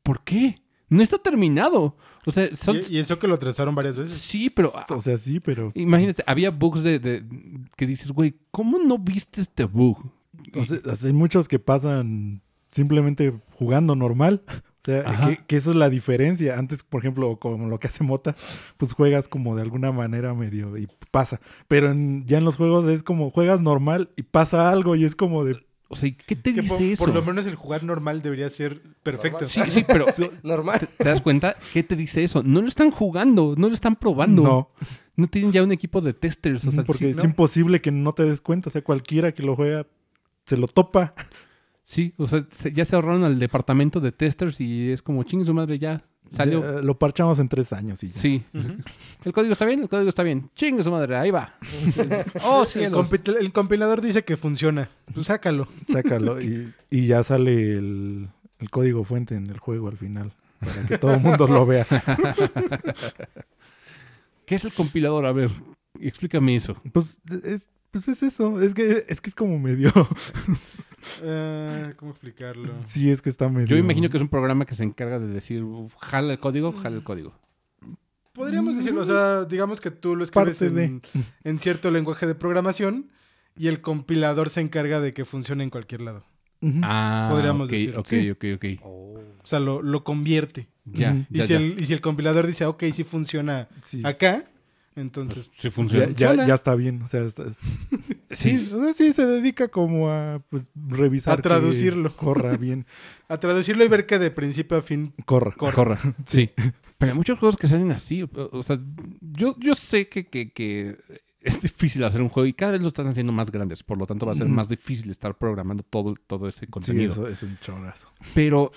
[0.03, 0.57] ¿Por qué?
[0.89, 1.97] No está terminado.
[2.25, 2.77] O sea, son...
[2.89, 4.13] Y, y eso que lo trazaron varias veces.
[4.19, 4.71] Sí, pero...
[4.89, 5.71] o sea, sí, pero.
[5.73, 7.23] imagínate, había bugs de, de-
[7.75, 9.97] que dices, güey, ¿cómo no viste este bug?
[10.55, 14.43] O sea, hay muchos que pasan simplemente jugando normal.
[14.47, 16.59] O sea, que, que eso es la diferencia.
[16.59, 18.35] Antes, por ejemplo, como lo que hace Mota,
[18.77, 21.39] pues juegas como de alguna manera medio y pasa.
[21.69, 25.15] Pero en- ya en los juegos es como juegas normal y pasa algo y es
[25.15, 25.65] como de...
[25.93, 27.05] O sea, ¿qué te Que dice por, eso?
[27.05, 29.45] por lo menos el jugar normal debería ser perfecto.
[29.45, 30.05] Sí, sí, pero
[30.43, 30.87] Normal.
[30.97, 31.55] ¿te das cuenta?
[31.71, 32.43] ¿Qué te dice eso?
[32.43, 34.43] No lo están jugando, no lo están probando.
[34.43, 34.69] No,
[35.15, 36.65] No tienen ya un equipo de testers.
[36.65, 37.23] O sea, porque sí, es ¿no?
[37.25, 38.69] imposible que no te des cuenta.
[38.69, 39.85] O sea, cualquiera que lo juega
[40.45, 41.13] se lo topa.
[41.83, 45.45] Sí, o sea, se- ya se ahorraron al departamento de testers y es como, chingue
[45.45, 46.61] su madre, ya salió.
[46.61, 48.19] Ya, lo parchamos en tres años y ya.
[48.19, 48.43] Sí.
[49.23, 49.81] ¿El código está bien?
[49.81, 50.49] El código está bien.
[50.55, 51.55] Chingue su madre, ahí va.
[52.43, 52.79] oh, sí.
[52.83, 54.89] el, compi- el compilador dice que funciona.
[55.13, 55.67] Pues sácalo.
[55.87, 60.33] Sácalo y, y ya sale el, el código fuente en el juego al final.
[60.59, 61.85] Para que todo el mundo lo vea.
[64.45, 65.25] ¿Qué es el compilador?
[65.25, 65.51] A ver,
[65.99, 66.75] explícame eso.
[66.91, 68.61] Pues es, pues es eso.
[68.61, 69.91] Es que es que es como medio.
[71.23, 72.73] Ah, ¿Cómo explicarlo?
[72.85, 73.67] sí, es que está medio.
[73.67, 75.63] Yo imagino que es un programa que se encarga de decir,
[75.99, 77.33] jala el código, jala el código.
[78.33, 80.83] Podríamos decirlo, o sea, digamos que tú lo escribes de.
[80.85, 81.01] en,
[81.43, 83.11] en cierto lenguaje de programación
[83.55, 86.23] y el compilador se encarga de que funcione en cualquier lado.
[86.81, 88.31] Ah, Podríamos ok, decir, ok, sí.
[88.31, 88.65] ok, ok.
[88.83, 89.19] Oh.
[89.43, 90.69] O sea, lo, lo convierte.
[90.85, 91.27] Ya.
[91.29, 91.59] Y, ya, si ya.
[91.59, 94.45] El, y si el compilador dice, ok, sí funciona Sí, acá,
[94.95, 95.45] entonces...
[95.55, 96.11] Sí ya, funciona.
[96.15, 97.01] ya, ya está bien.
[97.01, 97.59] O sea, está- es-
[98.31, 101.37] Sí, sí, o sea, sí se dedica como a pues, revisar.
[101.39, 102.09] A traducirlo.
[102.11, 102.85] Que corra bien.
[103.29, 105.53] A traducirlo y ver que de principio a fin Corra.
[105.57, 105.73] corre.
[105.75, 105.99] corra.
[106.25, 106.51] Sí.
[106.97, 108.21] Pero hay muchos juegos que salen así.
[108.23, 108.79] O, o sea,
[109.21, 110.97] yo, yo sé que, que, que
[111.41, 113.81] es difícil hacer un juego y cada vez lo están haciendo más grandes.
[113.83, 117.11] Por lo tanto, va a ser más difícil estar programando todo, todo ese Sí, contenido.
[117.13, 118.07] eso es un chorazo.
[118.35, 118.71] Pero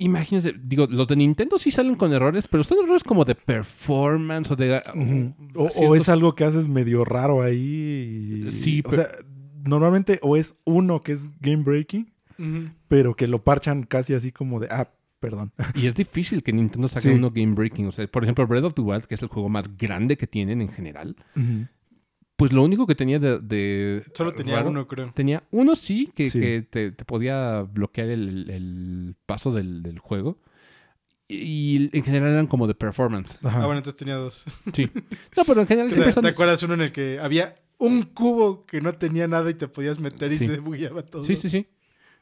[0.00, 4.50] imagínate, digo, los de Nintendo sí salen con errores, pero son errores como de performance
[4.50, 4.82] o de...
[4.94, 5.34] Ujú.
[5.76, 8.44] o, es algo que haces medio raro ahí.
[8.48, 9.12] y- Sí, o pero- sea,
[9.64, 12.12] normalmente o es uno que es game breaking,
[12.88, 14.90] pero que lo parchan casi así como de, ah,
[15.20, 15.52] Perdón.
[15.74, 17.14] Y es difícil que Nintendo saque Sí.
[17.14, 17.86] uno game breaking.
[17.88, 20.26] O sea, por ejemplo, Breath of the Wild, que es el juego más grande que
[20.26, 21.14] tienen en general,
[22.40, 23.38] pues lo único que tenía de.
[23.38, 25.12] de Solo tenía raro- uno, creo.
[25.14, 26.40] Tenía uno sí, que, Sí.
[26.40, 30.38] que te, te podía bloquear el, el paso del, del juego.
[31.28, 33.38] Y en general eran como de performance.
[33.44, 33.62] Ajá.
[33.62, 34.44] Ah, bueno, entonces tenía dos.
[34.72, 34.90] Sí.
[35.36, 36.22] No, pero en general ¿Te, siempre son.
[36.24, 39.68] te acuerdas uno en el que había un cubo que no tenía nada y te
[39.68, 41.22] podías meter y se bugueaba todo?
[41.22, 41.68] Sí, sí, sí.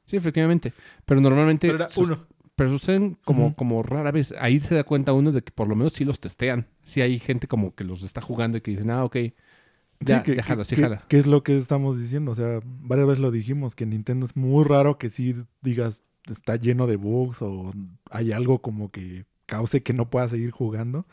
[0.04, 0.72] Sí, efectivamente.
[1.06, 1.68] Pero normalmente.
[1.68, 2.26] Pero era sus- uno.
[2.56, 4.34] Pero suceden como, como rara vez.
[4.40, 6.66] Ahí se da cuenta uno de que por lo menos sí los testean.
[6.82, 9.16] Sí hay gente como que los está jugando y que dicen, ah, ok.
[10.00, 11.04] Ya, Sí, que, ya jala, sí que- jala.
[11.08, 12.32] que es lo que estamos diciendo.
[12.32, 16.56] O sea, varias veces lo dijimos, que Nintendo es muy raro que sí digas está
[16.56, 17.72] lleno de bugs o
[18.10, 21.06] hay algo como que cause que no pueda seguir jugando.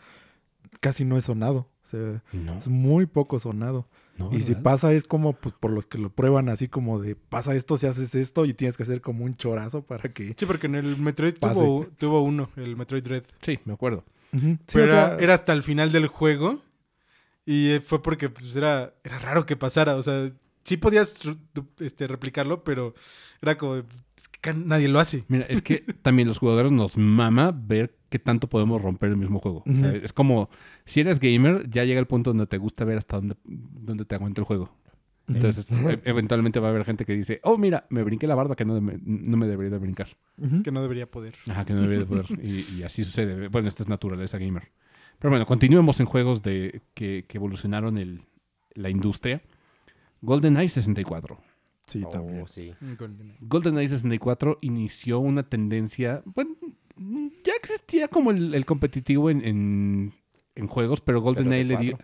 [0.81, 1.69] Casi no es sonado.
[1.83, 3.87] O sea, No, es muy poco sonado.
[4.17, 4.63] no, y si ¿verdad?
[4.63, 7.85] pasa es como pues, por los que lo prueban así como de pasa esto si
[7.85, 10.35] haces esto y tienes que hacer como un chorazo para que...
[10.37, 13.23] Sí, porque en el Metroid tuvo, tuvo uno, el Metroid Dread.
[13.41, 14.03] Sí, me acuerdo.
[14.33, 14.47] Ujú.
[14.47, 16.61] Sí, Pero o sea, era, era hasta el final del juego.
[17.45, 19.95] Y eh, fue porque pues, era, era raro que pasara.
[19.95, 20.31] O sea,
[20.63, 21.19] sí podías
[21.79, 22.93] este, replicarlo, pero
[23.41, 23.75] era como...
[23.75, 25.25] es que ca- nadie lo hace.
[25.27, 29.39] Mira, es que también los jugadores nos mama ver qué tanto podemos romper el mismo
[29.39, 29.63] juego.
[29.67, 29.97] O sea, Ujú.
[29.97, 30.49] es como,
[30.85, 34.15] si eres gamer, ya llega el punto donde te gusta ver hasta dónde, dónde te
[34.15, 34.75] aguanta el juego.
[35.27, 38.55] Entonces, e- eventualmente va a haber gente que dice, oh, mira, me brinqué la barda
[38.55, 40.07] que no, me- no me debería de brincar.
[40.63, 41.33] Que no debería poder.
[41.47, 42.25] Ajá, que no debería de poder.
[42.43, 43.47] Y, y así sucede.
[43.49, 44.71] Bueno, esta es naturaleza gamer.
[45.19, 48.21] Pero bueno, continuemos en juegos de que, que evolucionaron el,
[48.73, 49.41] la industria.
[50.21, 51.39] GoldenEye 64.
[51.87, 52.47] Sí, Oh, también.
[52.47, 52.73] sí.
[52.97, 56.21] Con- GoldenEye 64 inició una tendencia.
[56.25, 56.55] Bueno,
[57.43, 60.13] ya existía como el, el competitivo en, en,
[60.55, 61.97] en juegos, pero GoldenEye de le dio.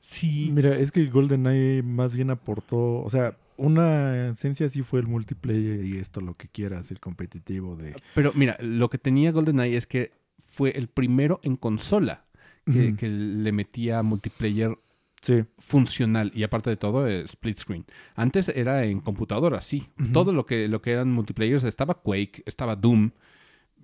[0.00, 0.50] Sí.
[0.52, 5.84] Mira, es que GoldenEye más bien aportó, o sea, una esencia sí fue el multiplayer
[5.84, 7.94] y esto lo que quieras, el competitivo de...
[8.14, 10.12] Pero mira, lo que tenía GoldenEye es que
[10.48, 12.24] fue el primero en consola
[12.70, 14.76] que, le metía multiplayer
[15.22, 17.84] Sí, funcional y aparte de todo eh, split screen.
[18.14, 19.86] Antes era en computadora, sí.
[20.14, 23.10] Todo lo que lo que eran multiplayers estaba Quake, estaba Doom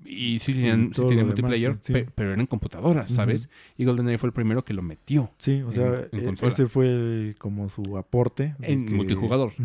[0.04, 1.92] y sí tenían, sí tenían lo demás, multiplayer, sí.
[1.92, 3.48] pe- pero eran computadoras, ¿sabes?
[3.76, 6.68] Y GoldenEye fue el primero que lo metió sí, o sea, En- en e- ese
[6.68, 8.54] fue como su aporte.
[8.62, 9.52] en que- multijugador.
[9.54, 9.64] Que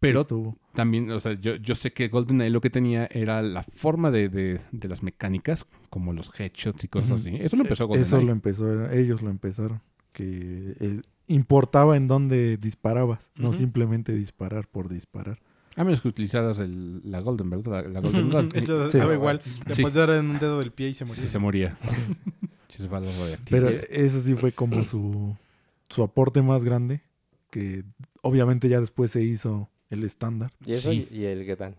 [0.00, 0.56] Pero estuvo.
[0.74, 4.28] también, o sea, yo, yo sé que GoldenEye lo que tenía era la forma de,
[4.30, 7.36] de- de las mecánicas, como los headshots y cosas así.
[7.38, 8.06] Eso lo empezó GoldenEye.
[8.08, 9.80] Eso lo empezó, ellos lo empezaron.
[10.12, 15.38] Que eh, importaba en dónde disparabas, no simplemente disparar por disparar.
[15.76, 17.84] A menos que utilizaras el- la Golden, ¿verdad?
[17.84, 18.48] La, la Golden Gun.
[18.54, 18.98] Eso Sí.
[18.98, 19.40] daba igual.
[19.66, 19.84] Le Sí.
[19.94, 21.22] dar en un dedo del pie y se moría.
[21.22, 21.76] Sí, se moría.
[23.48, 25.36] Pero eso sí fue como su,
[25.88, 27.02] su aporte más grande,
[27.50, 27.84] que
[28.22, 30.50] obviamente ya después se hizo el estándar.
[30.64, 31.06] Y eso Sí.
[31.10, 31.76] y, el Gedan.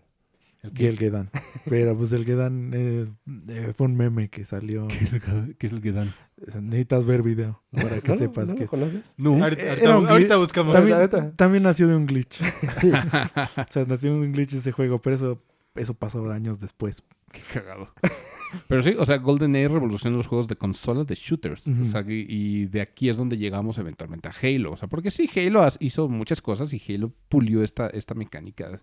[0.62, 1.28] ¿El Y el Gedan.
[1.68, 3.06] Pero pues el Gedan eh,
[3.48, 4.86] eh, fue un meme que salió.
[4.88, 6.14] ¿Qué es el que- qué es el que dan?
[6.60, 8.66] Necesitas ver video para que ¿No lo- sepas no lo que...
[8.66, 9.14] conoces?
[9.16, 9.42] No.
[9.42, 10.74] Ahorita, Eh, ahorita- era un ahorita gli- buscamos.
[10.76, 12.40] También- también nació de un glitch.
[12.80, 12.90] Sí.
[12.92, 15.42] O sea, nació de un glitch ese juego, pero eso,
[15.74, 17.02] eso pasó años después.
[17.32, 17.88] Qué cagado.
[18.68, 21.66] Pero sí, o sea, GoldenEye revolucionó los juegos de consola de shooters.
[21.66, 21.82] Ujú.
[21.82, 24.72] O sea, y, y de aquí es donde llegamos eventualmente a Halo.
[24.72, 28.80] O sea, porque sí, Halo hizo muchas cosas y Halo pulió esta, esta mecánica,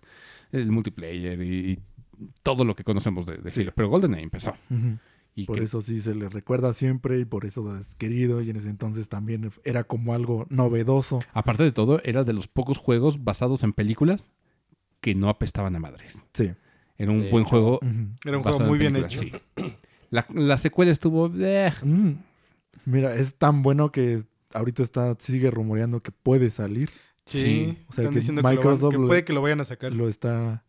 [0.52, 1.78] el multiplayer y, y
[2.42, 3.62] todo lo que conocemos de, de Sí.
[3.62, 3.72] Halo.
[3.74, 4.54] Pero GoldenEye empezó.
[5.36, 8.42] Y Por que- eso sí se le recuerda siempre y por eso es querido.
[8.42, 11.20] Y en ese entonces también era como algo novedoso.
[11.32, 14.32] aparte de todo, era de los pocos juegos basados en películas
[15.00, 16.18] que no apestaban a madres.
[16.34, 16.50] Sí.
[17.00, 17.50] Era un De buen hecho.
[17.50, 17.80] juego.
[18.24, 19.18] Era un juego muy bien hecho.
[19.20, 19.32] sí.
[20.10, 21.30] La, la secuela estuvo...
[21.38, 22.10] eh, Mm.
[22.86, 24.24] Mira, es tan bueno que
[24.54, 26.90] ahorita está sigue rumoreando que puede salir.
[27.26, 27.78] Sí, Sí.
[27.88, 29.60] O sea, están que diciendo que, lo van- Microsoft que lo- puede que lo vayan
[29.60, 29.92] a sacar.
[29.92, 30.64] Lo está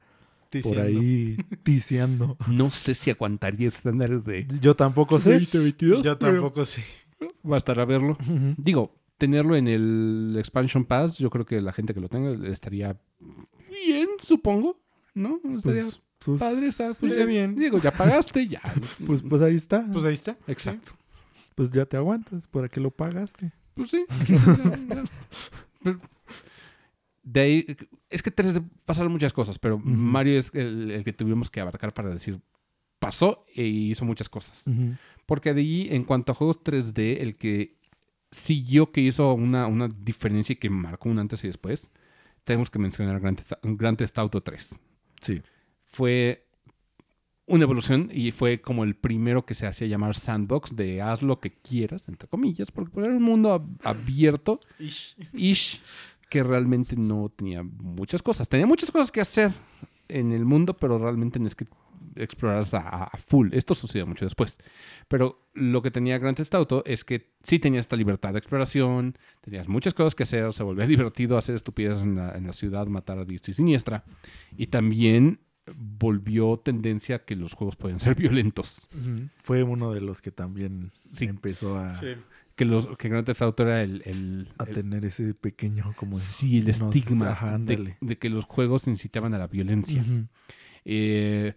[0.63, 2.37] por ahí ticiando.
[2.47, 5.33] No sé si aguantaría estándares de Yo tampoco sé.
[5.39, 6.03] 2022.
[6.03, 6.83] Yo tampoco sé.
[7.43, 8.17] Bastará verlo.
[8.57, 12.99] Digo, tenerlo en el Expansion Pass, yo creo que la gente que lo tenga estaría
[13.69, 14.77] bien, supongo.
[15.13, 15.39] ¿No?
[15.57, 16.67] Estaría Pues, pues, padre.
[16.67, 17.55] Está, pues, ya- bien.
[17.55, 18.61] Digo, ya pagaste, ya.
[19.07, 19.85] pues, pues ahí está.
[19.91, 20.37] Pues ahí está.
[20.47, 20.93] Exacto.
[21.55, 22.47] Pues ya te aguantas.
[22.47, 23.51] ¿Para qué lo pagaste?
[23.75, 24.05] Pues sí.
[27.23, 27.77] De ahí,
[28.09, 29.77] es que 3D pasaron muchas cosas, pero.
[29.77, 32.41] Mario es el, el que tuvimos que abarcar para decir,
[32.99, 34.65] pasó e hizo muchas cosas.
[35.25, 37.77] Porque de ahí, en cuanto a juegos 3D, el que
[38.31, 41.89] siguió que hizo una, una diferencia y que marcó un antes y después,
[42.43, 44.69] tenemos que mencionar Grand Theft, Grand Theft Auto 3.
[45.21, 45.41] Sí.
[45.91, 46.47] Fue
[47.47, 51.39] una evolución y fue como el primero que se hacía llamar sandbox de haz lo
[51.39, 55.15] que quieras, entre comillas, porque era un mundo ab- abierto, Ish.
[55.33, 55.81] ish,
[56.29, 58.47] que realmente no tenía muchas cosas.
[58.47, 59.51] Tenía muchas cosas que hacer
[60.07, 61.65] en el mundo, pero realmente no es que
[62.15, 63.49] exploraras a, a full.
[63.51, 64.57] Esto sucedió mucho después.
[65.09, 69.17] Pero lo que tenía Grand Theft Auto es que sí tenía esta libertad de exploración,
[69.41, 72.87] tenías muchas cosas que hacer, se volvía divertido hacer estupideces en la, en la ciudad,
[72.87, 74.05] matar a diestra y siniestra.
[74.55, 75.39] Y también
[75.75, 78.89] volvió tendencia a que los juegos podían ser violentos.
[79.43, 81.25] Fue uno de los que también Sí.
[81.25, 82.07] empezó a, Sí.
[82.55, 84.01] Que, los, que Grand Theft Auto era el...
[84.05, 86.17] el- a el- tener ese pequeño como...
[86.17, 90.03] sí, el unos- estigma ajá, de, que los juegos incitaban a la violencia.
[90.85, 91.53] Eh,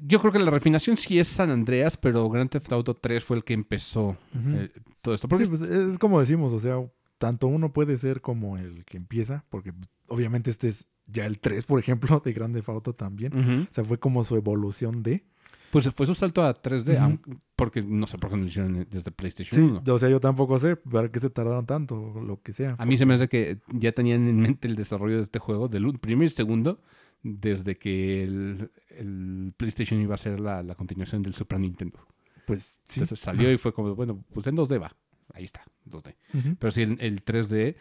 [0.00, 3.36] yo creo que la refinación sí es San Andreas, pero Grand Theft Auto 3 fue
[3.36, 4.70] el que empezó eh,
[5.02, 5.28] todo esto.
[5.28, 6.76] Porque Sí, pues, es como decimos, o sea,
[7.18, 9.74] tanto uno puede ser como el que empieza, porque
[10.08, 13.66] obviamente este es ya el 3, por ejemplo, de Grande Auto también.
[13.70, 15.24] O sea, fue como su evolución de...
[15.70, 17.02] Pues fue su salto a 3D, Ujú.
[17.02, 19.94] aunque- porque no sé por qué no lo hicieron desde PlayStation 1.
[19.94, 22.74] o sea, yo tampoco sé para qué se tardaron tanto, o lo que sea.
[22.78, 25.68] A mí se me hace que ya tenían en mente el desarrollo de este juego,
[25.68, 26.82] del primer y segundo,
[27.22, 32.00] desde que el, el PlayStation iba a ser la, la continuación del Super Nintendo.
[32.46, 33.00] Pues sí.
[33.00, 34.94] Entonces salió y fue como, bueno, pues en 2D va.
[35.32, 36.16] Ahí está, 2D.
[36.34, 36.56] Ujú.
[36.58, 37.76] Pero sí, el, el 3D,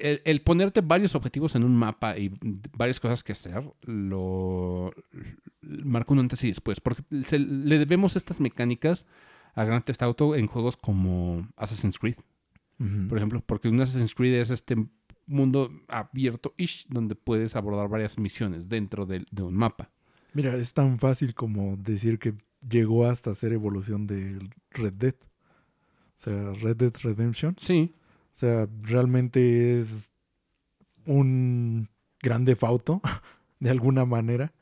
[0.00, 2.32] el, el ponerte varios objetivos en un mapa y
[2.76, 4.92] varias cosas que hacer, lo
[5.62, 6.80] marca un antes y después.
[6.80, 9.06] Porque se- le debemos estas mecánicas
[9.54, 12.16] a Grand Theft Auto en juegos como Assassin's Creed,
[13.08, 14.76] por ejemplo, porque un Assassin's Creed es este
[15.26, 19.90] mundo abierto-ish donde puedes abordar varias misiones dentro de, de un mapa.
[20.34, 22.34] Mira, es tan fácil como decir que
[22.68, 25.14] llegó hasta ser evolución del Red Dead.
[25.14, 27.56] O sea, Red Dead Redemption.
[27.58, 27.94] Sí,
[28.36, 30.12] O sea, realmente es
[31.06, 31.88] un
[32.22, 33.00] grande fauto,
[33.60, 34.52] de alguna manera,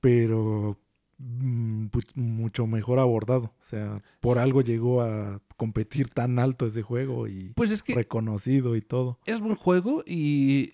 [0.00, 0.78] pero
[1.18, 3.52] mm, pu- mucho mejor abordado.
[3.58, 7.94] O sea, por algo llegó a competir tan alto ese juego y pues es que
[7.94, 9.18] reconocido y todo.
[9.26, 10.72] es buen juego y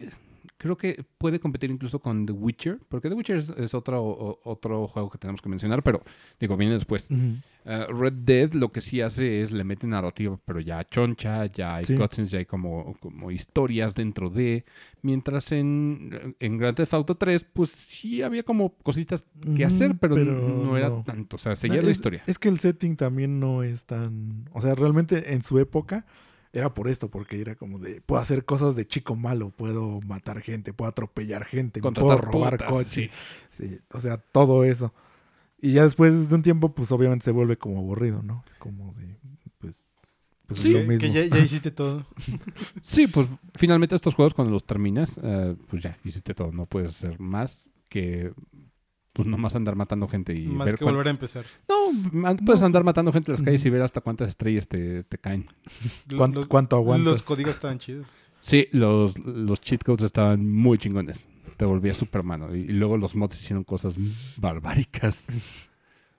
[0.62, 4.40] creo que puede competir incluso con The Witcher, porque The Witcher es, es otro, o-
[4.44, 6.02] otro juego que tenemos que mencionar, pero
[6.38, 7.08] digo, viene después.
[7.10, 11.76] Eh, Red Dead lo que sí hace es le mete narrativa, pero ya choncha, ya
[11.76, 11.94] hay Sí.
[11.96, 14.64] cutscenes, ya hay como, como historias dentro de.
[15.02, 19.24] Mientras en, en Grand Theft Auto 3, pues sí había como cositas
[19.56, 21.02] que hacer, pero, pero no era no.
[21.02, 21.36] tanto.
[21.36, 22.22] O sea, seguía la historia.
[22.26, 24.46] Es que el setting también no es tan...
[24.52, 26.04] O sea, realmente en su época
[26.52, 28.00] era por esto, porque era como de...
[28.00, 32.68] Puedo hacer cosas de chico malo, puedo matar gente, puedo atropellar gente, puedo robar putas,
[32.70, 32.92] coches.
[32.92, 33.10] sí.
[33.50, 34.92] Sí, o sea, todo eso.
[35.62, 38.42] Y ya después de un tiempo, pues obviamente se vuelve como aburrido, ¿no?
[38.46, 39.16] Es como de...
[39.58, 39.84] Pues,
[40.46, 41.00] pues es Sí, lo Que, mismo.
[41.00, 42.06] que ya, ya hiciste todo.
[42.82, 46.50] Sí, pues finalmente estos juegos cuando los terminas, eh, pues ya hiciste todo.
[46.52, 48.32] No puedes hacer más que
[49.22, 51.44] pues nomás andar matando gente y Más ver que cuán- volver a empezar.
[51.68, 55.18] No, puedes andar matando gente en las calles y ver hasta cuántas estrellas te, te
[55.18, 55.46] caen.
[56.16, 57.06] ¿Cuán- Los- ¿Cuánto aguantas?
[57.06, 58.06] Los códigos estaban chidos.
[58.40, 61.28] Sí, los, los cheat codes estaban muy chingones.
[61.56, 62.48] Te volvías Superman.
[62.54, 63.96] Y, y luego los mods hicieron cosas
[64.38, 65.26] barbáricas.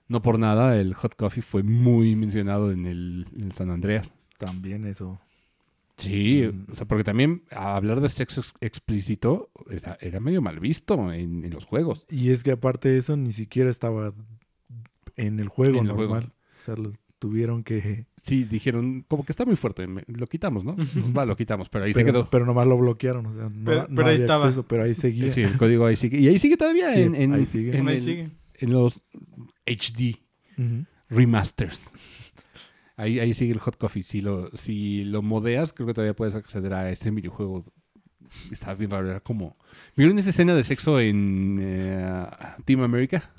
[0.08, 4.12] No por nada, el hot coffee fue muy mencionado en el, en el San Andreas.
[4.38, 5.20] También eso.
[6.02, 9.50] Sí, o sea, porque también hablar de sexo ex- explícito
[10.00, 12.06] era, medio mal visto en, en los juegos.
[12.10, 14.12] Y es que aparte de eso, ni siquiera estaba
[15.16, 16.14] en el juego En el juego.
[16.14, 16.32] normal.
[16.58, 18.06] O sea, lo tuvieron que...
[18.16, 20.74] Sí, dijeron, como que está muy fuerte, me- lo quitamos, ¿no?
[21.16, 22.30] Va, lo quitamos, pero ahí se pero, quedó.
[22.30, 24.44] pero nomás lo bloquearon, o sea, no, Pero- no pero ahí estaba.
[24.46, 25.30] acceso, pero ahí seguía.
[25.30, 26.18] Sí, el código ahí sigue.
[26.18, 27.76] Y ahí sigue todavía Sí, en, en- ahí sigue.
[27.76, 28.30] en Ahí el- sigue.
[28.54, 29.04] en los
[29.66, 30.18] HD
[31.08, 31.90] remasters.
[32.96, 34.02] Ahí, ahí sigue el hot coffee.
[34.02, 37.64] Si lo, si lo modeas, creo que todavía puedes acceder a ese videojuego.
[38.50, 39.10] Está bien raro.
[39.10, 39.56] Era como.
[39.96, 42.26] ¿Vieron esa escena de sexo en eh,
[42.64, 43.30] Team America?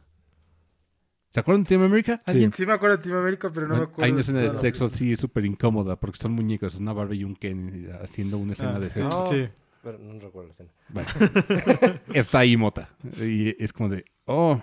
[1.32, 2.22] ¿Se acuerdan de Team America?
[2.26, 2.32] Sí.
[2.32, 2.54] ¿Alguien?
[2.54, 4.04] Sí me acuerdo de Team América, pero no me acuerdo.
[4.06, 7.36] Hay una escena de sexo así súper incómoda porque son muñecos, una Barbie y un
[7.36, 9.28] Ken haciendo una escena Ah, de sexo.
[9.32, 9.50] sí.
[9.82, 10.70] Pero no recuerdo la escena.
[10.90, 11.10] Bueno,
[12.14, 12.90] está ahí Mota.
[13.20, 14.62] Y es como de, oh,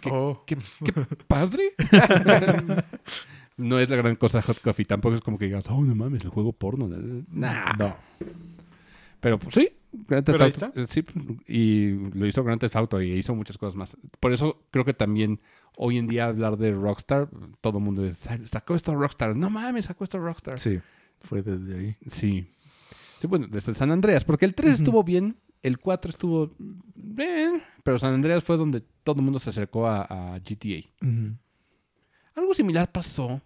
[0.00, 0.42] qué, Oh.
[0.44, 0.92] qué- qué
[1.26, 1.72] padre.
[3.56, 4.84] no es la gran cosa Hot Coffee.
[4.84, 6.88] Tampoco es como que digas, oh, no mames, el juego porno.
[7.30, 7.72] Nah.
[7.78, 7.96] No.
[9.20, 11.04] Pero pues, sí, Grand Theft Auto, sí,
[11.48, 13.96] y lo hizo Grand Theft Auto y hizo muchas cosas más.
[14.20, 15.40] Por eso creo que también
[15.76, 17.28] hoy en día hablar de Rockstar,
[17.60, 19.34] todo el mundo es, sacó esto Rockstar.
[19.34, 20.58] No mames, sacó esto Rockstar.
[20.58, 20.80] Sí,
[21.20, 21.96] fue desde ahí.
[22.06, 22.46] Sí.
[23.18, 24.82] Sí, bueno, desde San Andreas, porque el 3 Ujú.
[24.82, 26.54] estuvo bien, el 4 estuvo
[26.94, 30.86] bien, pero San Andreas fue donde todo el mundo se acercó a, a GTA.
[31.00, 31.36] Ujú.
[32.36, 33.40] Algo similar pasó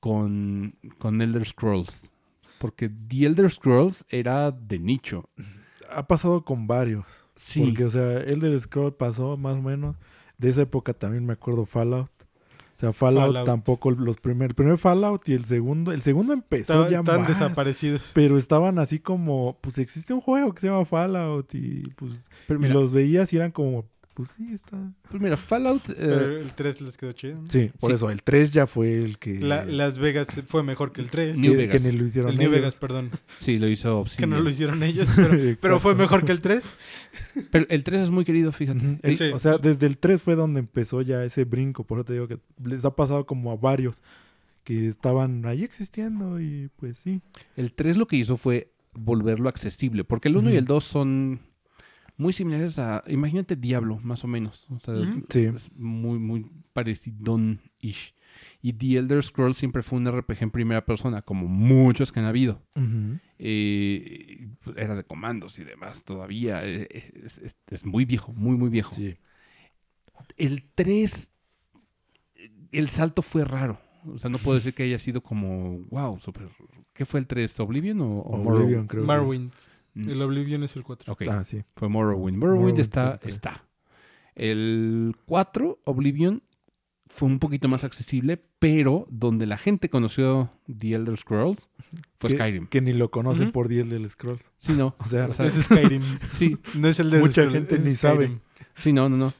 [0.00, 2.10] con, con Elder Scrolls,
[2.58, 5.28] porque The Elder Scrolls era de nicho.
[5.90, 7.06] Ha pasado con varios.
[7.36, 9.96] Sí, Porque, o sea, Elder Scroll pasó más o menos.
[10.36, 12.10] De esa época también me acuerdo Fallout.
[12.10, 13.46] O sea, Fallout, Fallout.
[13.46, 14.50] tampoco los primeros.
[14.50, 15.92] El primer Fallout y el segundo.
[15.92, 17.28] El segundo empezó ya tan más.
[17.28, 18.10] desaparecidos.
[18.14, 22.58] Pero estaban así como, pues existe un juego que se llama Fallout y pues pero
[22.60, 23.84] mira, los veías y eran como
[24.18, 24.76] pues sí, está.
[25.08, 25.88] Pues mira, Fallout...
[25.90, 27.40] eh, Pero el 3 les quedó chido.
[27.40, 27.48] ¿no?
[27.48, 27.94] Sí, por Sí.
[27.94, 29.38] eso el 3 ya fue el que.
[29.38, 31.38] La- Las Vegas fue mejor que el 3.
[31.38, 31.80] New que, Vegas.
[31.82, 32.32] que ni lo hicieron.
[32.32, 32.56] El New ellos.
[32.60, 33.10] Vegas, perdón.
[33.38, 34.30] sí, lo hizo Que Obsidian.
[34.30, 36.76] no lo hicieron ellos, pero, pero fue mejor que el 3.
[37.52, 38.98] Pero el 3 es muy querido, fíjate.
[39.02, 39.24] El- Sí.
[39.32, 41.84] O sea, desde el 3 fue donde empezó ya ese brinco.
[41.84, 44.02] Por eso te digo que les ha pasado como a varios
[44.64, 47.20] que estaban ahí existiendo y pues sí.
[47.56, 51.40] El 3 lo que hizo fue volverlo accesible, porque el 1 y el 2 son
[52.18, 54.66] muy similares a, imagínate Diablo, más o menos.
[54.70, 55.24] O sea, Ujú.
[55.30, 55.44] Sí.
[55.44, 58.14] es muy, muy parecidón-ish.
[58.60, 62.26] Y The Elder Scrolls siempre fue un RPG en primera persona, como muchos que han
[62.26, 62.62] habido.
[63.38, 66.60] Eh, era de comandos y demás todavía.
[66.64, 66.88] eh,
[67.24, 68.94] Es, es- es muy viejo, muy, muy viejo.
[68.94, 69.16] Sí.
[70.36, 71.34] El 3,
[72.72, 73.80] el salto fue raro.
[74.06, 76.48] O sea, no puedo decir que haya sido como, wow, super.
[76.92, 77.58] ¿Qué fue el 3?
[77.60, 78.62] ¿Oblivion o, o Morrowind?
[78.64, 79.02] Oblivion, creo.
[79.02, 79.44] que Marwin.
[79.46, 79.50] Mm,
[80.06, 81.12] El Oblivion es el 4.
[81.12, 81.28] Ok, es.
[81.28, 81.62] Ah, sí.
[81.76, 82.36] fue Morrowind.
[82.36, 83.64] Morrowind, Morrowind está, sí, está.
[84.34, 86.42] El 4, Oblivion,
[87.08, 91.68] fue un poquito más accesible, pero donde la gente conoció The Elder Scrolls
[92.18, 92.66] fue que, Skyrim.
[92.68, 94.52] que ni lo conocen por 10 del Scrolls.
[94.58, 94.94] Sí, no.
[95.04, 96.02] O sea, O sea, Es Skyrim.
[96.30, 98.38] sí, No es el de Mucha Scrolls, gente ni sabe.
[98.76, 99.32] Sí, no, no, no.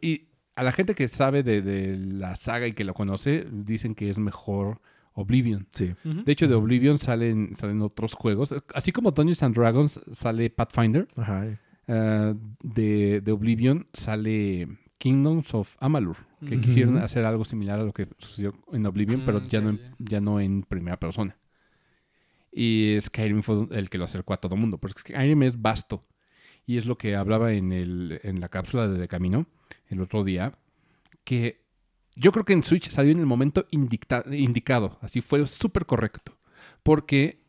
[0.00, 3.94] Y a la gente que sabe de, de la saga y que lo conoce, dicen
[3.94, 4.80] que es mejor
[5.20, 5.66] Oblivion.
[5.72, 5.94] sí.
[6.04, 8.54] De hecho, de Oblivion salen, salen otros juegos.
[8.74, 11.46] Así como Dungeons and Dragons sale Pathfinder, Ajá.
[11.86, 14.68] eh, de, de Oblivion sale
[14.98, 16.16] Kingdoms of Amalur,
[16.46, 19.68] que quisieron hacer algo similar a lo que sucedió en Oblivion, pero Mm, ya, no
[19.70, 19.94] en, ya.
[19.98, 21.36] ya no en primera persona.
[22.52, 26.04] Y Skyrim fue el que lo acercó a todo mundo, porque Skyrim es vasto.
[26.66, 29.46] Y es lo que hablaba en, el, en la cápsula de, de Camino
[29.88, 30.52] el otro día,
[31.24, 31.62] que
[32.20, 36.36] yo creo que en Switch salió en el momento indicta- indicado, así fue súper correcto,
[36.82, 37.40] porque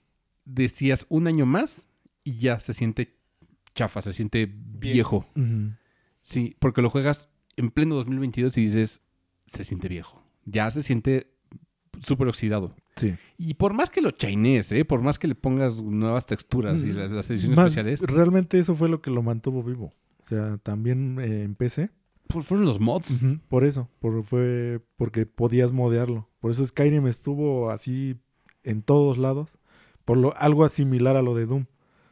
[0.45, 1.87] decías un año más
[2.23, 3.15] y ya se siente
[3.75, 5.27] chafa, se siente viejo.
[6.21, 9.01] Sí, porque lo juegas en pleno 2022 y dices,
[9.45, 10.21] se siente viejo.
[10.45, 11.27] Ya se siente
[12.03, 12.75] súper oxidado.
[12.95, 13.15] Sí.
[13.37, 14.85] Y por más que lo chaines, ¿eh?
[14.85, 18.59] por más que le pongas nuevas texturas y Mm, las, las ediciones Más- especiales, Realmente
[18.59, 19.93] eso fue lo que lo mantuvo vivo.
[20.19, 21.89] O sea, también eh, en PC.
[22.31, 23.17] Pues fueron los mods.
[23.47, 26.27] Por eso, por, fue porque podías modearlo.
[26.39, 28.17] Por eso Skyrim estuvo así
[28.63, 29.57] en todos lados.
[30.05, 31.65] Por lo, algo similar a lo de Doom.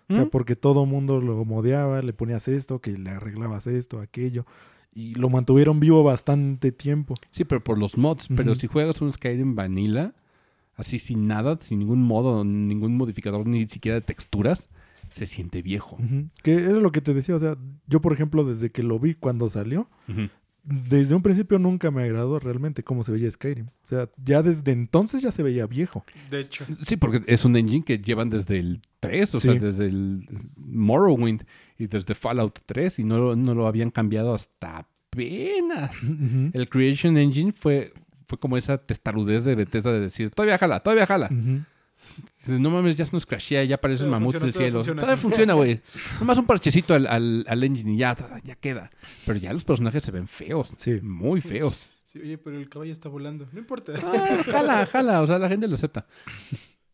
[0.10, 0.30] O sea, ¿Mm?
[0.30, 4.46] porque todo mundo lo modeaba, le ponías esto, que le arreglabas esto, aquello.
[4.92, 7.14] Y lo mantuvieron vivo bastante tiempo.
[7.32, 8.28] Sí, pero por los mods.
[8.36, 10.16] Pero si juegas un Skyrim Vanilla,
[10.76, 14.70] así sin nada, sin ningún modo, ningún modificador, ni siquiera de texturas,
[15.12, 15.96] se siente viejo.
[15.98, 16.28] Ujú.
[16.44, 17.36] Que era lo que te decía.
[17.36, 17.58] O sea,
[17.88, 19.90] yo, por ejemplo, desde que lo vi cuando salió,
[20.64, 23.68] desde un principio nunca me agradó realmente cómo se veía Skyrim.
[23.68, 26.04] O sea, ya desde entonces ya se veía viejo.
[26.30, 26.66] De hecho.
[26.84, 29.50] Sí, porque es un engine que llevan desde el 3, o Sí.
[29.50, 30.28] sea, desde el
[30.58, 31.44] Morrowind
[31.78, 35.98] y desde Fallout 3 y no, lo- no lo habían cambiado hasta apenas.
[36.54, 37.94] El Creation Engine fue,
[38.28, 41.30] fue como esa testarudez de Bethesda de decir, todavía jala, todavía jala.
[42.48, 45.02] No mames, ya se nos crashea, ya aparecen Todavía mamuts del funciona, todavía cielo.
[45.02, 45.82] Todavía funciona, güey.
[46.20, 48.92] Nomás un parchecito al, al, al engine y ya, ya queda.
[49.26, 50.74] Pero ya los personajes se ven feos.
[50.78, 51.00] Sí.
[51.02, 51.90] Muy feos.
[52.06, 53.48] Sí, oye, pero el caballo está volando.
[53.52, 53.94] No importa.
[54.04, 55.22] Ah, jala, jala.
[55.22, 56.08] O sea, la gente lo acepta.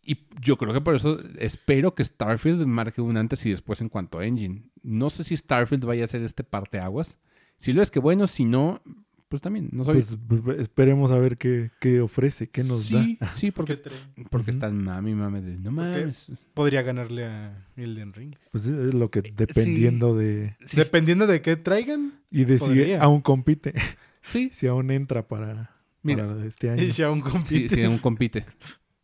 [0.03, 3.89] Y yo creo que por eso espero que Starfield marque un antes y después en
[3.89, 4.63] cuanto a engine.
[4.83, 7.17] No sé si Starfield vaya a ser este parteaguas.
[7.59, 8.27] Si lo es, que bueno.
[8.27, 8.81] Si no,
[9.27, 9.69] pues también.
[9.71, 10.03] No soy...
[10.27, 13.33] Pues esperemos a ver qué, qué ofrece, qué nos sí, da.
[13.33, 13.77] sí, ¿Qué porque,
[14.29, 14.57] porque Ujú.
[14.57, 16.27] está mami, mami de no mames.
[16.53, 18.35] Podría ganarle a Elden Ring.
[18.51, 20.55] Pues es lo que dependiendo de...
[20.65, 22.13] Sí, Dependiendo de qué traigan.
[22.31, 23.01] Y de si Podría.
[23.01, 23.73] aún compite,
[24.23, 26.83] sí, si aún entra para, Mira, para este año.
[26.83, 27.69] Y si aún compite.
[27.73, 28.45] sí, aún compite.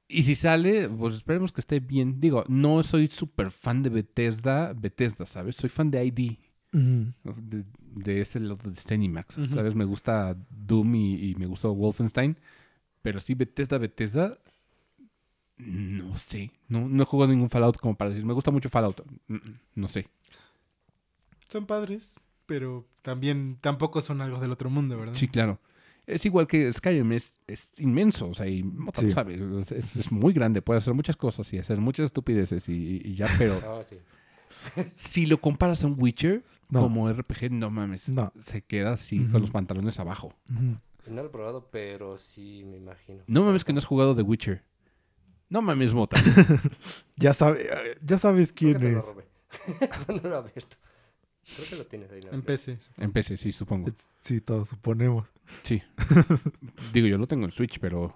[0.07, 2.19] Y si sale, pues esperemos que esté bien.
[2.19, 5.55] Digo, no soy súper fan de Bethesda, Bethesda, ¿sabes?
[5.55, 6.31] Soy fan de ID.
[6.73, 9.47] De, de ese lado de Zenimax, Ujú.
[9.47, 9.75] ¿sabes?
[9.75, 12.37] Me gusta Doom y, y me gustó Wolfenstein,
[13.01, 14.37] pero sí Bethesda, Bethesda,
[15.57, 19.01] no sé, no, no he jugado ningún Fallout como para decir, me gusta mucho Fallout,
[19.27, 20.07] Mm, mm, no sé.
[21.49, 25.13] Son padres, pero también tampoco son algo del otro mundo, ¿verdad?
[25.15, 25.59] Sí, claro.
[26.07, 28.63] Es igual que Skyrim, es, es inmenso, o sea, y
[28.95, 29.11] Sí.
[29.11, 33.13] sabe, es, es- muy grande, puede hacer muchas cosas y hacer muchas estupideces y, y
[33.15, 33.97] ya, pero sí.
[34.95, 36.81] Si lo comparas a un Witcher No.
[36.81, 38.31] como RPG, no mames, No.
[38.39, 40.33] se queda así con los pantalones abajo.
[40.49, 40.79] No
[41.21, 43.23] lo he probado, pero sí me imagino.
[43.27, 44.63] No mames que no has jugado The Witcher.
[45.49, 46.17] No mames, Mota.
[47.17, 47.69] Ya, sabe,
[48.03, 49.05] ya sabes Creo quién lo es.
[50.07, 50.77] no lo he abierto.
[51.55, 52.21] Creo que lo tienes ahí.
[52.21, 52.31] ¿no?
[52.31, 52.77] En PC.
[52.97, 53.89] En PC, sí, supongo.
[54.19, 55.27] Sí, todos suponemos.
[55.63, 55.81] Sí.
[56.93, 58.15] digo, yo lo tengo en Switch, pero.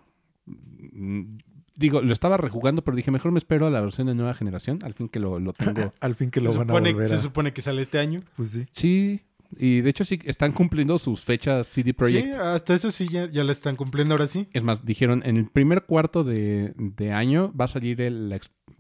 [1.76, 4.80] Digo, lo estaba rejugando, pero dije, mejor me espero a la versión de nueva generación,
[4.84, 5.92] al fin que lo, lo tengo.
[6.00, 7.18] Al fin que Se lo van a volver se a...
[7.18, 8.22] supone que sale este año.
[8.38, 8.66] Pues sí.
[8.72, 9.22] Sí,
[9.58, 12.34] Y de hecho sí están cumpliendo sus fechas CD Sí, Projekt.
[12.36, 14.48] hasta eso sí ya, ya la están cumpliendo ahora sí.
[14.54, 18.40] Es más, dijeron en el primer cuarto de, de año va a salir el,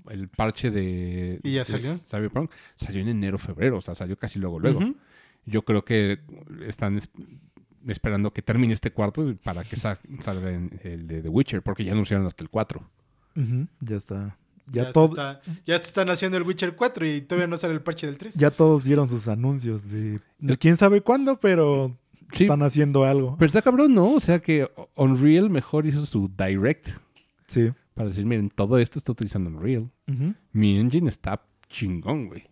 [0.09, 1.97] el parche de, ¿Y ya de salió?
[1.97, 2.51] Cyberpunk.
[2.75, 4.79] Salió en enero, febrero, o sea, salió casi luego, luego.
[5.45, 6.19] Yo creo que
[6.67, 7.09] están es-
[7.87, 11.83] esperando que termine este cuarto para que sa- salga en el de The Witcher, porque
[11.83, 12.81] ya anunciaron hasta el 4.
[13.35, 14.37] Ujú, Ya está.
[14.67, 18.07] Ya, todo, está- ya están haciendo el Witcher 4 y todavía no sale el parche
[18.07, 18.33] del 3.
[18.35, 20.19] ya todos dieron sus anuncios de
[20.59, 21.95] quién sabe cuándo, pero
[22.33, 23.35] Sí, están haciendo algo.
[23.37, 24.13] pero está cabrón, ¿no?
[24.13, 26.89] O sea que Unreal mejor hizo su direct
[27.45, 27.71] Sí.
[27.93, 29.91] para decir, miren, todo esto está utilizando Unreal.
[30.51, 32.45] Mi engine está chingón, güey.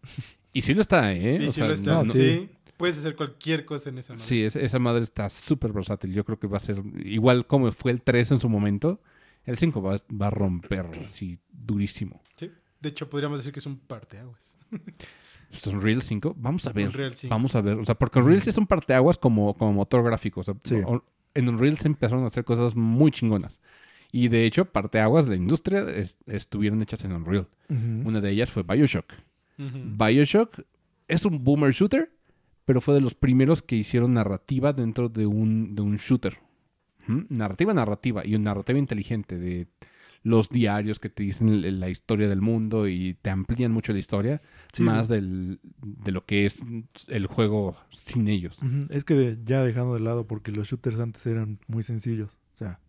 [0.54, 1.40] Y sí lo está, ¿eh?
[1.42, 2.48] Y O si sea, lo está, no- no, sí.
[2.78, 4.26] Puedes hacer cualquier cosa en esa madre.
[4.26, 6.14] Sí, es- esa madre está súper versátil.
[6.14, 9.00] Yo creo que va a ser igual como fue el 3 en su momento.
[9.46, 12.22] El 5 va, a- va a romper así durísimo.
[12.36, 12.50] Sí.
[12.82, 14.58] De hecho, podríamos decir que es un parteaguas.
[15.50, 16.88] Pues Unreal 5, vamos a ver.
[16.88, 17.30] Unreal 5.
[17.34, 17.78] Vamos a ver.
[17.78, 20.40] O sea, porque Unreal sí es un parteaguas como, como motor gráfico.
[20.42, 20.82] O sea, Sí.
[21.36, 23.62] en Unreal se empezaron a hacer cosas muy chingonas.
[24.12, 27.48] Y de hecho, parteaguas de la industria es- estuvieron hechas en Unreal.
[27.70, 28.08] Ujú.
[28.10, 29.14] Una de ellas fue Bioshock.
[29.58, 30.62] Bioshock
[31.08, 32.12] es un boomer shooter,
[32.66, 36.38] pero fue de los primeros que hicieron narrativa dentro de un, de un shooter.
[37.08, 39.68] Narrativa, narrativa y una narrativa inteligente de
[40.22, 44.42] los diarios que te dicen la historia del mundo y te amplían mucho la historia,
[44.72, 44.84] Sí.
[44.84, 46.60] más del, de lo que es
[47.10, 48.58] el juego sin ellos.
[48.90, 52.40] Es que de- ya dejando de lado, porque los shooters antes eran muy sencillos.
[52.54, 52.80] O sea,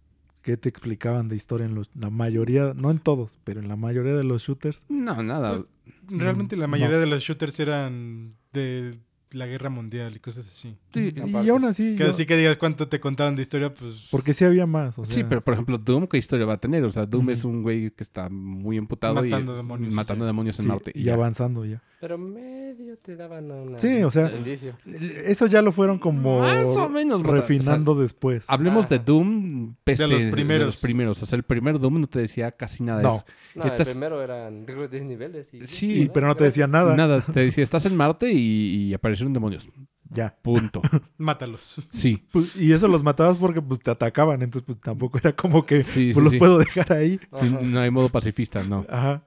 [0.42, 3.74] ¿qué te explicaban de historia en los, la mayoría, no en todos, pero en la
[3.74, 4.84] mayoría de los shooters?
[4.88, 5.56] No, nada.
[5.56, 5.66] Pues,
[6.06, 7.00] Realmente la Mm, mayoría no.
[7.00, 8.96] de los shooters eran de
[9.34, 10.76] la guerra mundial y cosas así.
[10.92, 11.12] Sí,
[11.42, 14.08] Y aún así, Que yo- así que digas cuánto te contaban de historia, pues...
[14.10, 14.98] porque sí había más.
[14.98, 16.84] O sea, Sí, pero por ejemplo, Doom, ¿qué historia va a tener?
[16.84, 20.26] O sea, Doom es un güey que está muy emputado Matando y demonios, matando sí.
[20.26, 20.92] demonios en sí, Marte.
[20.94, 21.14] y ya.
[21.14, 21.82] avanzando ya.
[22.00, 23.78] Pero medio te daban una...
[23.78, 24.76] Sí, o sea, un indicio.
[25.24, 28.44] Eso ya lo fueron como Más o menos, refinando después.
[28.46, 28.98] Hablemos de.
[28.98, 30.66] Doom PC, De los de primeros.
[30.66, 31.22] los primeros.
[31.22, 33.14] O sea, el primer Doom no te decía casi nada de No.
[33.16, 33.24] eso.
[33.54, 35.54] No, Estás- el primero eran creo, 10 niveles.
[35.54, 36.94] Y, Sí, Y- pero no te decía nada.
[36.94, 38.94] Nada, te decía, estás en Marte y, y
[39.32, 39.68] aparecieron demonios.
[40.10, 40.36] Ya.
[40.42, 40.80] Punto.
[41.18, 41.80] Mátalos.
[41.92, 42.22] Sí.
[42.32, 45.82] Pues, y eso los matabas porque pues te atacaban, entonces pues tampoco era como que
[45.82, 46.38] Sí, pues, sí, los sí.
[46.38, 47.18] puedo dejar ahí.
[47.62, 48.84] No hay modo pacifista, no.
[48.88, 49.24] Ajá.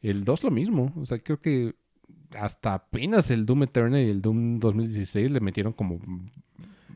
[0.00, 0.92] El 2 lo mismo.
[0.96, 1.74] O sea, creo que
[2.38, 5.98] hasta apenas el Doom Eternal y el Doom 2016 le metieron como...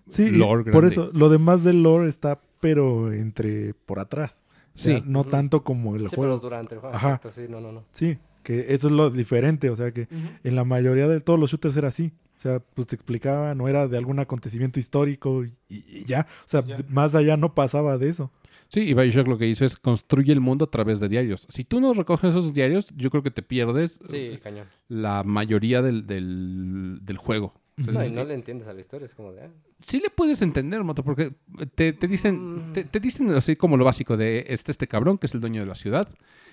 [0.06, 0.88] Sí, Lore por grande.
[0.88, 4.42] eso lo demás del lore está pero entre por atrás.
[4.74, 5.02] O sea, Sí.
[5.06, 6.38] no tanto como el Sí, pero juego.
[6.38, 6.94] durante el juego.
[6.96, 7.08] Ajá.
[7.14, 7.84] Exacto, sí, no, no, no.
[7.92, 10.08] Sí, que eso es lo diferente, o sea que
[10.42, 12.12] en la mayoría de todos los shooters era así.
[12.44, 16.26] O sea, pues te explicaban, no era de algún acontecimiento histórico y, y ya.
[16.44, 16.76] O sea, Ya.
[16.90, 18.30] más allá no pasaba de eso.
[18.68, 21.46] Sí, y Bioshock lo que hizo es construye el mundo a través de diarios.
[21.48, 24.66] Si tú no recoges esos diarios, yo creo que te pierdes Sí, eh, cañón.
[24.88, 27.54] la mayoría del, del, del juego.
[27.76, 29.44] No, y no le entiendes a la historia, es como de...
[29.44, 29.50] ah,
[29.86, 31.34] sí le puedes entender, Moto, porque
[31.74, 32.72] te, te dicen, Mm.
[32.74, 35.62] te, te dicen así como lo básico de este, este cabrón que es el dueño
[35.62, 36.08] de la ciudad,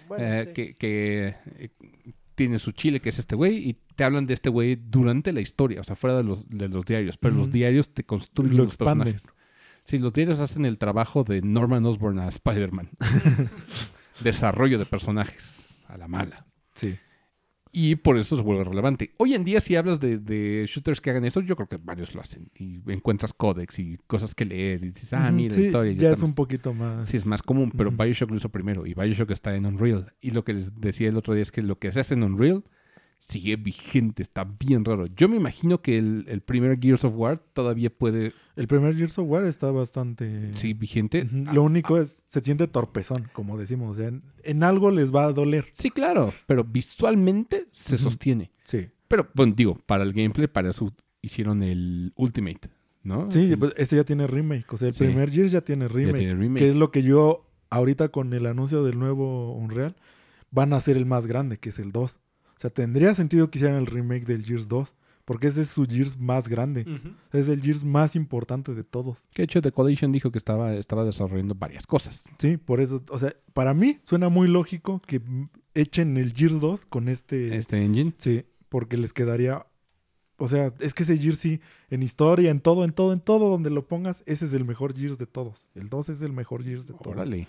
[0.08, 0.54] bueno, eh, sí.
[0.54, 1.70] que, que, eh,
[2.36, 5.42] tiene su chile, que es este güey, y te hablan de este güey durante la
[5.42, 8.64] historia, o sea, fuera de los, de los diarios, pero los diarios te construyen Lo
[8.66, 9.28] los personajes.
[9.86, 12.90] Sí, los diarios hacen el trabajo de Norman Osborn a Spider-Man.
[14.24, 16.46] Desarrollo de personajes a la mala.
[16.74, 16.98] Sí.
[17.74, 19.14] Y por eso se vuelve relevante.
[19.18, 22.14] Hoy en día, si hablas de, de shooters que hagan eso, yo creo que varios
[22.14, 22.50] lo hacen.
[22.56, 24.84] Y encuentras códex y cosas que leer.
[24.84, 25.94] Y dices, ah, mira, sí, la historia.
[25.94, 27.08] ya es un poquito más.
[27.08, 28.04] Sí, es más común, pero Ujú.
[28.04, 28.86] Bioshock lo hizo primero.
[28.86, 30.14] Y Bioshock está en Unreal.
[30.20, 32.24] Y lo que les decía el otro día es que lo que se hace en
[32.24, 32.64] Unreal
[33.24, 34.24] sigue vigente.
[34.24, 35.06] Está bien raro.
[35.06, 39.18] Yo me imagino que el, el primer Gears of War todavía puede El primer Gears
[39.20, 40.56] of War está bastante.
[40.58, 41.24] seguir vigente.
[41.24, 43.92] Ujú, Lo único es, se siente torpezón, como decimos.
[43.92, 45.66] O sea, en, en algo les va a doler.
[45.72, 48.52] Sí, claro, pero visualmente se sostiene.
[48.64, 48.90] Sí.
[49.08, 50.92] Pero, bueno, digo, para el gameplay, para eso
[51.22, 52.70] hicieron el Ultimate,
[53.04, 53.30] ¿no?
[53.32, 54.66] Sí, pues, ese ya tiene remake.
[54.74, 55.04] O sea, el Sí.
[55.06, 56.18] primer Gears ya tiene Ya remake.
[56.18, 56.60] tiene remake.
[56.60, 59.96] Que es lo que yo, ahorita con el anuncio del nuevo Unreal,
[60.50, 62.20] van a hacer el más grande, que es el 2.
[62.62, 64.94] O sea, tendría sentido que hicieran el remake del Gears 2.
[65.26, 66.86] Porque ese es su Gears más grande.
[67.32, 69.28] Es el Gears más importante de todos.
[69.34, 72.30] Que de hecho The Coalition dijo que estaba, estaba desarrollando varias cosas.
[72.38, 75.22] Sí, por eso, o sea, para mí suena muy lógico que
[75.74, 77.56] echen el Gears 2 con este...
[77.56, 78.14] Este engine.
[78.18, 79.66] Sí, porque les quedaría...
[80.38, 83.50] O sea, es que ese Gears sí, en historia, en todo, en todo, en todo
[83.50, 85.70] donde lo pongas, ese es el mejor Gears de todos.
[85.76, 87.08] El 2 es el mejor Gears de todos.
[87.08, 87.48] Órale.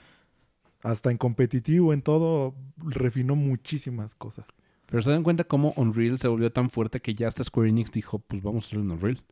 [0.83, 4.45] Hasta en competitivo, en todo, refinó muchísimas cosas.
[4.93, 7.91] Pero se dan cuenta cómo Unreal se volvió tan fuerte que ya hasta Square Enix
[7.91, 9.23] dijo, pues vamos a hacerlo en Unreal.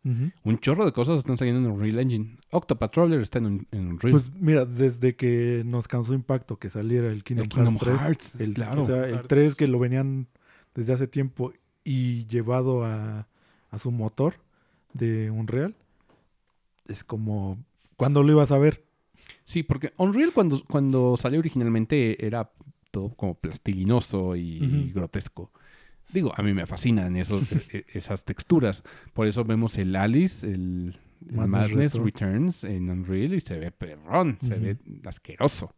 [0.43, 2.39] Un chorro de cosas están saliendo en Unreal Engine.
[2.51, 4.13] Octopatroller está en, en Unreal.
[4.13, 8.01] Pues mira, desde que nos causó impacto que saliera el Kingdom, El Kingdom Hearts 3,
[8.01, 8.83] Hearts, el, claro.
[8.83, 9.29] o sea, el Hearts.
[9.29, 10.29] 3 que lo venían
[10.75, 11.53] desde hace tiempo
[11.85, 13.29] y llevado a,
[13.71, 14.35] a su motor,
[14.93, 15.75] de Unreal,
[16.87, 17.59] es como,
[17.97, 18.85] ¿cuándo lo ibas a ver?
[19.45, 22.51] Sí, porque Unreal cuando, cuando salió originalmente era
[22.91, 25.53] todo como plastilinoso y grotesco.
[26.13, 27.43] Digo, a mí me fascinan esos,
[27.73, 28.83] e- esas texturas.
[29.13, 30.99] Por eso vemos el Alice, el,
[31.29, 32.05] el Madness Retro.
[32.05, 35.75] Returns en Unreal y se ve perrón, se ve asqueroso.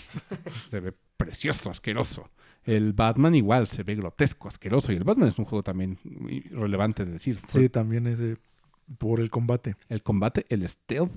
[0.70, 2.30] se ve precioso, asqueroso.
[2.64, 4.92] El Batman igual, se ve grotesco, asqueroso.
[4.92, 7.38] Y el Batman es un juego también muy relevante de decir.
[7.48, 8.36] Sí, también ese
[8.98, 9.76] por el combate.
[9.88, 11.12] El combate, el stealth.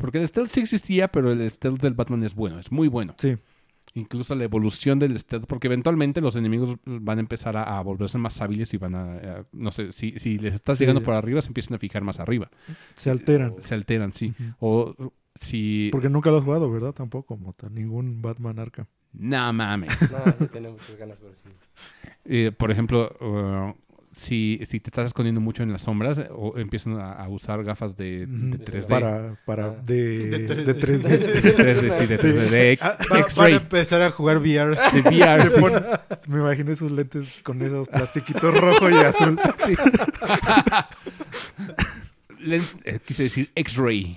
[0.00, 3.14] Porque el stealth sí existía, pero el stealth del Batman es bueno, es muy bueno.
[3.16, 3.36] Sí,
[3.94, 8.18] Incluso la evolución del stealth, porque eventualmente los enemigos van a empezar a, a volverse
[8.18, 10.84] más hábiles y van a, a- no sé, si, si les estás Sí.
[10.84, 12.48] llegando por arriba, se empiezan a fijar más arriba.
[12.94, 13.54] se alteran.
[13.58, 14.34] Se alteran, sí.
[14.60, 14.94] O
[15.34, 15.88] si...
[15.92, 16.92] Porque nunca lo has jugado, ¿verdad?
[16.92, 17.68] Tampoco, Mota.
[17.70, 18.86] Ningún Batman Arkham.
[19.14, 19.90] No mames.
[20.12, 21.44] No, sí tenía muchas ganas, pero sí.
[22.26, 23.74] Eh, por ejemplo, uh,
[24.18, 27.62] si, si te estás escondiendo mucho en las sombras eh, o empiezan a, a usar
[27.64, 28.64] gafas de, de Ujú.
[28.64, 28.86] 3D.
[28.88, 29.76] Para, para Ah.
[29.84, 31.02] de, De de 3D.
[31.02, 31.02] 3D.
[31.02, 34.76] De 3D, sí, de 3D, de Ah, va- van a X-Ray, empezar a jugar VR.
[34.92, 35.60] de VR, sí.
[35.60, 35.80] pone-
[36.28, 39.38] me imagino esos lentes con esos plastiquitos rojo y azul.
[42.48, 44.16] Lens- eh, quise decir X-Ray.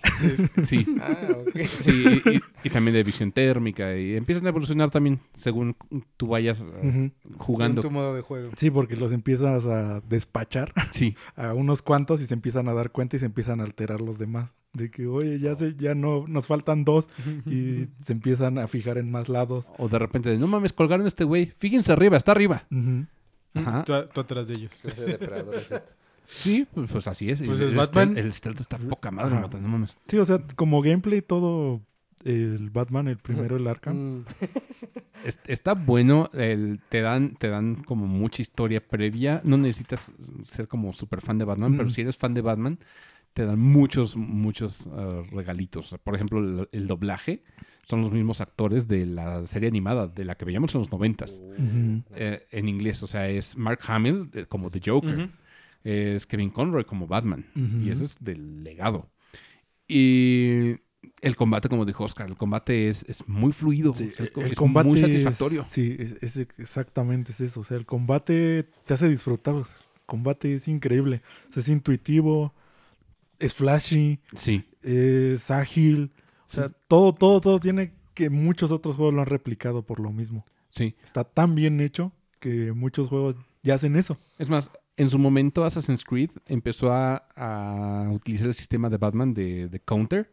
[0.66, 0.86] Sí.
[1.02, 1.60] Ah, ok.
[1.82, 3.95] Sí, y, y- y también de visión térmica.
[3.98, 5.76] Y empiezan a evolucionar también según
[6.18, 7.12] tú vayas uh, Ujú.
[7.38, 7.82] jugando.
[7.82, 8.52] En tu modo de juego.
[8.58, 12.91] Sí, porque los empiezas a despachar Sí, a unos cuantos y se empiezan a dar
[12.91, 14.52] cuenta y se empiezan a alterar los demás.
[14.74, 17.10] De que, oye, ya sé, ya no, nos faltan dos
[17.45, 19.70] y se empiezan a fijar en más lados.
[19.78, 21.52] o de repente, de, no mames, colgaron a este güey.
[21.58, 22.64] Fíjense arriba, está arriba.
[22.72, 23.06] Ujú.
[23.53, 23.84] Ajá.
[23.84, 24.72] Tú, tú atrás de ellos.
[24.86, 25.84] Es.
[26.34, 27.40] Sí, pues, pues así es.
[27.41, 28.16] Pues el, es el Batman.
[28.16, 29.49] stealth- el stealth está poca madre, Ajá.
[29.60, 29.98] No mames.
[30.08, 31.82] Sí, o sea, como gameplay todo
[32.24, 34.20] el Batman, el primero, el Arkham.
[34.20, 34.26] Mm,
[35.26, 39.41] Es- Está bueno, el- te, dan, te dan como mucha historia previa.
[39.44, 40.12] No necesitas
[40.45, 41.91] ser como súper fan de Batman, pero Mm.
[41.91, 42.80] si eres fan de Batman,
[43.34, 45.95] te dan muchos, muchos eh, regalitos.
[46.03, 47.44] Por ejemplo, el, el doblaje
[47.86, 51.41] son los mismos actores de la serie animada, de la que veíamos en los noventas.
[52.16, 55.30] Eh, en inglés, o sea, es Mark Hamill eh, como The Joker.
[55.84, 59.10] Es Kevin Conroy como Batman, y eso es del legado.
[59.88, 60.76] Y
[61.22, 64.52] el combate, como dijo Oscar, el combate es, es muy fluido, Sí, o sea, el
[64.52, 65.64] es combate muy es- satisfactorio.
[65.64, 67.62] sí, es, exactamente es eso.
[67.62, 69.56] O sea, el combate te hace disfrutar.
[69.56, 69.64] el
[70.06, 71.22] combate es increíble.
[71.49, 72.53] O sea, es intuitivo,
[73.40, 76.12] es flashy, Sí, es ágil.
[76.48, 76.76] O sea, Sí.
[76.88, 80.45] todo, todo, todo tiene que muchos otros juegos lo han replicado por lo mismo.
[80.70, 80.95] sí.
[81.03, 84.18] Está tan bien hecho que muchos juegos ya hacen eso.
[84.40, 89.34] Es más, en su momento Assassin's Creed empezó a, a utilizar el sistema de Batman
[89.34, 90.31] de, de counter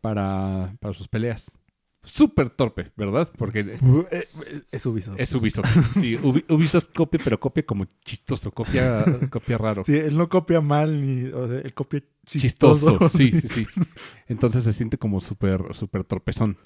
[0.00, 1.58] para, para sus peleas.
[2.04, 3.28] Súper torpe, ¿verdad?
[3.36, 3.76] Porque Eh,
[4.12, 4.24] eh,
[4.70, 5.20] Es Ubisoft.
[5.20, 5.66] es Ubisoft.
[6.00, 9.84] Sí, Ubi- Ubisoft copia, pero copia como chistoso, copia, copia raro.
[9.84, 12.92] Sí, él no copia mal, ni, o sea, él copia chistoso.
[12.92, 13.08] chistoso.
[13.18, 13.66] Sí, sí, sí.
[14.26, 16.56] Entonces se siente como súper, súper torpezón.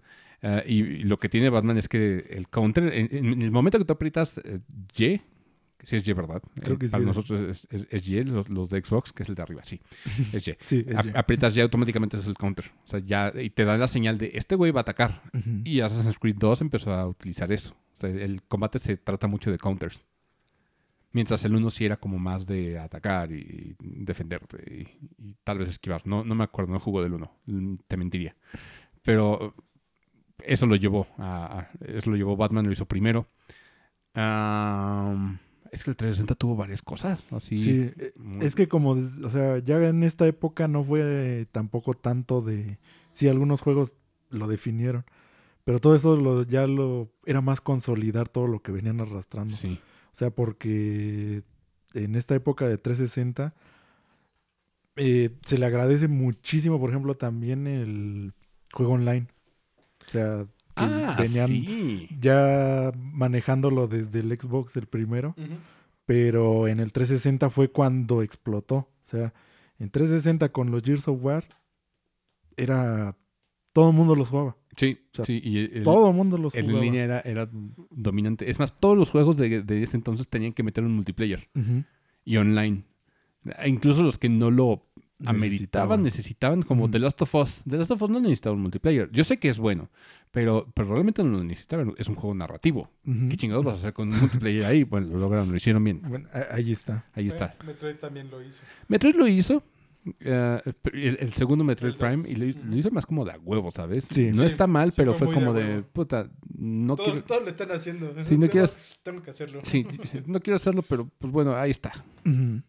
[0.43, 3.79] Ah, y, y lo que tiene Batman es que el counter, en, en el momento
[3.79, 4.61] que tú aprietas eh,
[4.97, 5.21] Y,
[5.85, 6.43] sí es Y, ¿verdad?
[6.63, 7.07] Creo Eh, que sí Para es.
[7.07, 9.81] nosotros es, es- es Y, los, los de Xbox, que es el de arriba, sí.
[10.33, 10.55] Es Y.
[10.65, 12.71] Sí, es aprietas Y automáticamente es el counter.
[12.85, 15.23] O sea, ya, y te dan la señal de este güey va a atacar.
[15.65, 17.75] Y Assassin's Creed 2 empezó a utilizar eso.
[17.95, 20.05] O sea, el combate se trata mucho de counters.
[21.15, 24.89] Mientras el 1 sí era como más de atacar y defenderte
[25.19, 26.01] y, y tal vez esquivar.
[26.07, 27.31] No, no me acuerdo, no jugó del 1.
[27.47, 28.35] mm, Te mentiría.
[29.03, 29.55] Pero
[30.43, 33.29] eso lo llevó a, a- eso lo llevó Batman, lo hizo primero.
[34.15, 35.39] Am,
[35.73, 37.33] es que el 360 tuvo varias cosas.
[37.33, 37.61] Así.
[37.61, 42.41] Sí, muy- es que como, o sea, ya en esta época no fue tampoco tanto
[42.43, 42.79] de...
[43.15, 43.97] Sí, algunos juegos
[44.31, 45.05] lo definieron,
[45.65, 47.11] pero todo eso lo, ya lo...
[47.27, 49.57] Era más consolidar todo lo que venían arrastrando.
[49.57, 49.81] Sí.
[50.13, 51.43] O sea, porque
[51.95, 53.55] en esta época de 360
[54.97, 58.35] eh, se le agradece muchísimo, por ejemplo, también el
[58.73, 59.27] juego online.
[60.07, 62.09] O sea, que Ah, venían sí.
[62.21, 65.35] ya manejándolo desde el Xbox el primero
[66.07, 68.75] pero en el 360 fue cuando explotó.
[68.77, 69.33] O sea,
[69.79, 71.45] en 360 con los Gears of War
[72.57, 73.17] era
[73.73, 74.57] todo el mundo los jugaba.
[74.77, 75.41] Sí, O sea, sí.
[75.43, 76.79] Y el- todo el mundo los El jugaba.
[76.81, 77.49] en línea era, era
[77.91, 78.51] dominante.
[78.51, 81.49] Es más, todos los juegos de, de ese entonces tenían que meter un multiplayer
[82.25, 82.85] y online.
[83.59, 84.87] E Incluso los que no lo
[85.27, 86.91] ameritaban, necesitaban, como.
[86.91, 87.63] The Last of Us.
[87.69, 89.11] The Last of Us no necesitaba un multiplayer.
[89.13, 89.91] Yo sé que es bueno,
[90.31, 91.95] pero, pero realmente no lo necesitaban.
[91.99, 92.91] Es un juego narrativo.
[93.05, 94.85] ¿Qué chingados vas a hacer con un multiplayer ahí?
[94.85, 96.03] Bueno, lo lograron, lo hicieron bien.
[96.07, 97.07] Bueno, ahí está.
[97.15, 97.55] Ahí está.
[97.61, 98.63] Eh, Metroid también lo hizo.
[98.89, 99.63] Metroid lo hizo.
[100.19, 100.61] eh,
[100.93, 101.97] el, el segundo Metroid El.
[101.99, 104.07] Prime y lo, lo hizo más como de a huevo, ¿sabes?
[104.11, 104.31] Sí.
[104.31, 105.87] no Sí, está mal, sí pero fue de como de huevo.
[105.93, 106.29] puta,
[106.59, 108.09] no todo, quiero, todo lo están haciendo.
[108.25, 109.61] Sí, no Tengo- quieres- Tengo que hacerlo.
[109.63, 109.87] Sí,
[110.27, 111.93] no quiero hacerlo, pero pues bueno, ahí está.
[112.27, 112.63] Ujú.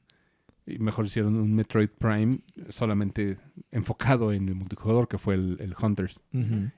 [0.65, 3.37] Y mejor hicieron un Metroid Prime solamente
[3.71, 6.21] enfocado en el multijugador, que fue el, el Hunters.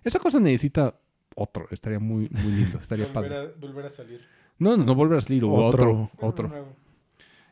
[0.03, 0.99] Esa cosa necesita
[1.35, 1.67] otro.
[1.69, 2.79] Estaría muy, muy lindo.
[2.79, 3.37] Estaría Volver padre.
[3.37, 4.21] a, volver a salir.
[4.57, 5.43] No, no, no volver a salir.
[5.45, 6.09] Otro.
[6.19, 6.75] Otro.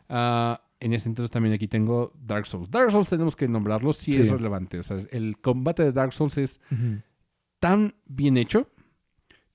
[0.10, 2.70] Ah, en ese entonces también aquí tengo Dark Souls.
[2.72, 4.34] Dark Souls tenemos que nombrarlo si es Sí.
[4.34, 4.80] relevante.
[4.80, 6.60] O sea, el combate de Dark Souls es
[7.60, 8.70] tan bien hecho,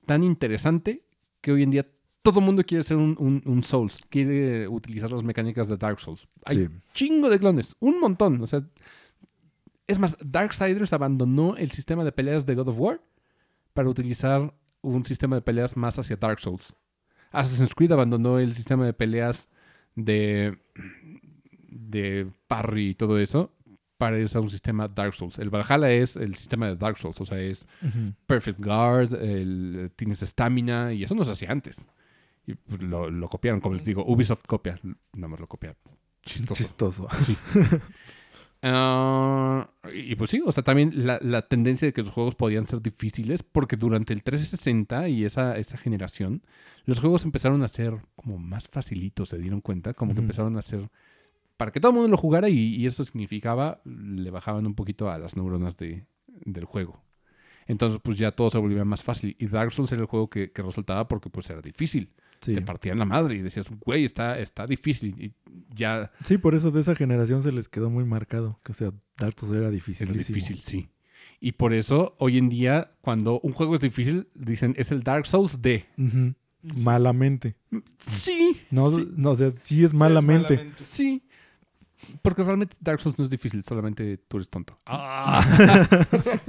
[0.06, 1.04] tan interesante,
[1.40, 1.86] que hoy en día
[2.30, 4.00] todo el mundo quiere ser un, un- un Souls.
[4.08, 6.26] Quiere utilizar las mecánicas de Dark Souls.
[6.44, 6.68] Hay Sí.
[6.94, 7.74] chingo de clones.
[7.80, 8.40] Un montón.
[8.40, 8.62] O sea,
[9.86, 13.00] es más, Darksiders abandonó el sistema de peleas de God of War
[13.72, 14.52] para utilizar
[14.82, 16.74] un sistema de peleas más hacia Dark Souls.
[17.30, 19.48] Assassin's Creed abandonó el sistema de peleas
[19.94, 20.58] de,
[21.68, 23.52] de parry y todo eso
[23.96, 25.38] para usar un sistema Dark Souls.
[25.38, 27.66] El Valhalla es el sistema de Dark Souls, o sea, es.
[28.26, 31.86] Perfect Guard, el- tienes estamina y eso no se hacía antes.
[32.48, 34.80] Y pues, lo, lo copiaron, como les digo, Ubisoft copia,
[35.12, 35.76] nada más lo copia.
[36.22, 36.54] Chistoso.
[36.54, 37.08] Chistoso.
[37.24, 37.36] Sí.
[38.60, 42.66] Ah, y pues sí, o sea, también la, la tendencia de que los juegos podían
[42.66, 46.42] ser difíciles, porque durante el 360 y esa, esa generación,
[46.84, 50.62] los juegos empezaron a ser como más facilitos, se dieron cuenta, como que empezaron a
[50.62, 50.90] ser
[51.56, 55.08] para que todo el mundo lo jugara y, y eso significaba, le bajaban un poquito
[55.08, 57.00] a las neuronas de, del juego.
[57.66, 59.36] Entonces, pues ya todo se volvía más fácil.
[59.38, 62.12] Y Dark Souls era el juego que, que resultaba porque pues era difícil.
[62.40, 62.54] Sí.
[62.54, 65.14] Te partían la madre y decías, güey, está, está difícil.
[65.20, 65.32] Y
[65.74, 68.60] ya Sí, por eso de esa generación se les quedó muy marcado.
[68.64, 70.08] Que o sea, Dark Souls era difícil.
[70.08, 70.88] Era difícil, sí.
[71.40, 75.26] Y por eso, hoy en día, cuando un juego es difícil, dicen, es el Dark
[75.26, 75.84] Souls de...
[76.82, 77.54] Malamente.
[77.98, 78.56] Sí.
[78.70, 80.70] No, sí, no, o sea, sí es Sí, malamente.
[80.76, 81.22] sí.
[82.22, 84.76] Porque realmente Dark Souls no es difícil, solamente tú eres tonto.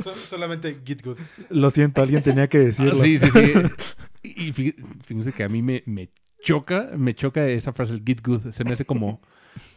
[0.04, 1.18] So- solamente Git Good.
[1.50, 3.02] Lo siento, alguien tenía que decirlo.
[3.02, 3.54] sí, sí, sí.
[4.24, 4.76] Y fí-
[5.06, 6.10] fíjense que a mí me, me
[6.42, 8.52] choca, me choca esa frase, el get good.
[8.52, 9.22] Se me hace como,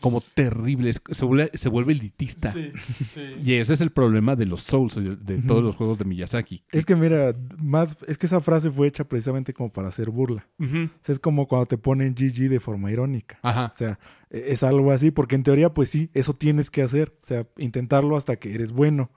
[0.01, 0.93] como terrible.
[0.93, 2.51] se, vuelve, se vuelve elitista.
[2.52, 2.70] Sí,
[3.09, 3.20] sí.
[3.43, 6.64] Y ese es el problema de los Souls, de, todos los juegos de Miyazaki.
[6.73, 10.48] Es que mira, más, es que esa frase fue hecha precisamente como para hacer burla.
[10.59, 10.85] Ujú.
[10.85, 13.39] O sea, es como cuando te ponen GG de forma irónica.
[13.43, 13.70] Ajá.
[13.73, 13.98] O sea,
[14.31, 17.12] e- es algo así, porque en teoría, pues sí, eso tienes que hacer.
[17.23, 19.10] O sea, intentarlo hasta que eres bueno.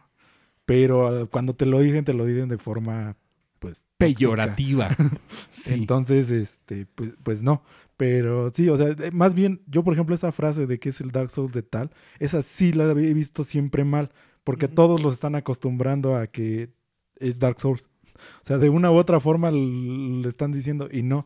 [0.65, 3.17] Pero ah, cuando te lo dicen, te lo dicen de forma,
[3.65, 3.85] pues.
[3.97, 4.89] Peyorativa.
[5.51, 5.73] Sí.
[5.73, 7.63] Entonces, este, pues, pues no.
[7.97, 11.01] Pero sí, o sea, eh, más bien, yo, por ejemplo, esa frase de que es
[11.01, 14.11] el Dark Souls de tal, esa sí la he visto siempre mal.
[14.43, 14.75] Porque Ujú.
[14.75, 16.69] todos los están acostumbrando a que
[17.15, 17.89] es Dark Souls.
[18.41, 21.25] O sea, de una u otra forma le están diciendo, y no.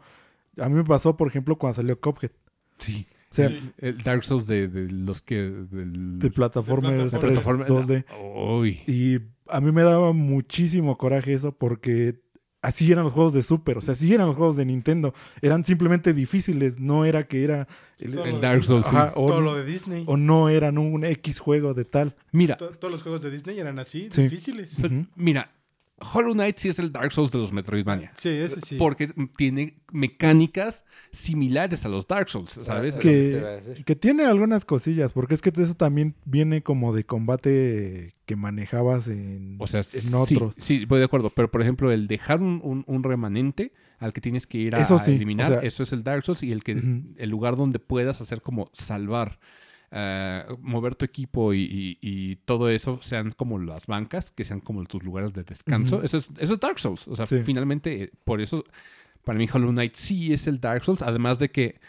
[0.57, 2.32] A mí me pasó, por ejemplo, cuando salió Cuphead.
[2.78, 3.06] sí.
[3.32, 3.72] O sea, Sí.
[3.78, 5.36] El Dark Souls de, de los que...
[5.36, 6.18] Del...
[6.18, 8.03] de plataformas De 3, plataforma- 2D.
[8.36, 8.82] Uy.
[8.88, 12.22] Y a mí me daba muchísimo coraje eso porque
[12.61, 15.14] así eran los juegos de Super, o sea, así eran los juegos de Nintendo.
[15.41, 17.68] Eran simplemente difíciles, no era que era...
[17.99, 18.64] el- Dark.
[18.64, 18.95] Souls, sí.
[19.15, 20.03] O, Todo lo de Disney.
[20.07, 22.15] o no eran un X juego de tal.
[22.31, 24.23] Mira, To- Todos los juegos de Disney eran así, Sí.
[24.23, 24.77] difíciles.
[25.15, 25.52] Mira.
[26.14, 28.12] Hollow Knight sí es el Dark Souls de los Metroidvania.
[28.18, 28.76] Sí, ese sí.
[28.78, 32.96] Porque tiene mecánicas similares a los Dark Souls, ¿sabes?
[32.96, 39.08] Que- tiene algunas cosillas, porque es que eso también viene como de combate que manejabas
[39.08, 40.56] en, O sea, en sí, otros.
[40.60, 41.32] Sí, voy de acuerdo.
[41.32, 44.80] Pero, por ejemplo, el dejar un, un- un remanente al que tienes que ir a,
[44.82, 47.30] Eso a sí, eliminar, o sea- eso es el Dark Souls y el, que, el
[47.30, 49.40] lugar donde puedas hacer como salvar,
[49.91, 54.60] eh, mover tu equipo y, y- y todo eso sean como las bancas, que sean
[54.60, 56.03] como tus lugares de descanso.
[56.03, 57.07] Eso, es, eso es Dark Souls.
[57.07, 57.41] O sea, Sí.
[57.44, 58.64] finalmente, eh, por eso,
[59.24, 61.80] para mí Hollow Knight sí es el Dark Souls, además de que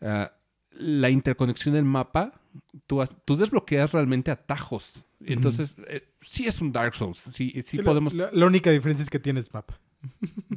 [0.00, 0.28] eh,
[0.72, 2.32] la interconexión del mapa,
[2.86, 5.04] tú, has- tú desbloqueas realmente atajos.
[5.24, 7.18] Entonces, eh, sí es un Dark Souls.
[7.32, 8.14] Sí, sí, podemos...
[8.14, 9.80] La, la única diferencia es que tienes mapa.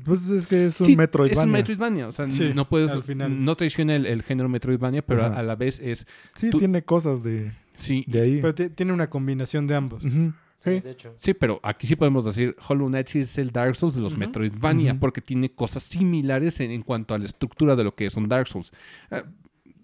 [0.06, 1.42] Pues es que es un Sí, Metroidvania.
[1.42, 2.08] Es un Metroidvania.
[2.08, 2.92] O sea, Sí, no puedes...
[2.92, 3.44] al final.
[3.44, 6.06] No traiciona el, el género Metroidvania, pero a, la vez es...
[6.36, 8.38] Sí, tú- tiene cosas de, Sí, de ahí.
[8.42, 10.04] Pero ti- tiene una combinación de ambos.
[10.04, 10.32] Sí,
[10.64, 10.80] Sí.
[10.80, 11.16] de hecho.
[11.18, 14.16] Sí, pero aquí sí podemos decir Hollow Knight sí es el Dark Souls de los.
[14.16, 18.16] Metroidvania, porque tiene cosas similares en, en cuanto a la estructura de lo que es
[18.16, 18.72] un Dark Souls.
[19.10, 19.24] Eh,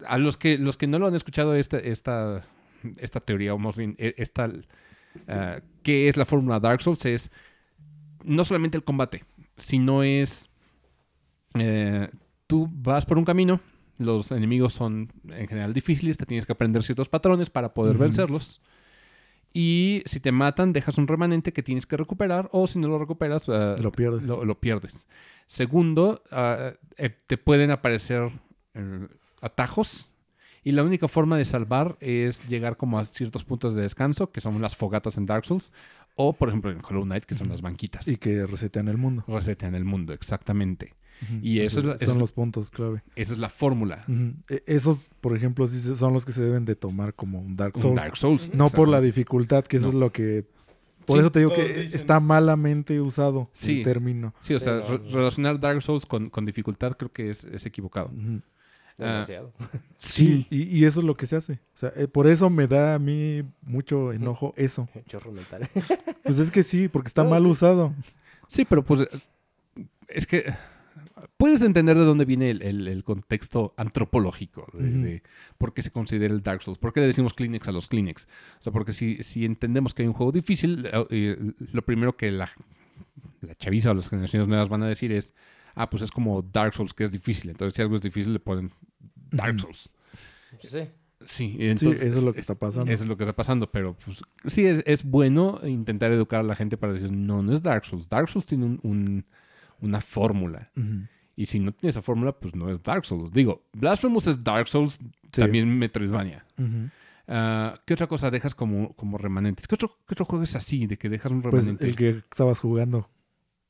[0.06, 2.42] a los que, los que no lo han escuchado esta, esta,
[2.98, 4.48] esta teoría, o más bien eh, esta,
[5.26, 7.04] eh, ¿qué es la fórmula Dark Souls?
[7.06, 7.32] Es
[8.22, 9.24] no solamente el combate,
[9.58, 10.48] sino es
[11.54, 12.08] eh,
[12.46, 13.60] tú vas por un camino,
[13.98, 18.60] los enemigos son en general difíciles, te tienes que aprender ciertos patrones para poder vencerlos.
[19.52, 22.98] Y si te matan, dejas un remanente que tienes que recuperar, o si no lo
[22.98, 24.22] recuperas, eh, Lo pierdes.
[24.22, 25.08] lo, lo pierdes.
[25.46, 26.22] Segundo,
[26.98, 28.30] eh, te pueden aparecer
[28.74, 29.08] eh,
[29.40, 30.10] atajos.
[30.64, 34.42] Y la única forma de salvar es llegar como a ciertos puntos de descanso, que
[34.42, 35.72] son las fogatas en Dark Souls,
[36.20, 38.06] o por ejemplo en Hollow Knight, que son las banquitas.
[38.08, 39.24] Y que resetean el mundo.
[39.28, 40.94] Resetean el mundo, exactamente.
[41.42, 43.02] Y eso es la- Esos eso son es- los puntos clave.
[43.16, 44.04] Esa es la fórmula.
[44.48, 47.56] E- Esos, por ejemplo, sí se- son los que se deben de tomar como un
[47.56, 47.96] Dark Un Souls.
[47.96, 48.54] Dark Souls.
[48.54, 49.92] No por la dificultad, que eso No.
[49.92, 50.44] es lo que...
[51.06, 51.98] Por Sí, eso te digo que dicen.
[52.00, 53.78] está malamente usado Sí.
[53.78, 54.34] el término.
[54.42, 55.10] Sí, o Sí, sea, no, re- no.
[55.10, 58.08] relacionar Dark Souls con, con dificultad creo que es, es equivocado.
[58.14, 58.42] Ujú.
[58.98, 59.52] Demasiado.
[60.00, 60.46] Sí.
[60.50, 61.54] Y, y eso es lo que se hace.
[61.74, 64.88] O sea, eh, por eso me da a mí mucho enojo eso.
[65.08, 65.68] Chorro mental.
[66.22, 67.48] Pues es que sí, porque está No, mal sí.
[67.48, 67.94] usado.
[68.46, 69.08] Sí, pero pues
[70.08, 70.52] es que
[71.36, 75.22] puedes entender de dónde viene el, el- el contexto antropológico de
[75.58, 76.78] por qué se considera el Dark Souls.
[76.78, 78.26] ¿Por qué le decimos Kleenex a los Kleenex?
[78.60, 82.16] O sea, porque si, si entendemos que hay un juego difícil, eh, eh, lo primero
[82.16, 82.48] que la,
[83.40, 85.34] la chaviza o las generaciones nuevas van a decir es,
[85.78, 87.50] ah, pues es como Dark Souls, que es difícil.
[87.50, 88.72] Entonces, si algo es difícil, le ponen
[89.30, 89.58] Dark.
[89.60, 89.90] Souls.
[90.58, 90.68] Sí.
[90.68, 90.88] Sí,
[91.24, 92.92] Sí, entonces, eso es lo que está pasando.
[92.92, 96.42] Eso es lo que está pasando, pero pues, sí es, es bueno intentar educar a
[96.44, 98.08] la gente para decir, no, no es Dark Souls.
[98.08, 99.24] Dark Souls tiene un- un-
[99.80, 100.70] una fórmula.
[101.36, 103.32] Y si no tiene esa fórmula, pues no es Dark Souls.
[103.32, 104.98] Digo, Blasphemous es Dark Souls,
[105.32, 105.40] Sí.
[105.40, 106.44] también Metroidvania.
[107.26, 109.66] Ah, ¿Qué otra cosa dejas como, como remanentes?
[109.68, 111.86] ¿Qué otro, ¿Qué otro juego es así, de que dejas un Pues remanente?
[111.86, 113.10] el que estabas jugando,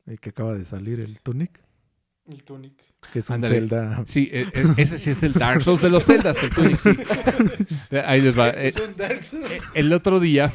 [0.06, 1.60] el que acaba de salir, el Tunic,
[2.28, 2.74] El Tunic.
[3.12, 3.40] que es un.
[3.40, 4.04] Zelda.
[4.06, 6.90] Sí, e- e- ese sí es el Dark Souls de los Zeldas, el Tunic, sí.
[8.04, 8.50] Ahí les va.
[8.50, 9.48] Eh, Es un Dark Souls.
[9.74, 10.52] El otro día,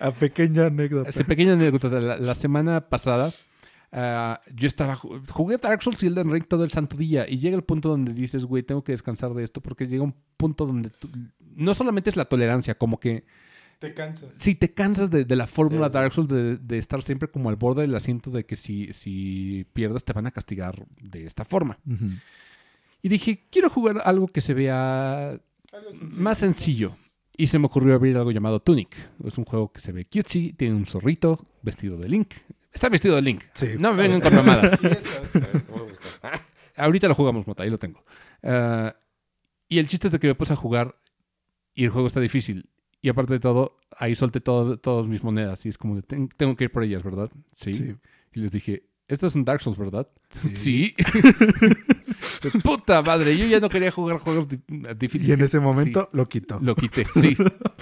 [0.00, 1.10] A pequeña anécdota.
[1.10, 1.88] Esa pequeña anécdota.
[2.00, 3.32] La, la semana pasada,
[3.92, 4.96] ah, yo estaba.
[4.96, 7.28] ju- Jugué Dark Souls y Elden Ring todo el santo día.
[7.28, 9.60] Y llega el punto donde dices, güey, tengo que descansar de esto.
[9.60, 11.08] Porque llega un punto donde tú-
[11.54, 13.24] no solamente es la tolerancia, como que
[13.78, 14.30] Te cansas.
[14.36, 15.94] si te cansas de, de la fórmula Sí, sí.
[15.94, 19.66] Dark Souls, de, de estar siempre como al borde del asiento de que si, si
[19.72, 21.78] pierdes te van a castigar de esta forma.
[23.02, 25.30] Y dije, quiero jugar algo que se vea
[25.72, 26.22] Algo sencillo.
[26.22, 26.90] más sencillo.
[27.36, 28.94] Y se me ocurrió abrir algo llamado Tunic.
[29.24, 32.32] Es un juego que se ve cutesy, tiene un zorrito vestido de Link.
[32.72, 33.42] Está vestido de Link.
[33.54, 33.70] Sí.
[33.78, 34.78] No me vengan con mamadas.
[34.80, 35.38] Sí, está.
[35.38, 36.40] A ver, voy a buscar.
[36.76, 38.04] Ahorita lo jugamos, Mota, ahí lo tengo.
[38.42, 38.94] Ah,
[39.68, 40.96] y el chiste es de que me puse a jugar
[41.74, 42.68] y el juego está difícil.
[43.04, 45.66] Y aparte de todo, ahí solté todo, todas mis monedas.
[45.66, 47.30] Y es como, de, "Ten- tengo que ir por ellas, ¿verdad?
[47.52, 47.74] Sí.
[47.74, 47.94] Sí.
[48.32, 50.08] Y les dije, esto es un Dark Souls, ¿verdad?
[50.30, 50.48] Sí.
[50.54, 50.94] Sí.
[52.62, 54.60] Puta madre, yo ya no quería jugar juegos di-
[54.98, 55.28] difíciles.
[55.28, 56.58] Y en ese momento lo quitó.
[56.58, 57.36] Sí, lo quité, sí.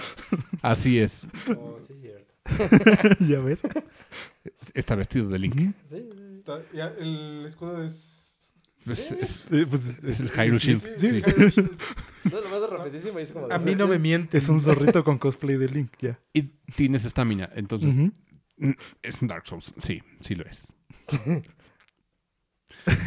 [0.61, 1.21] Así es.
[1.57, 3.15] Oh, sí, es cierto.
[3.25, 3.61] ¿Ya ves?
[4.73, 5.55] Está vestido de Link.
[5.55, 6.35] Sí, sí, sí.
[6.39, 8.12] Está- ya, el escudo es.
[8.85, 10.81] Es, es- Eh, pues, es el Hyrule Shield.
[10.81, 11.09] Sí, Sí.
[11.09, 11.77] sí, Hyrule Shield.
[12.31, 13.47] No, lo más rapidísimo y es como...
[13.47, 14.37] de- A mí no me miente.
[14.37, 16.17] Es un zorrito con cosplay de Link, ya.
[16.33, 16.43] Y
[16.75, 17.93] tienes estamina, entonces
[19.01, 19.73] es un Dark Souls.
[19.81, 20.73] Sí, sí lo es.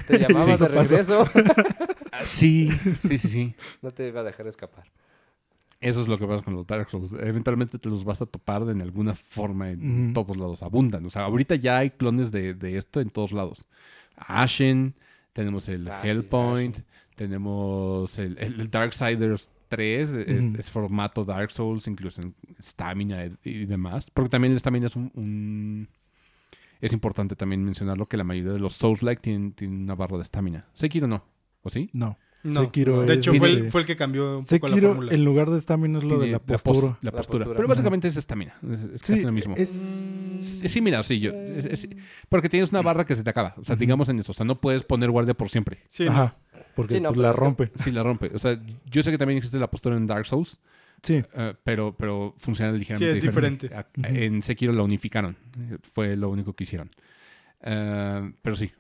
[0.07, 1.24] Te llamabas Sí, de regreso.
[2.12, 2.70] Ah, Sí,
[3.03, 3.55] sí, sí, sí.
[3.82, 4.85] No te iba a dejar escapar.
[5.81, 7.12] Eso es lo que pasa con los Dark Souls.
[7.12, 10.62] Eventualmente te los vas a topar de en alguna forma en todos lados.
[10.62, 11.05] Abundan.
[11.05, 13.66] O sea, ahorita ya hay clones de, de esto en todos lados.
[14.16, 14.94] Ashen,
[15.37, 16.79] tenemos el Ah, sí, Hellpoint,
[17.15, 20.11] tenemos el, el- el Darksiders 3,
[20.59, 24.07] es, formato Dark Souls, incluso en Stamina y, y demás.
[24.15, 25.89] Porque también el Stamina es un, un-
[26.81, 30.25] Es importante también mencionarlo que la mayoría de los Souls-like tienen, tienen una barra de
[30.25, 30.67] Stamina.
[30.73, 31.25] Sekiro no,
[31.63, 31.91] ¿o sí?
[31.93, 32.17] No.
[32.45, 32.61] No.
[32.63, 35.13] Sekiro De hecho, fue el, fue el que cambió un poco la Sekiro, fórmula.
[35.13, 36.99] en lugar de estamina, es lo de la pos- postura.
[37.01, 37.45] La, La postura.
[37.45, 37.57] postura.
[37.57, 38.55] Pero básicamente es estamina.
[38.71, 39.55] Es, es Sí, casi lo mismo.
[39.57, 40.16] es...
[40.65, 41.20] Es similar, sí.
[41.20, 41.89] Yo, es- es-
[42.28, 43.55] porque tienes una barra que se te acaba.
[43.59, 44.33] O sea, digamos en eso.
[44.33, 45.78] O sea, no puedes poner guardia por siempre.
[45.89, 46.07] Sí.
[46.07, 46.37] Ajá.
[46.74, 47.70] Porque Sí, no, pues, la rompe.
[47.83, 48.31] Si la rompe.
[48.35, 48.61] O sea,
[48.91, 50.59] yo sé que también existe la postura en Dark Souls,
[51.03, 51.23] Sí.
[51.35, 53.70] eh, pero, pero funciona ligeramente Sí, es diferente.
[54.03, 55.37] En Sekiro la unificaron.
[55.93, 56.91] Fue lo único que hicieron.
[57.62, 58.70] Eh, pero sí,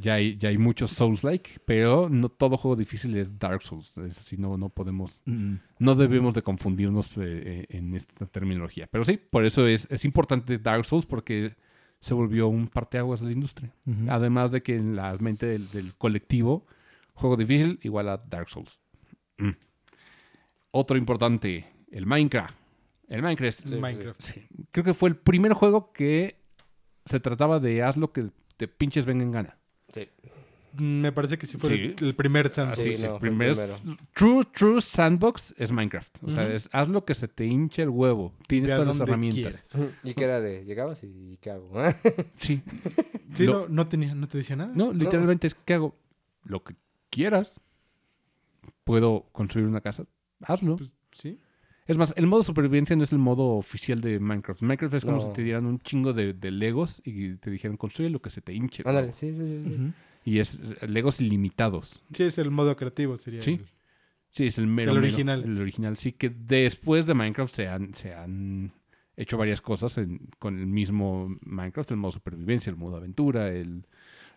[0.00, 3.96] ya hay, ya hay muchos Souls-like, pero no todo juego difícil es Dark Souls.
[3.98, 5.54] Es así, no, no podemos Mm.
[5.78, 8.86] no debemos de confundirnos eh, eh, en esta terminología.
[8.90, 11.56] Pero sí, por eso es, es importante Dark Souls porque
[12.00, 13.72] se volvió un parteaguas de la industria.
[14.08, 16.64] Además de que en la mente del, del colectivo,
[17.14, 18.80] juego difícil igual a Dark Souls.
[19.38, 19.50] Mm.
[20.70, 22.54] Otro importante, el Minecraft.
[23.08, 23.66] El Minecraft.
[23.66, 24.20] Sí, Minecraft.
[24.22, 24.46] sí.
[24.70, 26.37] Creo que fue el primer juego que
[27.08, 29.58] se trataba de haz lo que te pinches venga en gana.
[29.92, 30.08] Sí.
[30.78, 31.94] Me parece que sí fue Sí.
[31.98, 32.84] el, el primer Samsung.
[32.84, 33.74] Sí, Sí, no, el primer primero.
[34.14, 36.22] true, true sandbox es Minecraft.
[36.24, 36.52] O sea, Ujú.
[36.52, 38.34] es haz lo que se te hinche el huevo.
[38.46, 39.62] Tienes todas las herramientas.
[39.72, 39.92] quieras.
[40.04, 40.64] ¿Y qué era de?
[40.64, 41.72] Llegabas y ¿qué hago?
[42.38, 42.62] Sí.
[43.34, 44.72] Sí, Lo- no, no, tenía, no te decía nada.
[44.74, 45.96] No, literalmente es que hago
[46.44, 46.74] lo que
[47.10, 47.60] quieras.
[48.84, 50.04] Puedo construir una casa.
[50.42, 50.76] Hazlo.
[50.76, 51.38] Pues, sí.
[51.88, 54.62] Es más, el modo supervivencia no es el modo oficial de Minecraft.
[54.62, 55.22] Minecraft es como No.
[55.26, 58.40] si te dieran un chingo de, de Legos y te dijeran construye lo que se
[58.42, 58.82] te hinche.
[58.82, 59.18] el Ándale, huevo".
[59.18, 59.92] sí, sí, sí.
[60.24, 62.02] Y es Legos ilimitados.
[62.12, 63.42] Sí, es el modo creativo, sería.
[63.42, 63.54] Sí.
[63.54, 63.66] el-
[64.30, 64.90] Sí, es el mero.
[64.92, 65.42] El mero, original.
[65.42, 65.96] el original.
[65.96, 68.70] Sí, que después de Minecraft se han, se han
[69.16, 73.86] hecho varias cosas en- con el mismo Minecraft, el modo supervivencia, el modo aventura, el,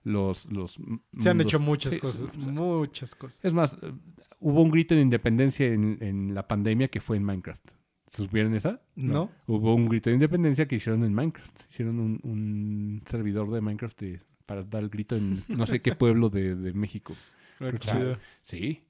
[0.04, 0.46] los...
[0.52, 0.80] los
[1.20, 2.36] Se han hecho muchas sí, cosas.
[2.38, 3.40] Muchas cosas.
[3.44, 3.92] Es más, eh,
[4.40, 7.64] hubo un grito de independencia en, en la pandemia que fue en Minecraft.
[8.12, 8.82] ¿Supieron esa?
[8.96, 9.32] ¿No?
[9.48, 11.62] Hubo un grito de independencia que hicieron en Minecraft.
[11.70, 15.96] Hicieron un, un servidor de Minecraft de- para dar el grito en no sé qué
[15.96, 17.16] pueblo de, de México.
[17.62, 18.00] Ah, qué Chale.
[18.02, 18.18] chido.
[18.42, 18.82] Sí,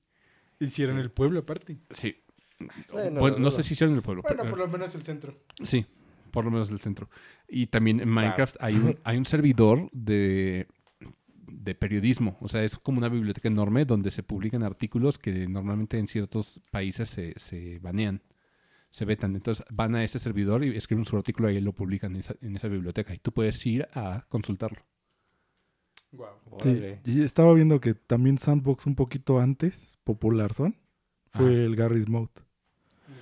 [0.60, 1.78] Hicieron el pueblo aparte.
[1.92, 2.16] sí.
[2.94, 3.64] Bueno, Bueno, no no, sé no.
[3.64, 4.22] si hicieron el pueblo.
[4.22, 5.36] Bueno, pero- por lo menos el centro.
[5.64, 5.86] Sí,
[6.32, 7.10] por lo menos el centro.
[7.48, 10.68] Y también en Minecraft hay, un, hay un servidor de,
[11.64, 12.38] de periodismo.
[12.42, 16.60] O sea, es como una biblioteca enorme donde se publican artículos que normalmente en ciertos
[16.72, 18.22] países se, se banean,
[18.90, 19.36] se vetan.
[19.36, 22.36] Entonces van a ese servidor y escriben su artículo y ahí lo publican en esa,
[22.42, 23.14] en esa biblioteca.
[23.14, 24.82] Y tú puedes ir a consultarlo.
[26.12, 26.28] Wow.
[26.62, 30.76] Sí, y estaba viendo que también Sandbox un poquito antes, popular son,
[31.30, 32.32] fue el Garry's Mode.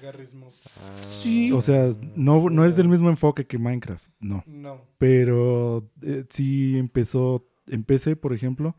[0.02, 0.48] Garrismo.
[0.48, 1.52] Ah, Sí.
[1.52, 4.44] O sea, no, no es del mismo enfoque que Minecraft, no.
[4.48, 4.82] No.
[4.98, 8.76] Pero eh, sí empezó, en PC, por ejemplo,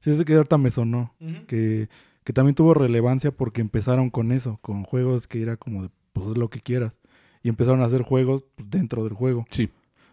[0.00, 1.46] sí es que ahorita me sonó, Ujú.
[1.46, 1.88] que,
[2.24, 6.36] que también tuvo relevancia porque empezaron con eso, con juegos que era como de, pues
[6.36, 6.98] lo que quieras.
[7.42, 9.46] Y empezaron a hacer juegos pues, dentro del juego.
[9.50, 9.70] Sí.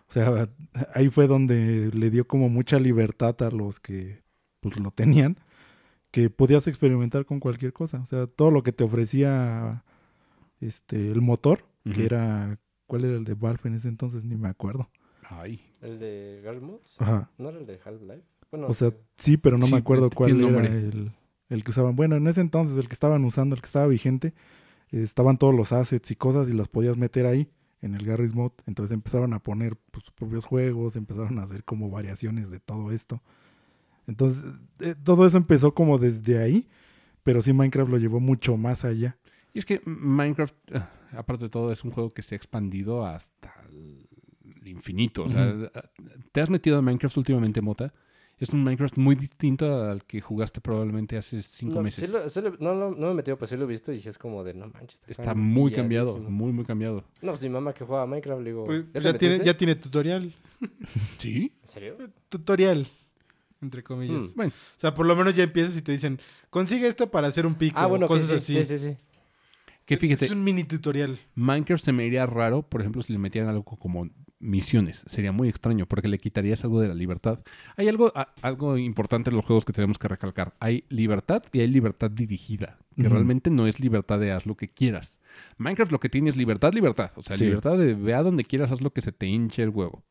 [0.07, 0.49] O sea,
[0.95, 4.23] ahí fue donde le dio como mucha libertad a los que
[4.61, 5.37] pues, lo tenían,
[6.09, 7.99] que podías experimentar con cualquier cosa.
[7.99, 9.83] O sea, todo lo que te ofrecía
[10.59, 12.57] este el motor, que era,
[12.87, 14.25] ¿cuál era el de Valve en ese entonces?
[14.25, 14.89] Ni me acuerdo.
[15.29, 15.61] Ay.
[15.81, 16.95] ¿El de Garry's Mods?
[16.99, 17.29] Ajá.
[17.37, 18.23] ¿No era el de Half-Life?
[18.51, 20.67] Bueno, O sea, sí, pero no Sí, me acuerdo cuál era nombre.
[20.67, 21.11] el,
[21.49, 21.95] el que usaban.
[21.95, 24.33] Bueno, en ese entonces el que estaban usando, el que estaba vigente,
[24.91, 27.47] eh, estaban todos los assets y cosas y las podías meter ahí
[27.81, 28.51] en el Garry's Mod.
[28.65, 32.91] Entonces empezaron a poner pues, sus propios juegos, empezaron a hacer como variaciones de todo
[32.91, 33.21] esto.
[34.07, 34.43] Entonces,
[34.79, 36.67] eh, todo eso empezó como desde ahí,
[37.21, 39.17] pero sí Minecraft lo llevó mucho más allá.
[39.53, 43.05] Y es que Minecraft, ah, aparte de todo, es un juego que se ha expandido
[43.05, 44.08] hasta el
[44.69, 45.23] infinito.
[45.23, 45.53] O sea,
[46.31, 47.93] ¿te has metido a Minecraft últimamente, Mota?
[48.37, 52.05] Es un Minecraft muy distinto al que jugaste probablemente hace cinco no, meses.
[52.09, 53.91] sí lo- sí lo- no, no, no me he metido, pero sí lo he visto
[53.91, 55.01] y sí es como de, no manches.
[55.07, 57.03] Está muy cambiado, muy, muy cambiado.
[57.21, 59.75] No, pues mi mamá que juega a Minecraft, le digo, Pues, ¿ya, tiene, ya tiene
[59.75, 60.33] tutorial.
[61.17, 61.51] ¿Sí?
[61.63, 61.97] ¿En serio?
[62.29, 62.87] Tutorial.
[63.61, 64.31] Entre comillas.
[64.31, 64.35] Mm.
[64.37, 66.17] Bueno, O sea, por lo menos ya empiezas y te dicen,
[66.49, 67.77] consigue esto para hacer un pico.
[67.77, 68.63] Ah, bueno, o que cosas sí, así.
[68.63, 68.97] sí, sí, sí.
[69.85, 71.19] que fíjate, Es un mini tutorial.
[71.35, 74.07] Minecraft se me iría raro, por ejemplo, si le metieran algo como
[74.39, 75.03] misiones.
[75.07, 77.39] Sería muy extraño porque le quitarías algo de la libertad.
[77.75, 80.53] Hay algo, a- algo importante en los juegos que tenemos que recalcar.
[80.59, 84.69] Hay libertad y hay libertad dirigida, que realmente no es libertad de haz lo que
[84.69, 85.19] quieras.
[85.57, 87.11] Minecraft lo que tiene es libertad, libertad.
[87.15, 87.45] O sea, Sí.
[87.45, 90.03] libertad de ve a donde quieras, haz lo que se te hinche el huevo.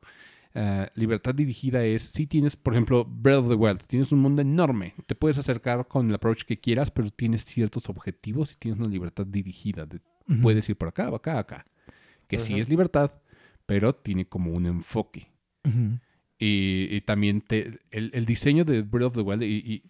[0.54, 4.40] Ah, libertad dirigida es, si tienes, por ejemplo, Breath of the Wild, tienes un mundo
[4.40, 8.80] enorme, te puedes acercar con el approach que quieras, pero tienes ciertos objetivos y tienes
[8.80, 9.84] una libertad dirigida.
[9.86, 10.00] de-
[10.42, 11.66] puedes ir por acá, acá, acá.
[12.26, 13.12] Que sí es libertad,
[13.68, 15.28] pero tiene como un enfoque.
[16.38, 19.82] Y, y también te- el, el diseño de Breath of the Wild, y, y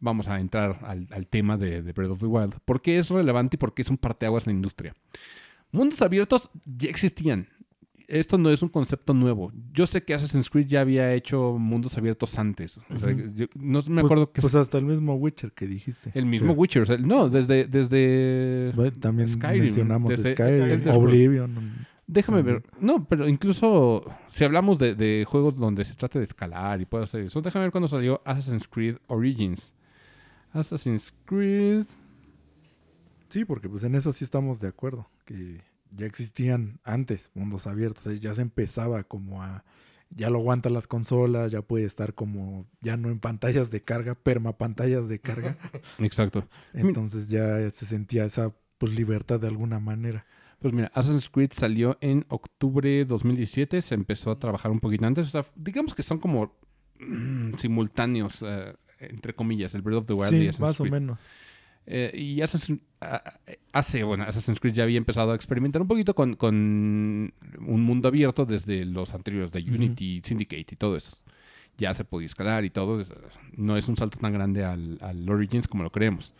[0.00, 3.08] vamos a entrar al, al tema de, de Breath of the Wild, ¿por qué es
[3.08, 4.94] relevante y por qué es un parteaguas en la industria?
[5.72, 7.48] Mundos abiertos ya existían.
[8.08, 9.50] Esto no es un concepto nuevo.
[9.72, 12.78] Yo sé que Assassin's Creed ya había hecho mundos abiertos antes.
[12.90, 13.32] O sea, Ujú.
[13.34, 16.10] yo no me Pues- acuerdo que Pues hasta el mismo Witcher que dijiste.
[16.14, 16.58] el mismo Sí.
[16.58, 16.82] Witcher.
[16.82, 20.88] o sea, no, desde, desde Bueno, También Skyrim, mencionamos desde Skyrim.
[20.94, 21.86] Oblivion.
[22.06, 22.62] Déjame ver.
[22.80, 27.02] No, pero incluso si hablamos de, de juegos donde se trata de escalar y puedo
[27.02, 29.72] hacer eso, déjame ver cuándo salió Assassin's Creed Origins.
[30.52, 31.84] Assassin's Creed.
[33.28, 35.60] Sí, porque pues en eso sí estamos de acuerdo, que
[35.90, 39.64] ya existían antes mundos abiertos, ya se empezaba como a,
[40.10, 44.14] ya lo aguantan las consolas, ya puede estar como, ya no en pantallas de carga,
[44.14, 45.58] permapantallas de carga,
[45.98, 46.46] Exacto.
[46.72, 50.24] entonces ya se sentía esa pues libertad de alguna manera.
[50.60, 53.82] Pues mira, Assassin's Creed salió en octubre de 2017.
[53.82, 55.28] Se empezó a trabajar un poquito antes.
[55.28, 56.56] O sea, digamos que son como
[56.98, 60.84] mm, simultáneos, eh, entre comillas, el Breath of the Wild y Sí, Assassin's más o
[60.84, 61.18] menos.
[61.88, 62.80] Eh, y Assassin's,
[63.72, 68.08] hace, bueno, Assassin's Creed ya había empezado a experimentar un poquito con, con un mundo
[68.08, 69.60] abierto desde los anteriores de.
[69.60, 71.16] Unity, Syndicate y todo eso.
[71.78, 73.02] Ya se podía escalar y todo.
[73.52, 76.34] No es un salto tan grande al, al Origins como lo creemos.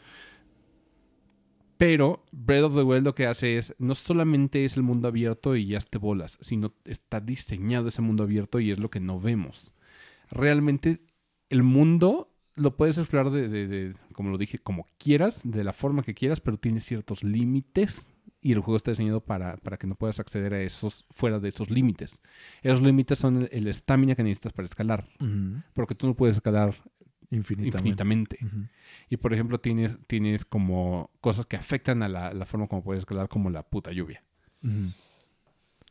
[1.79, 5.57] Pero Breath of the Wild lo que hace es, no solamente es el mundo abierto
[5.57, 9.21] y ya te bolas, sino está diseñado ese mundo abierto y es lo que no
[9.21, 9.73] vemos.
[10.31, 11.01] Realmente
[11.51, 15.73] el mundo lo puedes explorar de, de- de- como lo dije, como quieras, de la
[15.75, 19.87] forma que quieras, pero tiene ciertos límites y el juego está diseñado para, para que
[19.87, 22.23] no puedas acceder a esos fuera de esos límites.
[22.63, 25.07] Esos límites son el- estamina que necesitas para escalar,
[25.75, 26.75] porque tú no puedes escalar
[27.31, 28.39] Infinitamente.
[29.11, 33.01] Y por ejemplo, tienes, tienes como cosas que afectan a la, la forma como puedes
[33.01, 34.23] escalar, como la puta lluvia.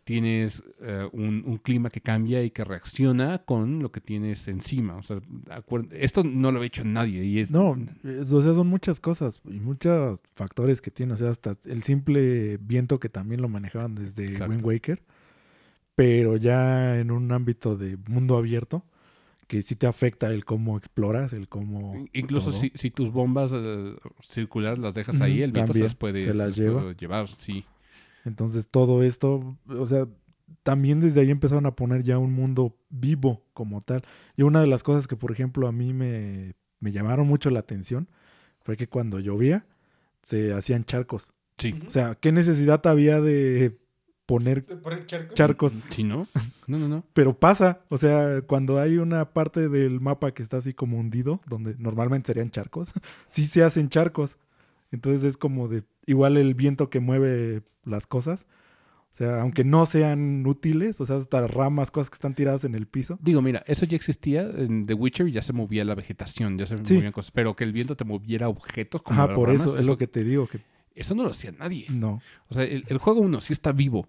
[0.04, 4.98] Tienes eh, un, un clima que cambia y que reacciona con lo que tienes encima.
[4.98, 5.20] O sea,
[5.94, 7.50] esto no lo ha hecho nadie y es...
[7.50, 11.14] No, es- o sea, son muchas cosas y muchos factores que tiene.
[11.14, 14.52] O sea, hasta el simple viento que también lo manejaban desde Exacto.
[14.52, 15.02] Wind Waker,
[15.96, 18.86] pero ya en un ámbito de mundo abierto,
[19.48, 22.06] que sí te afecta el cómo exploras, el cómo.
[22.14, 25.96] Incluso si, si tus bombas eh, circulares las dejas ahí, el viento se también las
[25.96, 26.94] puede, se las puede lleva.
[26.94, 27.66] llevar, sí.
[28.24, 30.08] Entonces todo esto, o sea,
[30.64, 34.04] también desde ahí empezaron a poner ya un mundo vivo como tal.
[34.36, 37.60] Y una de las cosas que, por ejemplo, a mí me, me llamaron mucho la
[37.60, 38.10] atención
[38.62, 39.68] fue que cuando llovía
[40.24, 41.34] se hacían charcos.
[41.58, 41.76] Sí.
[41.86, 43.78] O sea, ¿qué necesidad había de
[44.26, 45.36] poner ¿De poner charcos?
[45.36, 45.78] charcos?
[45.90, 46.28] Sí, ¿no?
[46.68, 47.04] No, no, no.
[47.14, 51.42] Pero pasa, o sea, cuando hay una parte del mapa que está así como hundido,
[51.48, 52.92] donde normalmente serían charcos,
[53.28, 54.38] sí se hacen charcos.
[54.92, 58.48] Entonces es como de, igual el viento que mueve las cosas.
[59.14, 62.76] O sea, aunque no sean útiles, o sea, hasta ramas, cosas que están tiradas en
[62.76, 63.18] el piso.
[63.22, 66.66] Digo, mira, eso ya existía en The Witcher y ya se movía la vegetación, ya
[66.66, 66.96] se Sí.
[66.96, 67.32] movían cosas.
[67.32, 70.08] Pero que el viento te moviera objetos como las por ramas, eso es lo que
[70.08, 70.60] te digo, que
[70.96, 71.86] Eso no lo hacía nadie.
[71.92, 72.22] no.
[72.50, 74.08] O sea, el, el juego uno sí está vivo.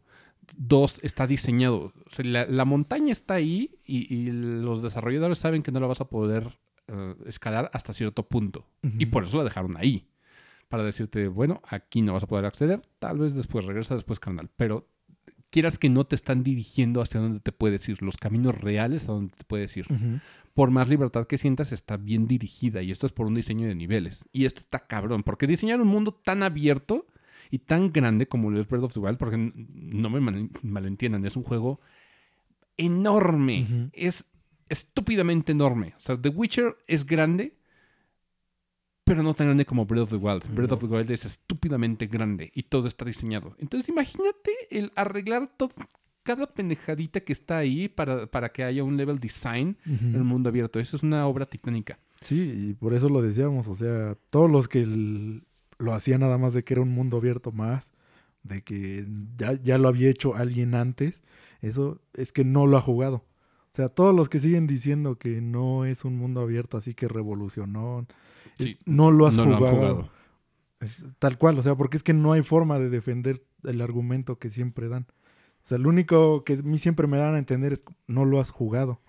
[0.56, 1.92] Dos, está diseñado.
[2.06, 5.86] O sea, la, la montaña está ahí y, y los desarrolladores saben que no la
[5.86, 6.58] vas a poder
[6.88, 8.66] eh, escalar hasta cierto punto.
[8.98, 10.08] Y por eso la dejaron ahí.
[10.68, 12.80] Para decirte, bueno, aquí no vas a poder acceder.
[12.98, 14.50] Tal vez después, regresa después, carnal.
[14.56, 14.88] Pero
[15.50, 18.02] quieras que no te están dirigiendo hacia dónde te puedes ir.
[18.02, 19.86] Los caminos reales a dónde te puedes ir.
[20.54, 22.82] Por más libertad que sientas, está bien dirigida.
[22.82, 24.24] Y esto es por un diseño de niveles.
[24.32, 25.22] Y esto está cabrón.
[25.22, 27.06] Porque diseñar un mundo tan abierto
[27.50, 31.24] y tan grande como lo es Breath of the Wild, porque no me mal- malentiendan,
[31.24, 31.80] es un juego
[32.76, 33.90] enorme.
[33.92, 34.26] Es
[34.68, 35.94] estúpidamente enorme.
[35.96, 37.54] O sea, The Witcher es grande,
[39.04, 40.52] pero no tan grande como Breath of the Wild.
[40.54, 43.54] Breath of the Wild es estúpidamente grande y todo está diseñado.
[43.58, 45.72] Entonces, imagínate el arreglar todo,
[46.24, 50.48] cada pendejadita que está ahí para, para que haya un level design en el mundo
[50.48, 50.80] abierto.
[50.80, 51.98] Eso es una obra titánica.
[52.20, 55.44] Sí, y por eso lo decíamos, o sea, todos los que el-
[55.78, 57.90] lo hacían nada más de que era un mundo abierto más,
[58.42, 61.22] de que ya, ya lo había hecho alguien antes,
[61.60, 63.16] eso es que no lo ha jugado.
[63.72, 67.08] O sea, todos los que siguen diciendo que no es un mundo abierto así que
[67.08, 68.06] revolucionó,
[68.58, 69.76] es- no lo has no lo han jugado.
[69.76, 70.10] jugado.
[70.80, 74.38] Es tal cual, o sea, porque es que no hay forma de defender el argumento
[74.38, 75.06] que siempre dan.
[75.64, 78.40] O sea, lo único que a mí siempre me dan a entender es no lo
[78.40, 79.00] has jugado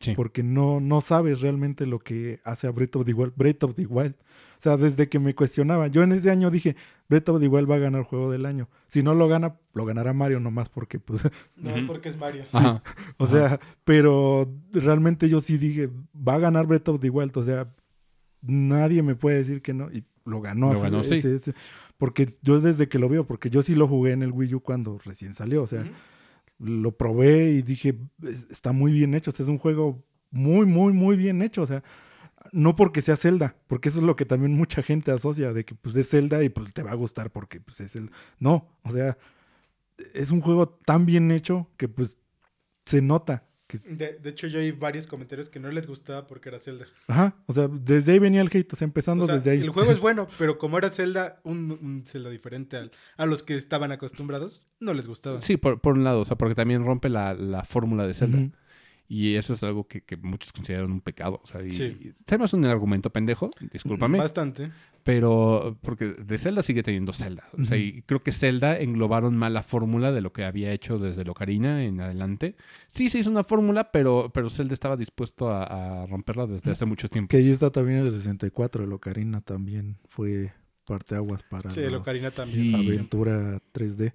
[0.00, 0.12] Sí.
[0.14, 3.32] porque no, no sabes realmente lo que hace a Breath of the Wild.
[3.36, 4.14] Breath of the Wild.
[4.58, 6.76] O sea, desde que me cuestionaba, yo en ese año dije,
[7.08, 8.68] Breath of the Wild va a ganar juego del año.
[8.86, 11.22] Si no lo gana, lo ganará Mario nomás porque, pues,
[11.56, 12.44] No, es porque es Mario.
[12.52, 12.82] Ajá.
[13.18, 17.36] o sea, pero realmente yo sí dije, va a ganar Breath of the Wild.
[17.36, 17.72] O sea,
[18.42, 19.90] nadie me puede decir que no.
[19.90, 20.72] Y lo ganó.
[20.72, 21.14] Lo ganó, sí.
[21.16, 21.54] ese- ese.
[21.96, 24.60] Porque yo desde que lo veo, porque yo sí lo jugué en el Wii U
[24.60, 25.62] cuando recién salió.
[25.62, 25.84] O sea.
[26.58, 30.92] Lo probé y dije, "Es- está muy bien hecho, sea, es un juego muy, muy,
[30.92, 31.82] muy bien hecho, o sea,
[32.52, 35.74] no porque sea Zelda, porque eso es lo que también mucha gente asocia, de que
[35.74, 38.12] pues es Zelda y pues te va a gustar porque pues es Zelda.
[38.40, 39.18] No, o sea,
[40.14, 42.18] es un juego tan bien hecho que pues
[42.86, 43.47] se nota.
[43.68, 46.86] Que, De, de hecho, yo oí varios comentarios que no les gustaba porque era Zelda.
[47.06, 49.60] ajá, o sea, desde ahí venía el hate, o sea, empezando O sea, desde ahí.
[49.60, 53.42] El juego es bueno, pero como era Zelda, un, un Zelda diferente al- a los
[53.42, 55.40] que estaban acostumbrados, no les gustaba.
[55.42, 58.38] Sí, por, por un lado, o sea, porque también rompe la, la fórmula de Zelda.
[59.10, 61.40] Y eso es algo que, que muchos consideran un pecado.
[61.42, 61.84] O sea, y, Sí.
[61.84, 64.70] y- se me hace un argumento pendejo, discúlpame, Bastante.
[65.02, 67.48] pero porque de Zelda sigue teniendo Zelda.
[67.58, 70.98] O sea, y creo que Zelda englobaron mal la fórmula de lo que había hecho
[70.98, 72.54] desde el Ocarina en adelante.
[72.88, 76.84] Sí, se hizo una fórmula, pero, pero Zelda estaba dispuesto a, a romperla desde hace
[76.84, 77.30] mucho tiempo.
[77.30, 80.52] Que ahí está también el 64, el Ocarina también fue
[80.84, 82.74] parteaguas para Sí, Ocarina también.
[82.74, 84.12] Aventura 3D,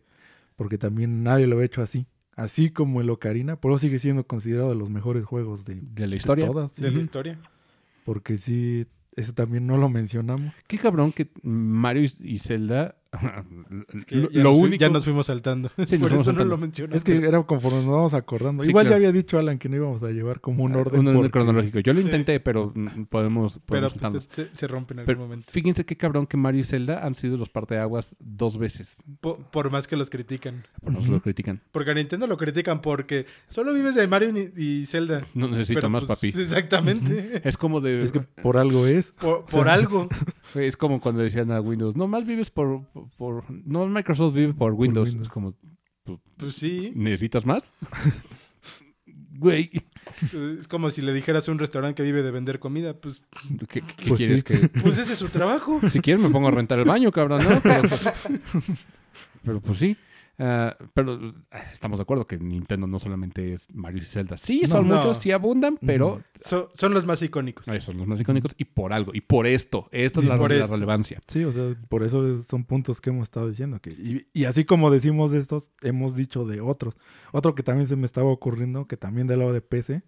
[0.55, 2.05] porque también nadie lo ha hecho así.
[2.35, 6.07] Así como el Ocarina, por eso sigue siendo considerado de los mejores juegos de, De
[6.07, 6.47] la de historia.
[6.47, 6.75] todas.
[6.75, 7.39] De la historia.
[8.05, 10.53] Porque sí, ese también no lo mencionamos.
[10.67, 12.95] Qué cabrón que Mario y y Zelda.
[13.93, 14.81] Es que lo, ya, lo nos, único.
[14.81, 15.69] ya nos fuimos saltando.
[15.85, 16.97] Sí, Por eso no lo mencionamos.
[16.97, 18.63] Es que era conforme nos vamos acordando.
[18.63, 19.01] Sí, Igual claro.
[19.01, 20.99] ya había dicho Alan que no íbamos a llevar como un orden.
[21.01, 21.79] un orden porque- cronológico.
[21.79, 22.05] Yo lo Sí.
[22.05, 23.53] intenté, pero mm, podemos.
[23.53, 24.25] Pero podemos pues, saltarnos.
[24.25, 25.45] se, se- se rompe en algún Pero momento.
[25.51, 29.03] fíjense qué cabrón que Mario y Zelda han sido los parteaguas dos veces.
[29.21, 30.65] Po- por más que los critican.
[30.81, 31.11] Por nos Ujú.
[31.13, 31.61] lo critican.
[31.71, 35.25] Porque a Nintendo lo critican porque solo vives de Mario y, Zelda.
[35.33, 36.41] No necesito Pero, más, pues, papi.
[36.41, 37.41] Exactamente.
[37.47, 38.03] Es como de.
[38.03, 39.11] Es que por algo es.
[39.11, 40.07] Por, por algo.
[40.55, 42.85] Es como cuando decían a Windows, no más vives por,
[43.17, 45.09] por- no Microsoft vive por Windows.
[45.09, 45.27] Windows.
[45.27, 45.55] Es como,
[46.37, 46.91] Pues sí.
[46.95, 47.73] ¿necesitas más?
[49.35, 49.71] Güey,
[50.59, 52.93] Es como si le dijeras a un restaurante que vive de vender comida.
[52.93, 53.23] Pues,
[53.67, 54.43] ¿qué, qué Pues quieres sí.
[54.43, 54.69] que...?
[54.81, 55.81] pues ese es su trabajo.
[55.89, 57.59] Si quieres me pongo a rentar el baño, cabrón, ¿no?
[57.61, 58.09] Pero pues,
[59.43, 59.97] pero, pues sí.
[60.39, 64.35] Ah, pero ah, estamos de acuerdo que Nintendo no solamente es Mario y Zelda.
[64.37, 64.67] Sí, No.
[64.69, 64.95] son No.
[64.95, 66.23] muchos, sí abundan, pero.
[66.35, 67.67] So- son los más icónicos.
[67.67, 69.11] esos son los más icónicos y por algo.
[69.13, 69.87] Y por esto.
[69.91, 70.73] Esta es la, por la esto.
[70.73, 71.19] relevancia.
[71.27, 73.79] Sí, o sea, por eso son puntos que hemos estado diciendo.
[73.79, 76.97] Que, y, y así como decimos de estos, hemos dicho de otros.
[77.31, 80.01] Otro que también se me estaba ocurriendo, que también del lado de PC,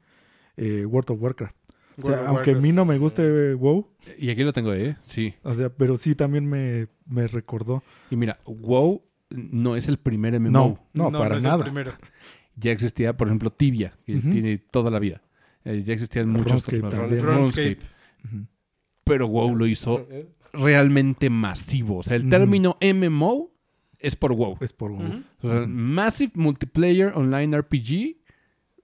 [0.57, 1.55] eh, World of Warcraft.
[2.01, 3.21] O sea, aunque a mí no me guste
[3.51, 3.87] eh, WoW,
[4.17, 4.97] Y aquí lo tengo, ¿eh?
[5.05, 5.33] Sí.
[5.43, 7.83] o sea, pero sí también me, me recordó.
[8.09, 10.51] Y mira, WoW no es el primer MMO.
[10.93, 11.63] No, no, para es el nada.
[11.63, 11.91] primero.
[12.55, 15.21] Ya existía, por ejemplo, Tibia, que tiene toda la vida.
[15.65, 17.79] Eh, ya existían muchos RuneScape.
[19.03, 20.07] Pero WoW lo hizo
[20.53, 21.97] realmente masivo.
[21.97, 23.51] O sea, el término MMO
[23.99, 24.57] es por WoW.
[24.61, 25.23] Es por WoW.
[25.41, 25.65] O sea.
[25.67, 28.17] Massive Multiplayer Online RPG,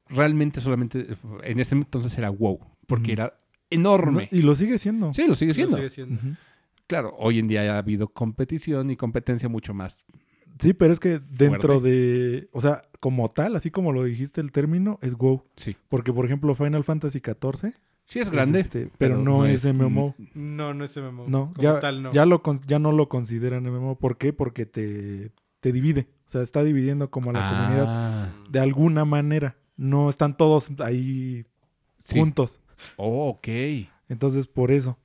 [0.09, 1.07] realmente solamente
[1.43, 3.39] en ese entonces era WoW, porque era
[3.69, 4.27] enorme.
[4.31, 5.13] No, y lo sigue siendo.
[5.13, 5.77] Sí, lo sigue Lo siendo.
[5.77, 6.15] sigue siendo.
[6.15, 6.35] Ujú.
[6.88, 10.05] Claro, hoy en día ha habido competición y competencia mucho más.
[10.60, 11.90] Sí, pero es que dentro Fuerte.
[11.90, 15.44] de, o sea, como tal, así como lo dijiste el término, es WoW.
[15.57, 15.76] Sí.
[15.90, 17.73] Porque, por ejemplo, Final Fantasy XIV
[18.06, 18.60] Sí es grande.
[18.60, 20.15] este, pero, no, es, MMO.
[20.34, 21.26] No, no es MMO.
[21.28, 22.11] No, Como ya, tal, no.
[22.11, 23.95] ya, lo, con- ya no lo consideran MMO.
[23.98, 24.34] ¿Por qué?
[24.34, 26.07] Porque te, te divide.
[26.28, 29.56] O sea, está dividiendo como a la comunidad Ah, de alguna manera.
[29.78, 31.45] No están todos ahí
[31.99, 32.19] sí.
[32.19, 32.60] juntos.
[32.98, 33.48] Oh, ok.
[34.10, 34.98] Entonces, por eso.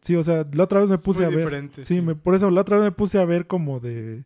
[0.00, 1.38] Sí, o sea, la otra vez me Es puse muy a ver.
[1.38, 4.24] diferente, Sí, me- por eso la otra vez me puse a ver como de,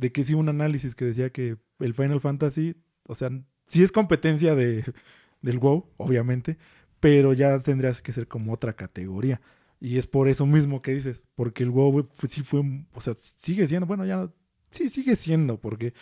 [0.00, 2.74] de que sí, un análisis que decía que el Final Fantasy,
[3.04, 3.30] o sea,
[3.66, 4.82] sí es competencia de,
[5.42, 6.56] del WoW, obviamente,
[7.00, 9.40] pero ya tendrías que ser como otra categoría.
[9.78, 12.60] Y es por eso mismo que dices, porque el WoW fue- sí fue,
[12.92, 14.32] o sea, sigue siendo, bueno, ya no-
[14.70, 15.94] sí sigue siendo, porque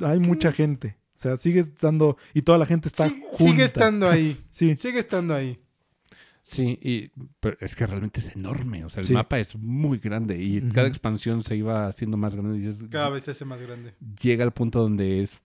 [0.00, 0.96] hay mucha gente.
[1.14, 3.36] O sea, sigue estando, y toda la gente está Sí, junta.
[3.44, 4.36] sigue estando ahí.
[4.50, 5.56] Sí, Sigue estando ahí.
[6.48, 7.10] Sí, y,
[7.40, 8.84] pero es que realmente es enorme.
[8.84, 9.12] O sea, el Sí.
[9.12, 12.56] mapa es muy grande y cada expansión se iba haciendo más grande.
[12.58, 13.94] Y dices, Cada vez se hace más grande.
[14.22, 15.40] llega al punto donde es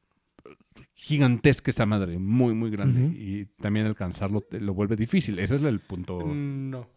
[0.94, 3.02] gigantesca esa madre, muy, muy grande.
[3.18, 5.40] Y también alcanzarlo te- lo vuelve difícil.
[5.40, 6.20] Ese es el punto.
[6.26, 6.88] Mm, No.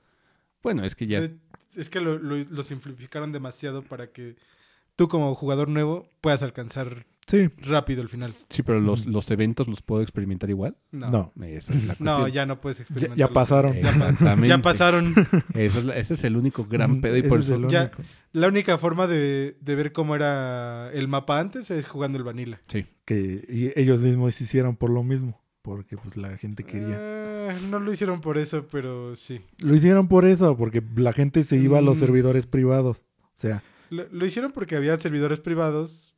[0.62, 1.20] Bueno, es que ya.
[1.20, 1.30] Es,
[1.76, 4.36] es que lo, lo- lo simplificaron demasiado para que
[4.96, 8.32] tú como jugador nuevo puedas alcanzar sí, rápido el final.
[8.50, 10.76] Sí, pero los, los eventos los puedo experimentar igual.
[10.92, 11.32] No.
[11.34, 11.44] no.
[11.44, 13.16] Esa es la No, ya no puedes experimentar.
[13.18, 13.72] ya pasaron.
[13.72, 14.48] Ya, Exactamente.
[14.48, 15.14] ya pasaron.
[15.54, 17.68] Eso es ese es el único gran pedo y ese por eso.
[17.68, 17.90] Ya-.
[18.32, 22.60] La única forma de, de ver cómo era el mapa antes es jugando el vanilla.
[22.68, 22.84] Sí.
[23.04, 26.96] que y ellos mismos se hicieron por lo mismo, porque pues la gente quería.
[27.00, 29.40] Eh, no lo hicieron por eso, pero sí.
[29.60, 32.00] Lo hicieron por eso, porque la gente se iba a los Mm.
[32.00, 33.04] servidores privados.
[33.22, 33.62] O sea,
[33.94, 36.14] Lo, lo hicieron porque había servidores privados.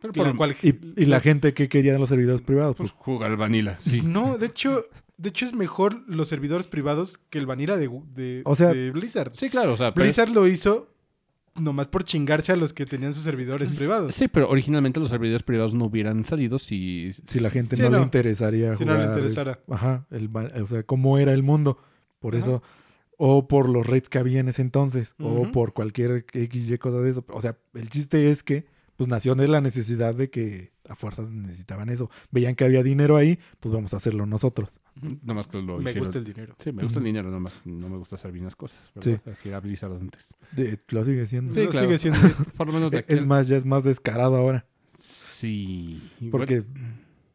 [0.00, 3.02] Pero la por- cual- y, y la gente que quería los servidores privados, Pues pues
[3.04, 4.02] jugar vanilla, sí.
[4.02, 4.84] No, de hecho,
[5.16, 8.90] de hecho es mejor los servidores privados que el vanilla de, de, O sea- de
[8.90, 9.32] Blizzard.
[9.34, 10.90] Sí, claro, o sea, pero- Blizzard lo hizo
[11.58, 14.14] nomás por chingarse a los que tenían sus servidores privados.
[14.14, 17.12] Sí, pero originalmente los servidores privados no hubieran salido si...
[17.28, 17.98] si la gente Sí, no, no.
[17.98, 19.06] le interesaría Si no jugar.
[19.08, 19.60] le interesara.
[19.70, 20.28] Ajá, el,
[20.60, 21.78] o sea, cómo era el mundo.
[22.18, 22.44] Por Ajá.
[22.44, 22.62] eso,
[23.18, 27.10] o por los raids que había en ese entonces, o por cualquier XY cosa de
[27.10, 27.24] eso.
[27.28, 28.66] O sea, el chiste es que,
[28.96, 32.10] pues nació de la necesidad de que a fuerzas necesitaban eso.
[32.30, 34.80] Veían que había dinero ahí, pues vamos a hacerlo nosotros.
[35.22, 36.04] Nomás que lo Me hicieron.
[36.04, 36.54] gusta el dinero.
[36.62, 38.92] Sí, me gusta el dinero, nomás no me gusta hacer bien las cosas.
[39.00, 39.10] Sí.
[39.10, 39.28] ¿verdad?
[39.32, 40.34] Así era Blizzard antes.
[40.52, 41.54] De- lo sigue siendo.
[41.54, 41.86] Sí, Lo claro.
[41.86, 42.18] sigue siendo.
[42.56, 44.66] Por lo menos de Es aquel- más, ya es más descarado ahora.
[44.98, 46.00] Sí.
[46.30, 46.88] Porque, bueno,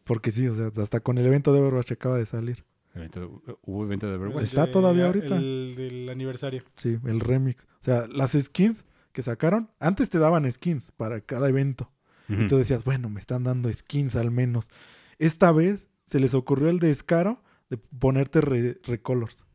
[0.06, 2.64] porque sí, o sea, hasta con el evento de Overwatch acaba de salir.
[2.96, 4.44] Evento- hubo evento de Overwatch.
[4.46, 5.38] Está de- todavía ahorita.
[5.38, 6.64] El del aniversario.
[6.76, 7.66] Sí, el remix.
[7.82, 11.92] O sea, las skins que sacaron, antes te daban skins para cada evento.
[12.30, 12.44] Ujú.
[12.44, 14.70] Y tú decías, bueno, me están dando skins al menos.
[15.18, 19.46] Esta vez se les ocurrió el descaro de ponerte re- recolors.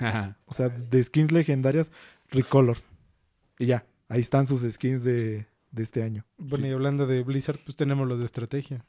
[0.00, 0.38] Ajá.
[0.46, 1.90] O sea, de skins legendarias,
[2.30, 2.88] recolors.
[3.58, 6.24] Y ya, ahí están sus skins de, de este año.
[6.38, 8.84] Bueno, y hablando de Blizzard, pues tenemos los de estrategia.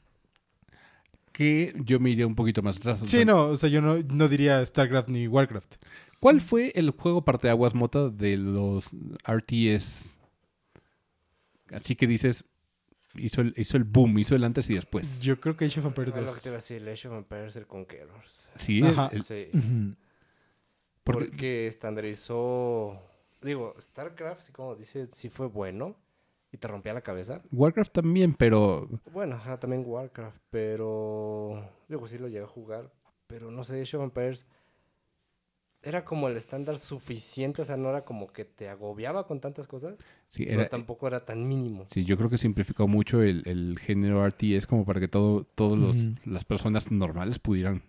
[1.36, 3.00] Que yo me iría un poquito más atrás.
[3.04, 5.76] Sí, no, o sea, yo no, no diría StarCraft ni Warcraft.
[6.18, 8.86] ¿Cuál fue el juego parteaguas mota de los
[9.26, 10.16] RTS?
[11.72, 12.44] Así que dices,
[13.16, 15.20] hizo el, hizo el boom, hizo el antes y después.
[15.20, 16.42] Yo creo que Age of Empires Ah, lo que 2.
[16.42, 18.48] te iba a decir, Age of Empires, el Conquerors.
[18.54, 19.10] Sí, Ajá.
[19.12, 19.48] el- Sí.
[21.04, 22.98] Porque- Porque estandarizó.
[23.42, 25.96] Digo, StarCraft, sí, como dice, sí fue bueno.
[26.56, 27.42] Y te rompía la cabeza.
[27.52, 30.38] Warcraft también, pero Bueno, ajá, también Warcraft.
[30.48, 31.68] Pero.
[31.86, 32.90] Digo, sí lo llegué a jugar.
[33.26, 34.46] Pero no sé, Age of Empires.
[35.82, 37.60] Era como el estándar suficiente.
[37.60, 39.98] O sea, no era como que te agobiaba con tantas cosas.
[40.28, 41.84] sí, Pero era, tampoco era tan mínimo.
[41.90, 45.78] sí, yo creo que simplificó mucho el, el género RTS como para que todo, todos
[45.78, 46.14] los, Ujú.
[46.24, 47.82] las personas normales pudieran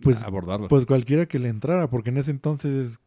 [0.00, 0.68] Pues, abordarlo.
[0.68, 3.00] pues cualquiera que le entrara, porque en ese entonces,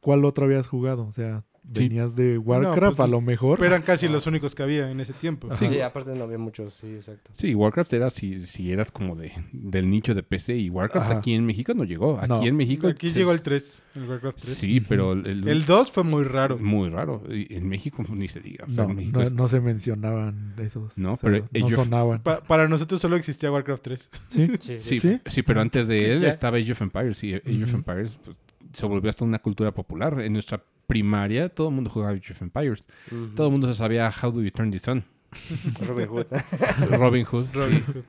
[0.00, 1.06] ¿cuál otro habías jugado?
[1.06, 3.58] O sea, venías de Warcraft, pues, a lo mejor.
[3.58, 5.48] Pero eran casi los únicos que había en ese tiempo.
[5.50, 5.56] Ajá.
[5.64, 7.30] Sí, aparte no había muchos, sí, exacto.
[7.34, 11.18] Sí, Warcraft era si, si eras como de, del nicho de PC y Warcraft Ajá.
[11.18, 12.18] aquí en México no llegó.
[12.18, 12.42] Aquí No.
[12.44, 12.86] en México.
[12.88, 14.54] Aquí se- llegó el 3, el Warcraft 3.
[14.54, 16.58] Sí, pero el, el- El 2 fue muy raro.
[16.58, 17.22] muy raro.
[17.28, 18.64] Y En México ni se diga.
[18.68, 20.96] O sea, no, no, es- no se mencionaban esos.
[20.98, 22.22] No, o sea, pero no sonaban.
[22.22, 24.10] Pa- para nosotros solo existía Warcraft 3.
[24.28, 25.20] Sí, Sí, Sí, ¿Sí?
[25.26, 26.28] sí, pero antes de Sí, él ya.
[26.28, 27.22] estaba Age of Empires.
[27.24, 27.74] Y Age of.
[27.74, 28.36] Empires pues,
[28.72, 30.20] se volvió hasta una cultura popular.
[30.20, 32.84] En nuestra primaria todo el mundo jugaba Age of Empires.
[33.10, 33.28] Ujú.
[33.34, 35.04] Todo el mundo se sabía How do you turn the sun.
[35.86, 36.26] Robin Hood.
[36.98, 37.46] Robin Hood.
[37.46, 37.50] sí.
[37.58, 38.02] Robin Hood.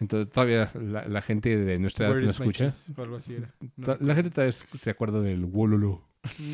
[0.00, 2.72] Entonces todavía la, la gente de nuestra edad my escucha.
[2.96, 3.52] algo así era.
[3.76, 3.96] No.
[4.00, 6.02] La gente tal vez se acuerda del Wololo.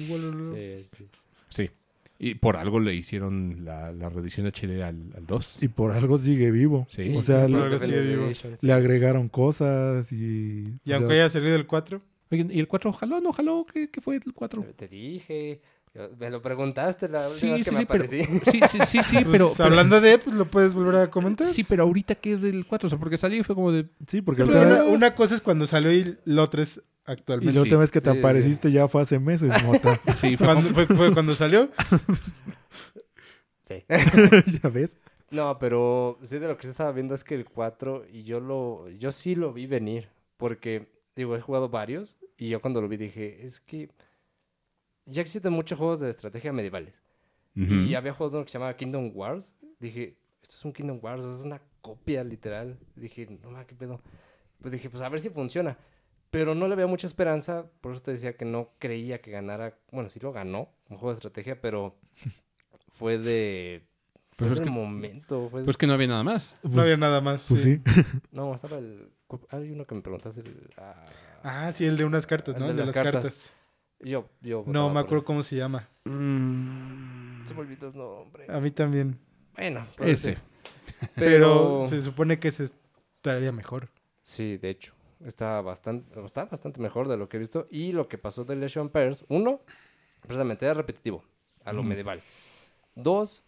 [0.09, 0.55] Wololo.
[0.55, 1.09] Sí, sí.
[1.51, 1.71] Sí.
[2.19, 5.59] Y por algo le hicieron la, la reedición HD al, al 2.
[5.63, 6.87] y por algo sigue vivo.
[6.89, 7.15] Sí.
[7.17, 8.31] O sea, por le, algo sigue vivo.
[8.63, 10.79] le agregaron cosas y...
[10.85, 13.21] Y aunque sea, haya salido el 4, Oigan, ¿y el 4 jaló?
[13.21, 13.67] ¿No jaló?
[13.73, 14.65] ¿Qué, qué fue el 4?
[14.77, 15.61] Te dije.
[16.19, 18.25] Me lo preguntaste la Sí, última vez sí, que me sí, pero, aparecí.
[18.51, 21.47] sí, sí, sí, sí, pues, pero, pero- hablando de, pues lo puedes volver a comentar.
[21.47, 23.87] sí, pero ahorita qué es del 4, o sea, porque salió y fue como de,
[24.09, 27.55] Sí, porque Pero la una, una cosa es cuando salió y lo 3 y actualmente.
[27.55, 28.19] la última vez que te Sí, sí.
[28.19, 30.01] apareciste ya fue hace meses, Mota.
[30.21, 31.69] sí, fue Cuando, como- fue, fue cuando salió.
[33.63, 33.85] Sí.
[34.63, 34.99] ya ves.
[35.31, 38.41] No, pero sí de lo que se estaba viendo es que el 4 y yo
[38.41, 42.89] lo yo sí lo vi venir porque digo, he jugado varios y yo cuando lo
[42.89, 43.91] vi dije, es que
[45.07, 46.95] ya existen muchos juegos de estrategia medievales.
[47.57, 47.73] Ujú.
[47.75, 49.55] Y había uno que se llamaba Kingdom Wars.
[49.79, 52.79] Dije, esto es un Kingdom Wars, es una copia literal.
[52.97, 54.01] Dije, no mames, qué pedo.
[54.61, 55.77] Pues dije, pues a ver si funciona.
[56.31, 59.79] Pero no le veía mucha esperanza, por eso te decía que no creía que ganara.
[59.93, 61.97] Bueno, sí lo ganó, un juego de estrategia, pero
[62.93, 63.87] fue de.
[64.33, 65.49] Fue Pues es de que- momento.
[65.49, 66.53] Fue de- Pues que no había nada más.
[66.65, 67.47] No había nada más.
[67.49, 67.81] Pues sí.
[68.33, 69.13] No, estaba el.
[69.51, 70.41] Hay uno que me preguntaste.
[70.41, 71.07] el- ah,
[71.43, 72.67] Ah, sí, el de unas cartas, El ¿no?
[72.67, 73.23] de El de las las cartas.
[73.23, 73.53] cartas.
[74.01, 74.65] yo, yo.
[74.67, 75.89] No me acuerdo cómo se llama.
[76.05, 77.49] Mm, ese.
[77.49, 78.47] Se me olvidó el nombre.
[78.49, 79.19] A mí también.
[79.57, 80.37] Bueno, Ese.
[81.15, 81.87] Pero, Pero.
[81.89, 83.91] se supone que se estaría mejor.
[84.23, 84.95] Sí, de hecho.
[85.25, 87.67] Está bastante, está bastante mejor de lo que he visto.
[87.71, 89.61] Y lo que pasó de of Empires, uno,
[90.21, 91.25] precisamente era repetitivo,
[91.65, 92.21] a lo medieval.
[92.95, 93.43] Dos,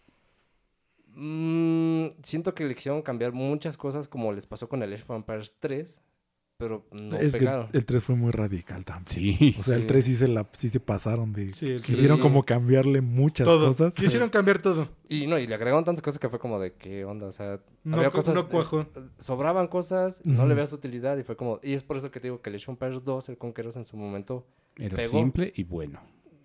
[1.17, 5.11] mm, siento que le quisieron cambiar muchas cosas como les pasó con el Age of
[5.17, 5.99] Empires 3,
[6.57, 7.67] pero no es que pegaron.
[7.71, 9.37] el, el 3 fue muy radical también.
[9.37, 9.55] Sí.
[9.59, 9.87] O sea, el Sí.
[9.87, 11.49] 3 sí se, la, sí se pasaron de...
[11.51, 13.67] Sí, Quisieron como cambiarle muchas todo.
[13.67, 13.93] cosas.
[13.93, 14.87] Quisieron cambiar todo.
[15.07, 17.59] Y no, y le agregaron tantas cosas que fue como de qué onda, o sea,
[17.83, 18.81] No, había cosas, no cuajó.
[18.81, 18.87] es-
[19.23, 20.47] sobraban cosas, no Ujú.
[20.47, 22.55] le veas utilidad y fue como, y es por eso que te digo que el
[22.55, 25.19] Age of Empires 2, el Conquerors en su momento Era Pegó.
[25.19, 25.99] simple y bueno.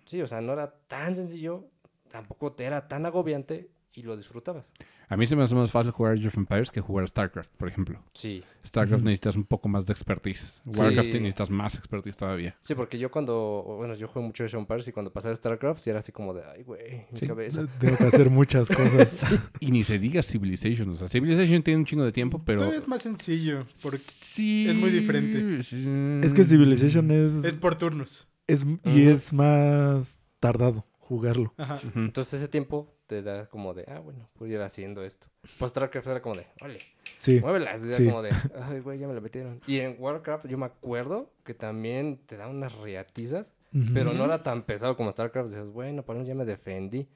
[0.05, 1.65] Sí, o sea, no era tan sencillo,
[2.11, 4.69] tampoco te era tan agobiante y lo disfrutabas.
[5.09, 7.67] A mí se me hace más fácil jugar Age of Empires que jugar StarCraft, por
[7.67, 8.01] ejemplo.
[8.13, 8.43] Sí.
[8.65, 10.59] StarCraft necesitas un poco más de expertise.
[10.65, 11.19] Warcraft Sí.
[11.19, 12.55] necesitas más expertise todavía.
[12.61, 15.35] Sí, porque yo cuando, bueno, yo jugué mucho Age of Empires y cuando pasaba a
[15.35, 17.27] StarCraft, sí era así como de, ay, güey, mi Sí.
[17.27, 17.67] cabeza.
[17.79, 19.25] Tengo que hacer muchas cosas.
[19.59, 20.89] Y ni se diga Civilization.
[20.89, 22.59] O sea, Civilization tiene un chingo de tiempo, pero...
[22.59, 23.65] Todavía es más sencillo.
[23.83, 24.67] Porque Sí.
[24.67, 25.61] es muy diferente.
[25.63, 25.83] sí.
[26.23, 27.43] es que Civilization es...
[27.45, 28.27] es por turnos.
[28.47, 31.53] es- y es más tardado jugarlo.
[31.57, 31.79] Ajá.
[31.95, 35.27] Entonces ese tiempo te da como de, ah, bueno, puedo ir haciendo esto.
[35.59, 36.79] Pues StarCraft era como de, ole,
[37.17, 37.39] Sí.
[37.41, 37.83] muévelas.
[37.83, 38.05] Era Sí.
[38.05, 38.31] como de,
[38.61, 39.61] ay, güey, ya me lo metieron.
[39.67, 43.93] Y en Warcraft yo me acuerdo que también te da unas reatizas, Ujú.
[43.93, 45.49] pero no era tan pesado como StarCraft.
[45.49, 47.07] Dices, bueno, por lo menos ya me defendí.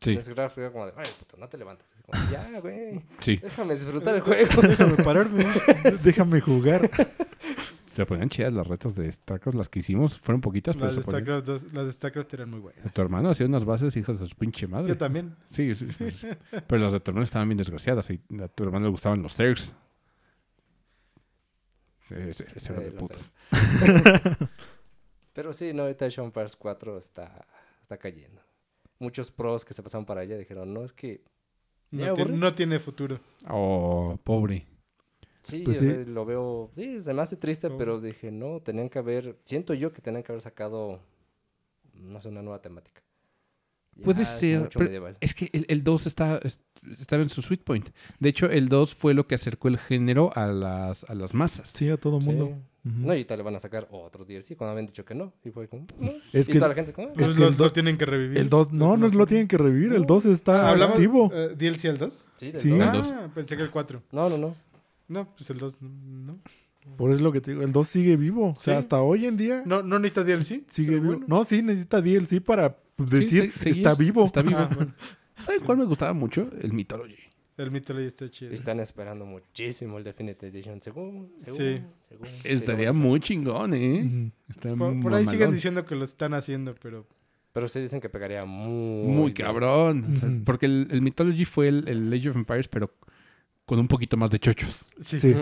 [0.00, 1.86] Sí, En StarCraft era como de, ay, puto, no te levantes.
[2.04, 3.36] Como, ya, güey, sí.
[3.36, 4.60] déjame disfrutar el juego.
[4.62, 5.44] Déjame pararme.
[6.04, 6.90] Déjame jugar.
[7.94, 9.56] Se ponían chidas las retas de StarCraft.
[9.56, 12.34] Las que hicimos fueron poquitas, pero Las se de, ponían- StarCraft 2 las de StarCraft
[12.34, 12.92] eran muy buenas.
[12.92, 14.88] Tu hermano hacía unas bases hijas de su pinche madre.
[14.88, 15.36] Yo también.
[15.46, 16.28] Sí, sí, sí.
[16.66, 18.10] Pero las de tu hermano estaban bien desgraciadas.
[18.10, 19.76] Y a tu hermano le gustaban los Zergs.
[22.08, 23.18] Sí, ese, ese era Sí, de lo puto.
[23.18, 24.48] sé.
[25.32, 27.46] Pero sí, no, ahorita of Empires 4 está,
[27.82, 28.40] está cayendo.
[28.98, 31.24] Muchos pros que se pasaron para allá dijeron, no, es que...
[31.90, 33.20] Tiene, no tiene futuro.
[33.48, 34.66] Oh, pobre.
[35.44, 35.86] Sí, Pues sí.
[35.90, 36.70] sea, lo veo...
[36.74, 37.76] Sí, se me hace triste, Oh.
[37.78, 39.36] pero dije, no, tenían que haber...
[39.44, 41.00] Siento yo que tenían que haber sacado,
[41.94, 43.02] no sé, una nueva temática.
[43.96, 45.16] Ya Puede ser, mucho pero- medieval.
[45.20, 46.58] Es que el, el 2 está, es-
[46.98, 47.90] estaba en su sweet point.
[48.18, 51.70] De hecho, el 2 fue lo que acercó el género a las, a las masas.
[51.70, 52.26] Sí, a todo Sí.
[52.26, 52.46] mundo.
[52.86, 52.98] Ujú.
[52.98, 55.32] No, y ahorita le van a sacar otro DLC cuando habían dicho que no.
[55.44, 55.86] Y fue como...
[55.98, 56.10] no.
[56.32, 57.08] Es y que toda la gente como...
[57.08, 57.10] "Ah".
[57.12, 58.38] Es Pues que los el dos do- tienen que revivir.
[58.38, 59.92] el 2, no, no lo tienen que revivir.
[59.92, 61.30] El 2 está ¿Hablamos activo.
[61.32, 62.26] eh, DLC al 2?
[62.36, 62.68] Sí, del Sí.
[62.70, 62.78] dos.
[62.78, 63.30] El Ah, dos.
[63.34, 64.02] pensé que el 4.
[64.12, 64.54] No, no, no.
[65.08, 66.38] No, pues el 2 no.
[66.96, 67.62] Por eso es lo que te digo.
[67.62, 68.50] El 2 sigue vivo.
[68.56, 68.78] O sea, Sí.
[68.80, 70.64] hasta hoy en día No, no necesita DLC.
[70.68, 71.06] sigue vivo.
[71.18, 71.24] bueno.
[71.28, 74.24] No, sí, necesita DLC para pues, Sí, decir se- seguir, está vivo.
[74.24, 74.58] Está vivo.
[74.58, 74.94] Ah, bueno.
[75.38, 76.50] ¿Sabes cuál me gustaba mucho?
[76.60, 77.16] El Mythology.
[77.56, 78.52] El Mythology está chido.
[78.52, 80.80] Están esperando muchísimo el Definitive Edition.
[80.80, 81.80] Según, según, Sí.
[82.08, 82.26] según.
[82.44, 84.32] Estaría Sí, muy chingón, ¿eh?
[84.76, 87.06] Por, por ahí siguen diciendo que lo están haciendo, pero
[87.52, 89.06] Pero sí dicen que pegaría muy...
[89.12, 89.46] Muy bien.
[89.46, 90.04] cabrón.
[90.10, 90.42] O sea, Ujú.
[90.44, 92.90] porque el, el Mythology fue el, el Age of Empires, pero
[93.64, 94.84] con un poquito más de chochos.
[95.00, 95.18] Sí.
[95.18, 95.34] Sí.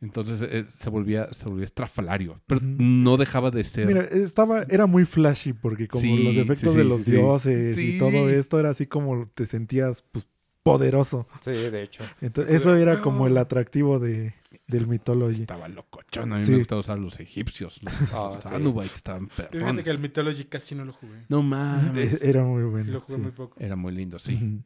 [0.00, 2.40] Entonces eh, se volvía se volvía estrafalario.
[2.46, 3.86] Pero no dejaba de ser.
[3.86, 7.94] Mira, estaba, era muy flashy porque como Sí, los efectos sí, de los dioses Sí.
[7.94, 10.26] y todo esto era así como te sentías pues
[10.62, 11.26] poderoso.
[11.40, 12.02] Sí, de hecho.
[12.20, 14.34] Entonces, eso era como el atractivo de,
[14.66, 15.42] del Mythology.
[15.42, 16.32] estaba locochón.
[16.32, 16.52] A mí Sí.
[16.52, 17.80] me gustaba usar los egipcios.
[17.82, 18.48] Los, Ah, los sí.
[18.54, 19.84] Anubites estaban Fíjate perrones.
[19.84, 21.24] que el Mythology casi no lo jugué.
[21.28, 22.20] No mames.
[22.22, 22.92] Era muy bueno.
[22.92, 23.22] lo jugué sí.
[23.22, 23.56] muy poco.
[23.60, 24.62] Era muy lindo, sí.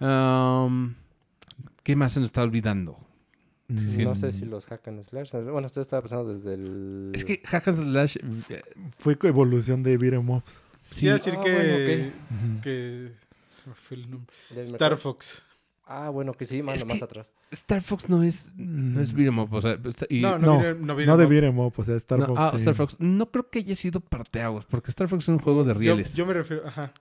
[0.00, 0.94] Um,
[1.82, 2.98] ¿Qué más se nos está olvidando?
[3.68, 5.30] Mm, No sé si los hack and slash...
[5.32, 7.12] Bueno, esto estaba pensando desde el...
[7.14, 8.16] Es que Hack and Slash.
[8.48, 8.62] eh,
[8.98, 10.60] Fue evolución de beat'em ups.
[10.80, 12.06] Sí, a decir Ah, que, bueno,
[12.54, 12.60] Ujú.
[12.62, 13.12] que...
[13.62, 14.34] se me fue el nombre.
[14.54, 14.96] del Star.
[14.98, 15.44] Fox.
[15.86, 17.32] Ah, bueno, que sí, más que- atrás.
[17.50, 18.52] Star Fox no es.
[18.56, 21.74] No es beat'em up, o sea, está- y- No, no, No, no, de beat'em up,
[21.76, 22.38] o sea, Star no, Fox.
[22.40, 22.56] ah, sí.
[22.58, 22.96] Star Fox.
[23.00, 26.14] No creo que haya sido parteaguas, porque Star Fox es un juego de Yo- rieles.
[26.14, 26.66] Yo, me refiero...
[26.66, 26.92] Ajá.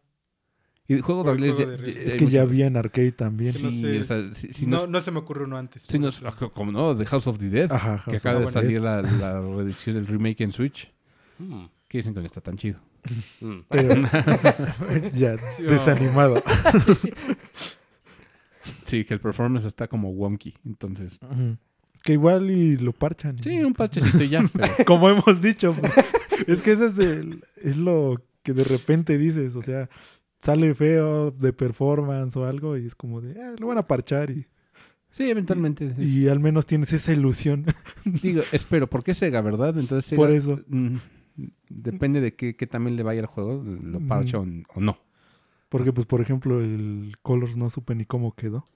[0.90, 1.92] Y el juego de juego de.
[1.92, 3.54] Es que ya había en arcade también.
[3.54, 4.02] Sí, no Sí, sé.
[4.02, 5.84] o sea, si, si no, nos- no se me ocurre uno antes.
[5.84, 6.52] si nos- eso.
[6.52, 9.96] como no, The House of the Dead, Ajá, que acaba de salir la, la reedición
[9.96, 10.92] del remake en Switch.
[11.38, 11.66] Mm.
[11.88, 12.80] ¿Qué dicen que no está tan chido?
[13.40, 13.60] Mm.
[13.70, 13.94] Pero
[15.14, 16.44] ya, Sí, desanimado.
[18.84, 20.54] Sí, que el performance está como wonky.
[20.66, 21.20] Entonces.
[22.04, 23.38] Que igual y lo parchan.
[23.44, 24.44] sí, un parchecito y ya.
[24.52, 25.74] Pero, Como hemos dicho.
[25.80, 25.94] pues,
[26.48, 29.56] es que ese es, el- es lo que de repente dices.
[29.56, 29.90] O sea,
[30.40, 34.30] sale feo de performance o algo y es como de, "Ah, lo van a parchar
[34.32, 34.46] y,
[35.12, 35.94] sí, eventualmente.
[35.94, 36.02] sí.
[36.24, 37.66] y al menos tienes esa ilusión.
[38.06, 39.78] Digo, espero, porque es Sega, ¿verdad?
[39.78, 40.60] Entonces, Sega, Por eso.
[40.68, 40.96] mm,
[41.70, 44.46] depende de qué, qué también le vaya al juego, lo parcha o,
[44.76, 44.98] o no.
[45.70, 48.68] Porque, pues, por ejemplo, el Colors no supe ni cómo quedó.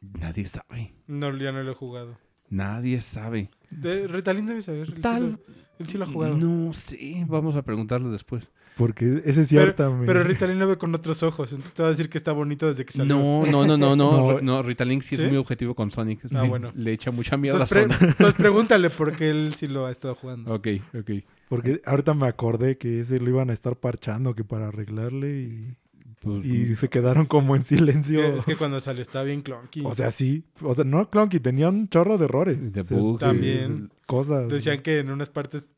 [0.00, 0.94] Nadie sabe.
[1.06, 2.16] No, ya no lo he jugado.
[2.48, 3.50] Nadie sabe.
[3.70, 4.88] De, Ritalin debe saber.
[4.88, 5.32] Él sí Tal.
[5.32, 5.40] lo-
[5.78, 6.36] él sí lo ha jugado.
[6.36, 8.50] No sé, vamos a preguntarle después.
[8.76, 11.50] Porque ese sí ahorita me- Pero Ritalin lo ve con otros ojos.
[11.52, 13.14] Entonces te va a decir que está bonito desde que salió.
[13.16, 14.10] No, no, no, no, no.
[14.40, 14.40] No.
[14.40, 15.22] No Rita Link sí, ¿Sí?
[15.22, 16.20] es muy objetivo con Sonic.
[16.32, 16.72] Ah, Sí, bueno.
[16.74, 18.10] Le echa mucha mierda a Entonces, pre- Sonic.
[18.12, 20.54] entonces pregúntale porque él sí lo ha estado jugando.
[20.54, 20.68] Ok,
[20.98, 21.10] ok.
[21.48, 25.76] Porque ahorita me acordé que ese lo iban a estar parchando que para arreglarle y,
[26.20, 28.20] Pues, y se quedaron como en silencio.
[28.20, 29.82] Que- es que cuando salió estaba bien clunky.
[29.84, 30.44] O sea, sí.
[30.62, 32.72] O sea, no, Clunky tenía un chorro de errores.
[32.72, 33.90] de bugs, también.
[34.06, 34.48] Cosas.
[34.48, 35.70] Decían que en unas partes te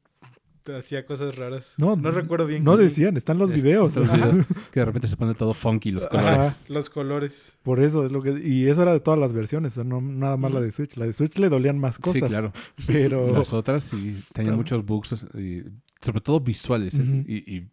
[0.79, 1.75] hacía cosas raras.
[1.79, 2.63] No, No recuerdo bien.
[2.65, 3.95] No decían, están los Es- videos.
[3.97, 6.33] los videos, que de repente se pone todo funky los colores.
[6.33, 6.57] Ajá.
[6.69, 7.57] Los colores.
[7.63, 8.33] Por eso es lo que.
[8.45, 10.97] Y eso era de todas las versiones, no nada más la de Switch.
[10.97, 12.23] La de Switch le dolían más cosas.
[12.23, 12.53] Sí, claro.
[12.87, 13.33] Pero.
[13.33, 15.63] Las otras sí tenían muchos bugs, y-
[16.01, 17.25] sobre todo visuales, ¿eh?
[17.29, 17.69] Y, y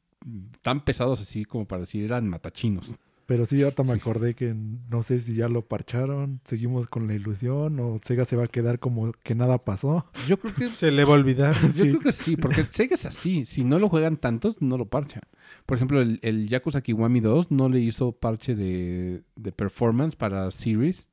[0.61, 2.95] tan pesados así como para decir eran matachinos.
[3.29, 7.13] Pero sí, ahorita me acordé que no sé si ya lo parcharon, seguimos con la
[7.13, 10.07] ilusión o Sega se va a quedar como que nada pasó.
[10.27, 11.53] Yo creo que Se le va a olvidar.
[11.61, 11.89] Yo Sí.
[11.89, 13.45] creo que sí, porque Sega es así.
[13.45, 15.21] Si no lo juegan tantos, no lo parcha.
[15.67, 20.49] Por ejemplo, el, el Yakuza Kiwami 2 no le hizo parche de, de performance para
[20.49, 21.07] Series,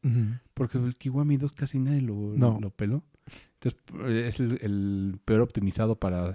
[0.55, 2.59] porque el Kiwami 2 casi nadie lo, No.
[2.63, 3.03] lo peló.
[3.61, 3.79] Entonces,
[4.27, 6.35] es el, el peor optimizado para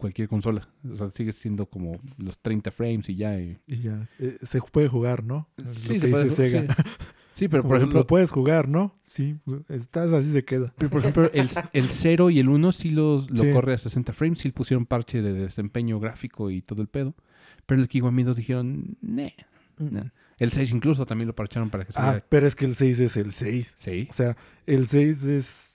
[0.00, 0.68] cualquier consola.
[0.92, 3.38] O sea, sigue siendo como los 30 frames y ya.
[3.38, 5.48] y- Y ya, eh, se puede jugar, ¿no?
[5.64, 6.74] Es Sí, lo se que puede dice Sega.
[6.74, 6.82] sí.
[7.32, 8.94] Sí, pero Como, por ejemplo, Lo puedes jugar, ¿no?
[9.00, 9.36] Sí,
[9.70, 10.74] estás así se queda.
[10.76, 13.52] pero, por ejemplo el, el 0 y el 1 sí los, lo Sí.
[13.52, 17.14] corre a 60 frames, sí pusieron parche de desempeño gráfico y todo el pedo.
[17.64, 19.32] Pero el Kiwami 2 dijeron, "Neh".
[19.78, 20.10] No.
[20.38, 22.98] El 6 incluso también lo parcharon para que se Ah, pero es que el 6
[22.98, 23.72] es el 6.
[23.76, 24.06] Sí.
[24.10, 24.36] O sea,
[24.66, 25.69] el 6 es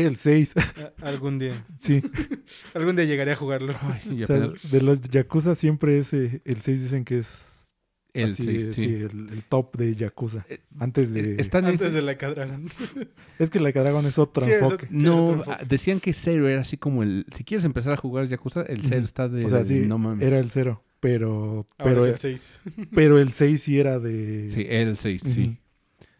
[0.00, 0.54] el 6.
[0.56, 1.64] A- Algún día.
[1.76, 2.02] sí.
[2.74, 3.74] Algún día llegaré a jugarlo.
[3.80, 4.38] Ay, y O sea,
[4.70, 7.78] de los Yakuza siempre es eh, el 6 dicen que es
[8.14, 8.82] el así, 6, eh, sí.
[8.82, 10.44] sí, el, el top de Yakuza.
[10.48, 11.36] Eh, Antes de...
[11.38, 12.62] Está en Antes ese- de la Dragon.
[13.38, 14.74] Es que la Dragon es otro Sí, es enfoque.
[14.86, 15.56] otro- No, otro enfoque.
[15.60, 17.24] ah, decían que 0 era así como el...
[17.34, 19.04] Si quieres empezar a jugar Yakuza, el 0 Ujú.
[19.06, 19.44] está de...
[19.46, 20.26] O sea, sí, no mames.
[20.26, 20.84] era el 0.
[21.00, 22.60] Pero, Ahora pero, es el 6.
[22.94, 24.48] pero el 6 sí era de...
[24.50, 25.42] Sí, el 6, sí.
[25.44, 25.56] Ujú.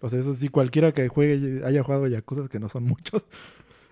[0.01, 3.25] O sea, eso sí, cualquiera que juegue, haya jugado Yakuza, que no son muchos.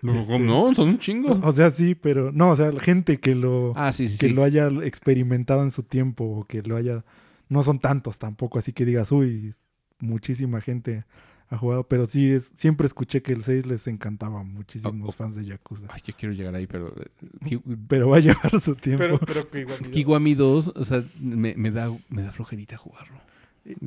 [0.01, 1.39] No, Este- no, son un chingo.
[1.43, 4.27] O sea, sí, pero no, o sea, la gente que lo, Ah, sí, sí, que
[4.29, 4.33] sí.
[4.33, 7.03] lo haya experimentado en su tiempo o que lo haya...
[7.49, 9.53] No son tantos tampoco, así que digas, uy,
[9.99, 11.03] muchísima gente
[11.49, 15.09] ha jugado, pero sí, es, siempre escuché que el 6 les encantaba a muchísimos Oh,
[15.09, 15.11] oh.
[15.11, 15.85] fans de Yakuza.
[15.89, 16.93] Ay, yo quiero llegar ahí, pero...
[16.97, 17.59] eh,
[17.89, 19.03] Pero va a llevar su tiempo.
[19.03, 19.77] Pero, pero que igual.
[19.91, 23.17] Kiwami 2, o sea, me, me da, me da flojerita jugarlo.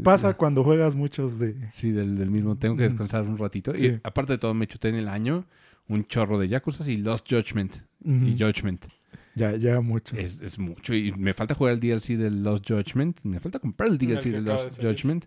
[0.05, 1.57] Pasa cuando juegas muchos de...
[1.73, 2.57] Sí, del, del mismo.
[2.57, 3.73] Tengo que descansar un ratito.
[3.77, 3.87] Sí.
[3.87, 5.47] Y aparte de todo, me chuté en el año
[5.89, 7.75] un chorro de Yakuza y Lost Judgment.
[8.05, 8.87] Y Judgment.
[9.35, 10.17] Ya, ya mucho.
[10.17, 10.95] Es, es mucho.
[10.95, 13.21] Y me falta jugar el DLC del Lost Judgment.
[13.25, 14.83] Me falta comprar el El DLC acaba de Lost.
[14.83, 15.25] Judgment.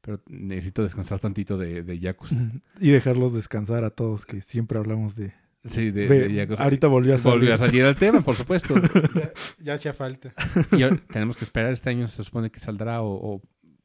[0.00, 2.36] Pero necesito descansar tantito de, de Yakuza.
[2.80, 5.32] Y dejarlos descansar a todos, que siempre hablamos de,
[5.64, 6.62] Sí, de, de Yakuza.
[6.62, 7.38] ahorita volvió a salir.
[7.38, 8.74] Volvió a salir el tema, por supuesto.
[9.14, 10.34] Ya, ya hacía falta.
[10.72, 11.72] Y ahora tenemos que esperar.
[11.72, 13.42] Este año se supone que saldrá o, o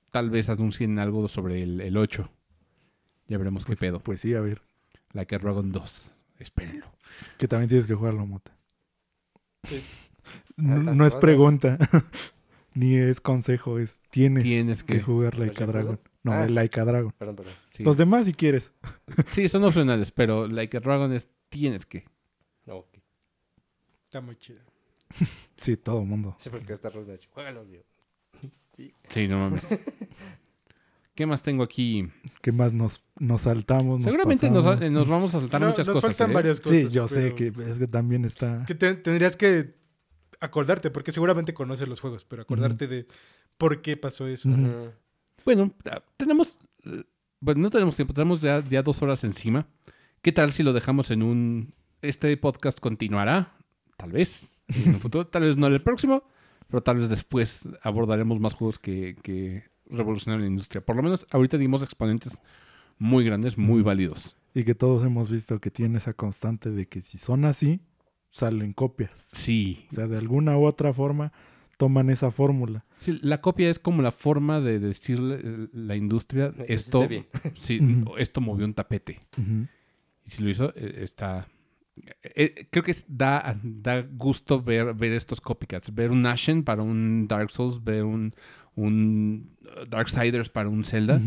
[0.10, 2.30] tal vez anuncien algo sobre el, el 8.
[3.30, 4.00] Ya veremos qué pedo.
[4.02, 4.62] Pues sí, a ver.
[5.14, 6.12] Like a Dragon 2.
[6.40, 6.86] Espérenlo.
[7.38, 8.52] Que también tienes que jugarlo, Mota.
[9.64, 9.82] Sí.
[10.58, 11.78] No, ¿Estás no es pregunta.
[12.76, 15.02] Ni es consejo, es tienes Tienes que que...
[15.02, 15.66] jugar ¿Los Like a?
[15.68, 16.00] Dragon.
[16.22, 16.46] No, Ah.
[16.46, 17.12] el Like a Dragon.
[17.18, 17.54] Perdón, perdón.
[17.72, 17.84] Sí.
[17.84, 18.74] Los demás si quieres.
[19.28, 22.06] Sí, son opcionales, pero Like a Dragon es tienes que.
[22.66, 22.98] No, ok.
[24.04, 24.60] Está muy chido.
[25.60, 26.36] Sí, todo el mundo.
[26.40, 27.80] Sí, porque esta ronda, juégalos, yo.
[28.74, 28.94] Sí.
[29.08, 29.66] Sí, no mames.
[31.20, 32.08] ¿Qué más tengo aquí?
[32.42, 34.00] ¿Qué más nos, nos saltamos?
[34.00, 36.12] nos Seguramente nos, nos vamos a saltar No, muchas nos cosas.
[36.16, 36.34] faltan ¿eh?
[36.34, 36.78] varias cosas.
[36.78, 38.64] Sí, yo sé que es que también está...
[38.66, 39.76] que te- tendrías que
[40.40, 43.06] acordarte, porque seguramente conoces los juegos, pero acordarte de
[43.58, 44.48] por qué pasó eso.
[45.44, 46.58] Bueno, ah, tenemos.
[46.86, 47.04] eh,
[47.42, 49.68] Bueno, no tenemos tiempo, tenemos ya, ya dos horas encima.
[50.22, 51.74] ¿Qué tal si lo dejamos en un.
[52.02, 53.52] Este podcast continuará?
[53.98, 54.64] Tal vez.
[54.70, 56.24] En un futuro, tal vez no en el próximo,
[56.70, 60.82] pero tal vez después abordaremos más juegos que, que revolucionaron la industria.
[60.82, 62.38] Por lo menos ahorita dimos exponentes
[62.98, 64.36] muy grandes, muy válidos.
[64.54, 67.82] Y que todos hemos visto que tiene esa constante de que si son así,
[68.30, 69.12] salen copias.
[69.16, 69.86] Sí.
[69.92, 71.32] O sea, de alguna u otra forma
[71.78, 72.84] toman esa fórmula.
[72.98, 76.54] Sí, la copia es como la forma de decirle la industria.
[76.68, 77.28] Esto, bien.
[77.58, 77.80] sí,
[78.18, 79.20] esto movió un tapete.
[80.26, 81.48] Y si lo hizo, eh, está.
[82.24, 85.94] eh, creo que da, da gusto ver, ver estos copycats.
[85.94, 88.36] Ver un Ashen para un Dark Souls, ver un,
[88.80, 91.22] un uh, Darksiders para un Zelda,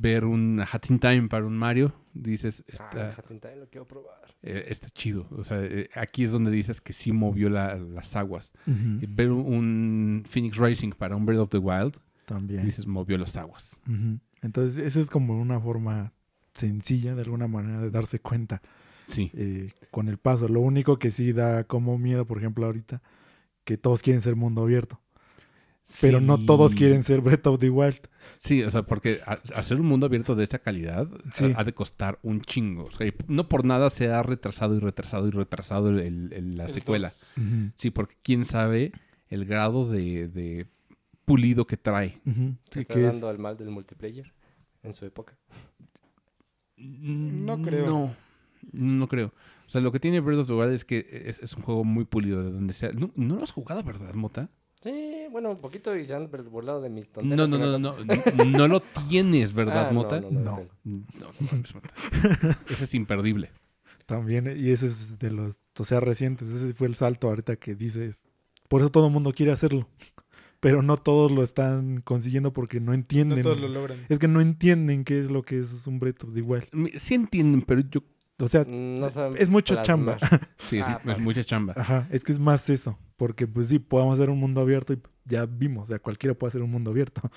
[0.00, 1.92] ver un Hat in Time para un Mario.
[2.14, 4.16] Dices, Ah, está, Hat in Time lo quiero probar.
[4.42, 5.26] eh, está chido.
[5.36, 8.52] O sea, eh, aquí es donde dices que sí movió la- las aguas.
[8.66, 12.64] Ver un Phoenix Racing para un Breath of the Wild, También.
[12.64, 13.80] dices, movió las aguas.
[14.42, 16.12] Entonces, esa es como una forma
[16.54, 18.62] sencilla, de alguna manera, de darse cuenta
[19.04, 19.30] Sí.
[19.34, 20.48] eh, con el paso.
[20.48, 23.00] Lo único que sí da como miedo, por ejemplo, ahorita,
[23.64, 25.00] que todos quieren ser mundo abierto.
[26.00, 28.00] Pero no todos quieren ser Breath of the Wild.
[28.38, 31.52] Sí, o sea, porque ha- hacer un mundo abierto de esta calidad Sí.
[31.56, 32.84] ha, de costar un chingo.
[32.84, 36.64] O sea, no por nada se ha retrasado y retrasado y retrasado el- el- la
[36.66, 37.10] El secuela.
[37.74, 38.92] Sí, porque quién sabe
[39.28, 40.66] el grado de, de
[41.24, 42.20] pulido que trae.
[42.24, 42.30] ¿Se
[42.70, 44.32] Sí, está que es- dando al mal del multiplayer
[44.82, 45.36] en su época?
[46.76, 47.86] No creo.
[47.86, 48.16] No,
[48.72, 49.32] no creo.
[49.66, 51.84] O sea, lo que tiene Breath of the Wild es que es, es un juego
[51.84, 52.92] muy pulido de donde sea.
[52.92, 54.48] No, no lo has jugado, ¿verdad, Mota?
[54.80, 57.50] Sí, bueno, un poquito y se han burlado de mis No, tonterías.
[57.50, 58.36] no, no, pasan.
[58.36, 58.58] no, no.
[58.58, 60.20] No lo tienes, ¿verdad, Ah, no, Mota?
[60.20, 60.40] no, no,
[60.84, 61.00] No.
[61.18, 61.30] No,
[61.74, 61.80] no.
[62.68, 63.50] Ese es imperdible.
[64.06, 66.48] También, y ese es de los, o sea, recientes.
[66.48, 68.28] Ese fue el salto ahorita que dices.
[68.68, 69.88] Por eso todo el mundo quiere hacerlo.
[70.60, 73.42] Pero no todos lo están consiguiendo porque no No entienden.
[73.42, 73.98] todos lo logran.
[74.08, 76.66] Es que no entienden qué es lo que es un Breath of the Wild.
[76.72, 78.00] Mi- Sí entienden, pero yo...
[78.40, 80.18] O sea, No saben es mucho plasmar.
[80.18, 80.48] chamba.
[80.58, 81.20] Sí, es- Ah, es vale.
[81.20, 81.74] mucha chamba.
[81.76, 82.98] Ajá, es que es más eso.
[83.18, 85.82] Porque, pues sí, podemos hacer un mundo abierto y ya vimos.
[85.84, 87.20] O sea, cualquiera puede hacer un mundo abierto.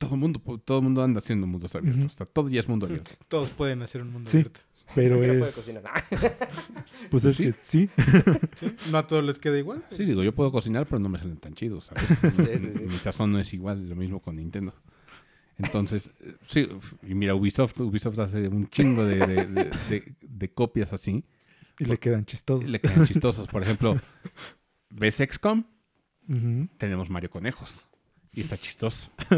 [0.00, 2.04] Todo el mundo, todo el mundo anda haciendo mundos abiertos.
[2.06, 2.12] Ujú.
[2.14, 3.10] O sea, todo ya es mundo abierto.
[3.28, 4.38] Todos pueden hacer un mundo Sí.
[4.38, 4.60] abierto.
[4.94, 5.54] Pero Cualquiera puede es.
[5.56, 5.82] cocinar.
[7.10, 7.42] Pues es Sí.
[7.44, 7.90] que sí.
[8.58, 8.72] ¿sí?
[8.90, 9.84] No a todos les queda igual.
[9.90, 12.34] Sí, digo, yo puedo cocinar, pero no me salen tan chidos, ¿sabes?
[12.34, 12.80] Sí, sí, sí.
[12.84, 14.72] Mi sazón no es igual, lo mismo con Nintendo.
[15.58, 16.10] Entonces,
[16.48, 16.66] sí,
[17.06, 21.24] y mira, Ubisoft, Ubisoft hace un chingo de, de- de- de- de copias así.
[21.78, 22.64] Y le quedan chistosos.
[22.66, 23.48] Le quedan chistosos.
[23.48, 24.00] Por ejemplo,
[24.90, 25.64] ¿ves XCOM?
[26.76, 27.86] Tenemos Mario Conejos.
[28.32, 29.10] Y está chistoso.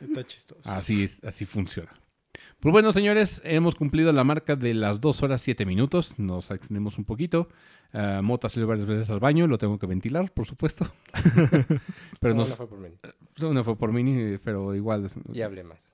[0.00, 0.60] Está chistoso.
[0.64, 1.92] Así, es, así funciona.
[2.60, 6.18] Pues bueno, señores, hemos cumplido la marca de las 2 horas 7 minutos.
[6.18, 7.48] Nos extendemos un poquito.
[7.92, 10.90] Ah, Mota salió varias veces al baño, lo tengo que ventilar, por supuesto.
[12.20, 12.88] pero No, no, no fue por mí.
[13.42, 15.10] una fue por mí, pero igual.
[15.32, 15.92] Y hablé más.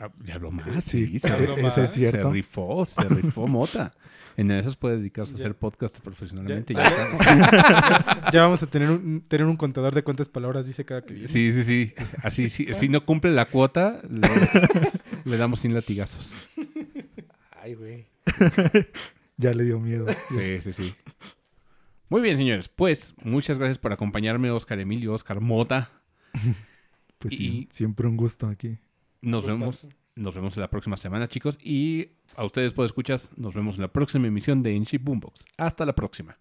[0.00, 1.78] Ah, Ya habló más, Sí, sí, se, habló eso más.
[1.78, 2.32] es se cierto.
[2.32, 3.92] rifó, se rifó Mota.
[4.36, 6.72] En esas puede dedicarse a hacer podcast profesionalmente.
[6.72, 8.30] Ya- ya está.
[8.32, 11.28] Ya vamos a tener un, tener un contador de cuántas palabras dice cada que viene.
[11.28, 11.92] Sí, sí, sí.
[12.22, 12.66] Así, sí.
[12.74, 14.28] Si no cumple la cuota, le,
[15.24, 16.32] le damos sin latigazos.
[17.60, 18.06] Ay, güey.
[19.36, 20.06] Ya le dio miedo.
[20.28, 20.94] Sí, sí, sí.
[22.10, 22.68] Muy bien, señores.
[22.68, 25.90] Pues muchas gracias por acompañarme, Oscar Emilio, Oscar Mota.
[27.18, 28.78] Pues Y- sí, siempre un gusto aquí.
[29.22, 31.58] Nos vemos, nos vemos la próxima semana, chicos.
[31.62, 35.44] Y a ustedes, por escuchas, nos vemos en la próxima emisión de Enship Boombox.
[35.56, 36.38] Hasta la próxima.